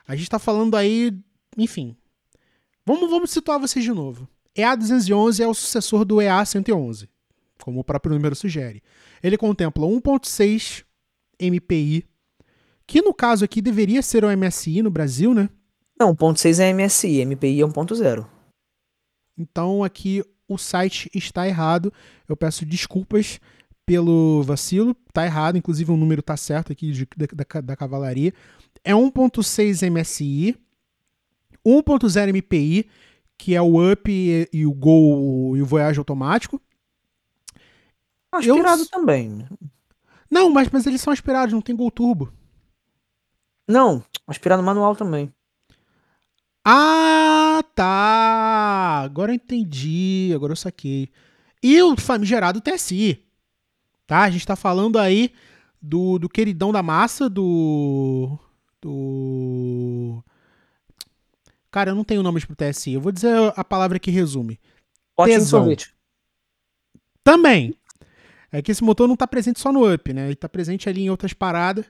[0.07, 1.17] a gente tá falando aí,
[1.57, 1.95] enfim.
[2.85, 4.27] Vamos, vamos situar vocês de novo.
[4.55, 7.07] EA211 é o sucessor do EA111,
[7.61, 8.83] como o próprio número sugere.
[9.21, 10.83] Ele contempla 1.6
[11.39, 12.05] MPI,
[12.85, 15.49] que no caso aqui deveria ser o MSI no Brasil, né?
[15.99, 18.27] Não, 1.6 é MSI, MPI é 1.0.
[19.37, 21.91] Então aqui o site está errado.
[22.27, 23.39] Eu peço desculpas
[23.85, 24.95] pelo vacilo.
[25.11, 28.33] Tá errado, inclusive o número tá certo aqui de- da, da- da cavalaria.
[28.83, 30.55] É 1.6 MSI,
[31.65, 32.89] 1.0 MPI,
[33.37, 36.61] que é o Up e, e o Gol e o Voyage automático.
[38.31, 39.47] Aspirado Eu- também.
[40.29, 42.33] Não, mas, mas eles são aspirados, não tem Gol Turbo.
[43.67, 45.31] Não, aspirado manual também.
[46.65, 49.01] Ah, tá.
[49.03, 51.09] Agora eu entendi, agora eu saquei.
[51.61, 53.22] E o famigerado TSI.
[54.05, 54.21] Tá?
[54.23, 55.31] A gente tá falando aí
[55.81, 58.37] do, do queridão da massa, do.
[58.81, 60.23] Do.
[61.71, 62.93] Cara, eu não tenho nomes pro TSI.
[62.93, 64.59] Eu vou dizer a palavra que resume.
[65.25, 65.61] Tesão.
[65.61, 65.93] sorvete.
[67.23, 67.75] Também.
[68.51, 70.27] É que esse motor não tá presente só no up, né?
[70.27, 71.85] Ele tá presente ali em outras paradas.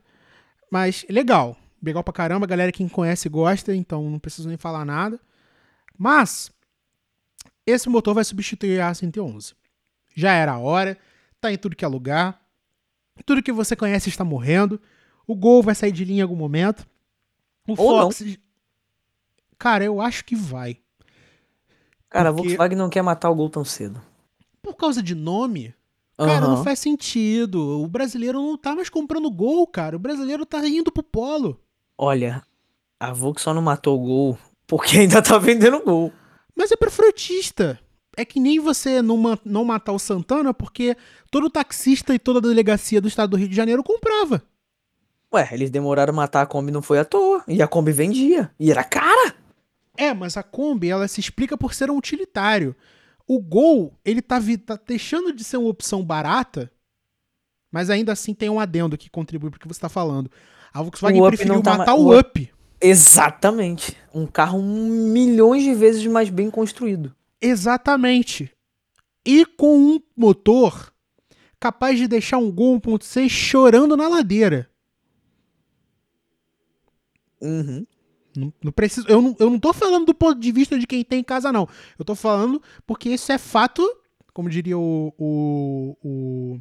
[0.72, 1.58] Mas legal.
[1.82, 2.46] Legal pra caramba.
[2.46, 5.20] A galera quem conhece gosta, então não preciso nem falar nada.
[5.98, 6.52] Mas
[7.66, 9.54] esse motor vai substituir a A111.
[10.16, 10.98] Já era a hora.
[11.44, 12.42] Tá em tudo que é lugar.
[13.26, 14.80] Tudo que você conhece está morrendo.
[15.28, 16.88] O Gol vai sair de linha em algum momento.
[17.68, 18.04] O Ou não.
[18.10, 18.38] Fox.
[19.60, 20.78] Cara, eu acho que vai.
[22.10, 24.02] Cara, a Porque- Volkswagen não quer matar o Gol tão cedo.
[24.62, 25.76] Por causa de nome,
[26.18, 26.56] Cara, Aham.
[26.56, 27.82] não faz sentido.
[27.82, 29.96] O brasileiro não tá mais comprando gol, cara.
[29.98, 31.60] O brasileiro tá indo pro polo.
[31.98, 32.42] Olha,
[33.00, 36.14] a Volkswagen só não matou o Gol porque ainda tá vendendo Gol.
[36.56, 37.80] Mas é pra frutista.
[38.16, 40.96] É que nem você não, ma- não matar o Santana, porque
[41.32, 44.44] todo taxista e toda delegacia do estado do Rio de Janeiro comprava.
[45.34, 47.44] Ué, eles demoraram a matar a Kombi, não foi à toa.
[47.48, 48.52] E a Kombi vendia.
[48.60, 49.34] E era cara.
[49.98, 52.76] É, mas a Kombi, ela se explica por ser um utilitário.
[53.28, 56.72] O Gol, ele tá, tá deixando de ser uma opção barata,
[57.72, 60.30] mas ainda assim tem um adendo que contribui pro que você tá falando.
[60.72, 62.52] A Volkswagen O Up preferiu tá matar ma- o o Up.
[62.80, 63.96] Exatamente.
[64.14, 67.16] Um carro milhões de vezes mais bem construído.
[67.44, 68.50] Exatamente.
[69.26, 70.94] E com um motor
[71.60, 74.70] capaz de deixar um Gol 1.6 chorando na ladeira.
[77.42, 77.86] Uhum.
[78.36, 81.04] Não, não preciso, eu, não, eu não tô falando do ponto de vista de quem
[81.04, 81.68] tem em casa, não.
[82.00, 83.86] Eu tô falando porque isso é fato,
[84.34, 85.14] como diria o.
[85.18, 86.60] O, o,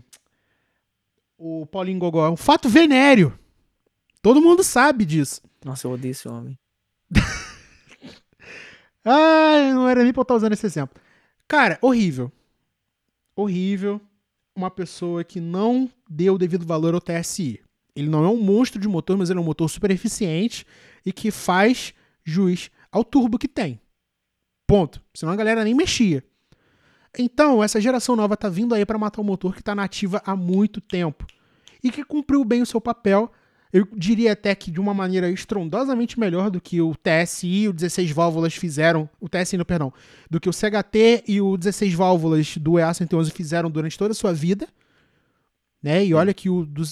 [1.63, 3.39] o Paulinho Gogó, é um fato venéreo.
[4.21, 5.41] Todo mundo sabe disso.
[5.65, 6.59] Nossa, eu odeio esse homem.
[9.05, 11.01] Ah, não era nem pra eu estar usando esse exemplo.
[11.49, 12.31] Cara, horrível.
[13.35, 14.01] Horrível.
[14.55, 17.61] Uma pessoa que não deu o devido valor ao TSI.
[17.95, 20.67] Ele não é um monstro de motor, mas ele é um motor super eficiente
[21.05, 21.93] e que faz
[22.25, 23.81] jus ao turbo que tem.
[24.67, 25.03] Ponto.
[25.15, 26.25] Senão a galera nem mexia.
[27.19, 30.35] Então, essa geração nova tá vindo aí para matar um motor que tá nativa há
[30.35, 31.27] muito tempo
[31.85, 33.31] e que cumpriu bem o seu papel.
[33.73, 37.73] Eu diria até que de uma maneira estrondosamente melhor do que o TSI e o
[37.73, 39.93] 16 válvulas fizeram, o TSI, não, perdão,
[40.31, 44.33] do que o CHT e o 16 válvulas do EA111 fizeram durante toda a sua
[44.33, 44.69] vida.
[45.83, 46.05] Né?
[46.05, 46.83] E olha que o, do,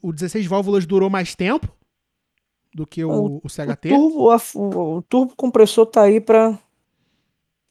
[0.00, 1.68] o 16 válvulas durou mais tempo
[2.72, 3.88] do que o, o, o CHT.
[3.92, 6.56] O turbo, a, o, turbo compressor tá aí para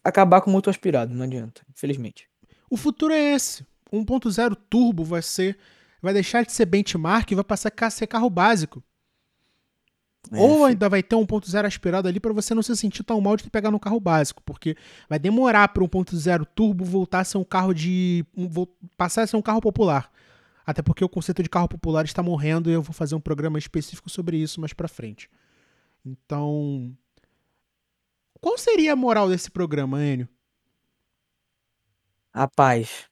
[0.03, 2.27] acabar com o motor aspirado, não adianta, infelizmente.
[2.69, 3.65] O futuro é esse.
[3.93, 5.57] 1.0 turbo vai ser
[6.07, 8.81] vai deixar de ser benchmark e vai passar a ser carro básico.
[10.31, 13.19] É, Ou ainda vai ter um 1.0 aspirado ali para você não se sentir tão
[13.19, 14.77] mal de ter pegar no carro básico, porque
[15.09, 18.47] vai demorar para um 1.0 turbo voltar a ser um carro de um,
[18.95, 20.09] passar a ser um carro popular.
[20.65, 23.57] Até porque o conceito de carro popular está morrendo e eu vou fazer um programa
[23.57, 25.29] específico sobre isso mais para frente.
[26.05, 26.95] Então,
[28.39, 30.27] qual seria a moral desse programa, Enio?
[32.33, 33.09] Rapaz,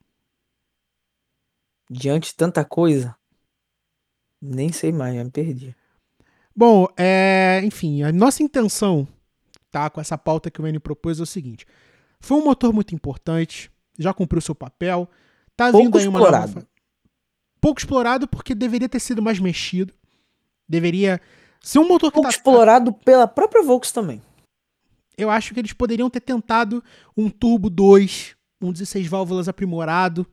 [1.90, 3.16] diante de tanta coisa,
[4.42, 5.76] nem sei mais, me perdi.
[6.56, 9.08] Bom, é, enfim, a nossa intenção,
[9.72, 11.66] tá, com essa pauta que o N propôs é o seguinte:
[12.20, 15.10] foi um motor muito importante, já cumpriu seu papel,
[15.56, 16.54] tá Pouco vindo aí uma explorado.
[16.56, 16.68] nova
[17.66, 19.92] pouco explorado porque deveria ter sido mais mexido.
[20.70, 21.20] Deveria
[21.60, 22.36] ser um motor que pouco tá...
[22.36, 24.22] explorado pela própria Volks também.
[25.18, 26.84] Eu acho que eles poderiam ter tentado
[27.18, 30.28] um Turbo 2, um 16 válvulas aprimorado,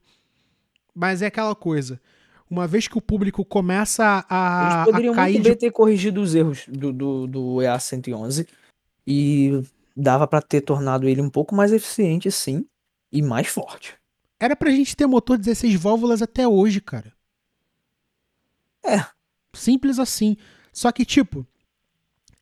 [0.94, 2.00] mas é aquela coisa.
[2.48, 5.58] Uma vez que o público começa a, Eles poderiam a cair muito bem de...
[5.58, 8.46] ter corrigido os erros do, do, do EA111
[9.06, 9.62] e
[9.96, 12.66] dava para ter tornado ele um pouco mais eficiente, sim,
[13.10, 13.94] e mais forte.
[14.38, 17.12] Era pra gente ter motor 16 válvulas até hoje, cara.
[18.84, 19.04] É.
[19.54, 20.36] Simples assim.
[20.72, 21.46] Só que, tipo,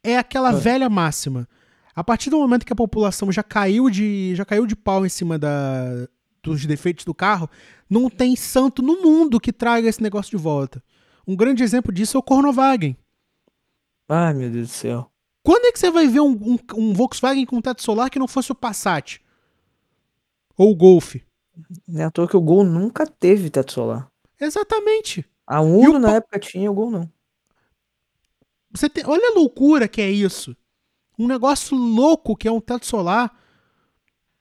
[0.03, 0.57] é aquela é.
[0.57, 1.49] velha máxima.
[1.95, 5.09] A partir do momento que a população já caiu de, já caiu de pau em
[5.09, 6.09] cima da,
[6.43, 7.49] dos defeitos do carro,
[7.89, 10.83] não tem santo no mundo que traga esse negócio de volta.
[11.27, 12.97] Um grande exemplo disso é o Cornovagen.
[14.09, 15.11] Ai, meu Deus do céu.
[15.43, 18.29] Quando é que você vai ver um, um, um Volkswagen com teto solar que não
[18.29, 19.21] fosse o Passat?
[20.57, 21.17] Ou o Golf?
[21.87, 24.11] Não é à toa que o Gol nunca teve teto solar.
[24.39, 25.25] Exatamente.
[25.47, 27.11] A Uno na época tinha, o Gol não.
[28.73, 30.57] Você tem, olha a loucura que é isso.
[31.19, 33.37] Um negócio louco que é um teto solar.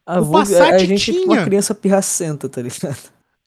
[0.10, 1.18] A, o Passat a gente tinha.
[1.18, 2.98] É tipo uma criança pirracenta, tá ligado?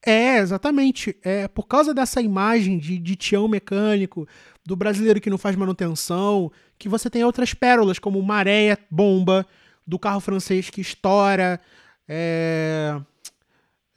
[0.04, 1.16] É, exatamente.
[1.22, 4.28] É por causa dessa imagem de, de tião mecânico,
[4.64, 9.44] do brasileiro que não faz manutenção, que você tem outras pérolas, como maré bomba,
[9.84, 11.60] do carro francês que estoura.
[12.08, 13.00] É...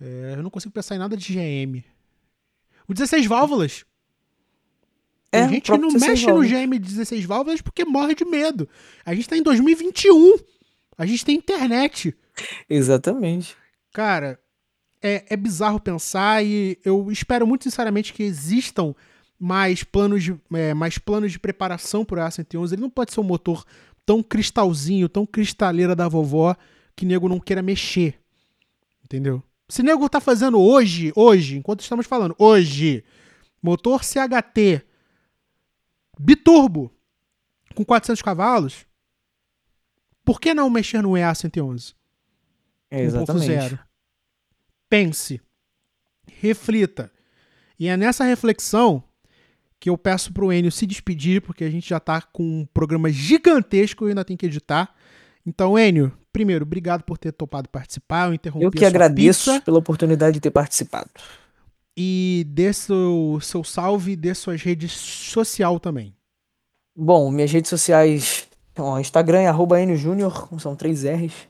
[0.01, 1.83] É, eu não consigo pensar em nada de GM.
[2.87, 3.85] O 16 válvulas.
[5.31, 6.51] É, gente que não mexe válvulas.
[6.51, 8.67] no GM 16 válvulas porque morre de medo.
[9.05, 10.37] A gente tá em 2021.
[10.97, 12.15] A gente tem internet.
[12.69, 13.55] Exatamente.
[13.93, 14.39] Cara,
[15.01, 18.95] é, é bizarro pensar e eu espero muito sinceramente que existam
[19.39, 22.73] mais planos de, é, mais planos de preparação pro A111.
[22.73, 23.65] Ele não pode ser um motor
[24.05, 26.55] tão cristalzinho, tão cristaleira da vovó
[26.95, 28.19] que nego não queira mexer.
[29.03, 29.43] Entendeu?
[29.67, 33.03] Se nego tá fazendo hoje, hoje, enquanto estamos falando, hoje,
[33.61, 34.83] motor CHT
[36.19, 36.91] biturbo
[37.73, 38.85] com 400 cavalos,
[40.25, 41.93] por que não mexer no EA111?
[42.89, 43.79] É exatamente.
[44.89, 45.41] Pense,
[46.27, 47.11] reflita.
[47.79, 49.03] E é nessa reflexão
[49.79, 53.09] que eu peço pro Enio se despedir, porque a gente já tá com um programa
[53.09, 54.93] gigantesco e ainda tem que editar.
[55.45, 58.29] Então, Enio, primeiro, obrigado por ter topado participar.
[58.29, 59.61] Eu interrompi Eu que agradeço pizza.
[59.63, 61.09] pela oportunidade de ter participado.
[61.95, 66.15] E dê seu, seu salve e dê suas redes social também.
[66.95, 68.47] Bom, minhas redes sociais.
[68.77, 71.47] Ó, Instagram é arroba Enio Júnior, são três R's.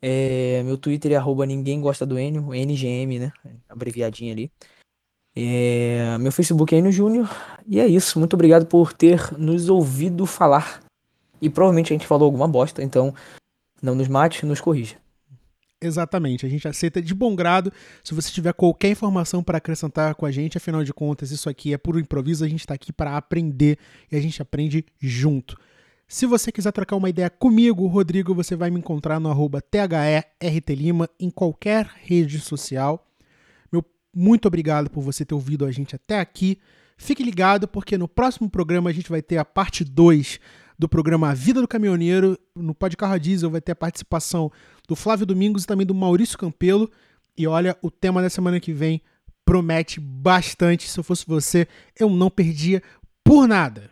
[0.00, 3.32] É, meu Twitter é arroba ninguém gosta do Enio, NGM, né?
[3.68, 4.52] Abreviadinho ali.
[5.34, 7.30] É, meu Facebook é Enio Júnior.
[7.66, 8.18] E é isso.
[8.18, 10.82] Muito obrigado por ter nos ouvido falar
[11.42, 13.12] e provavelmente a gente falou alguma bosta, então
[13.82, 14.96] não nos mate, nos corrija.
[15.80, 17.72] Exatamente, a gente aceita de bom grado.
[18.04, 21.74] Se você tiver qualquer informação para acrescentar com a gente, afinal de contas, isso aqui
[21.74, 23.76] é puro improviso, a gente está aqui para aprender
[24.10, 25.58] e a gente aprende junto.
[26.12, 31.08] Se você quiser trocar uma ideia comigo, Rodrigo, você vai me encontrar no arroba THERTLima
[31.18, 33.06] em qualquer rede social.
[33.72, 33.82] Meu
[34.14, 36.58] muito obrigado por você ter ouvido a gente até aqui.
[36.98, 40.38] Fique ligado, porque no próximo programa a gente vai ter a parte 2
[40.78, 42.38] do programa A Vida do Caminhoneiro.
[42.54, 44.52] No Pod Carro a Diesel vai ter a participação
[44.86, 46.90] do Flávio Domingos e também do Maurício Campelo.
[47.38, 49.00] E olha, o tema da semana que vem
[49.46, 50.90] promete bastante.
[50.90, 51.66] Se eu fosse você,
[51.98, 52.82] eu não perdia
[53.24, 53.91] por nada.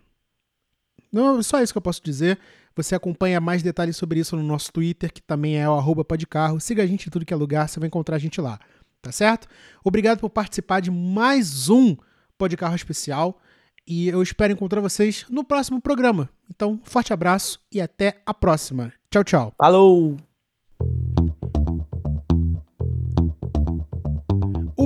[1.12, 2.39] Não, só isso que eu posso dizer.
[2.77, 6.61] Você acompanha mais detalhes sobre isso no nosso Twitter, que também é o arroba podcarro.
[6.61, 8.59] Siga a gente em tudo que é lugar, você vai encontrar a gente lá.
[9.03, 9.49] Tá certo?
[9.82, 11.97] Obrigado por participar de mais um
[12.39, 13.39] Podcarro especial.
[13.87, 16.31] E eu espero encontrar vocês no próximo programa.
[16.49, 18.93] Então, forte abraço e até a próxima.
[19.11, 19.55] Tchau, tchau.
[19.59, 20.16] Falou!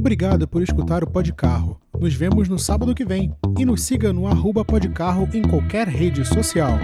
[0.05, 1.81] Obrigado por escutar o Podcarro.
[1.99, 6.23] Nos vemos no sábado que vem e nos siga no arroba Podcarro em qualquer rede
[6.27, 6.79] social.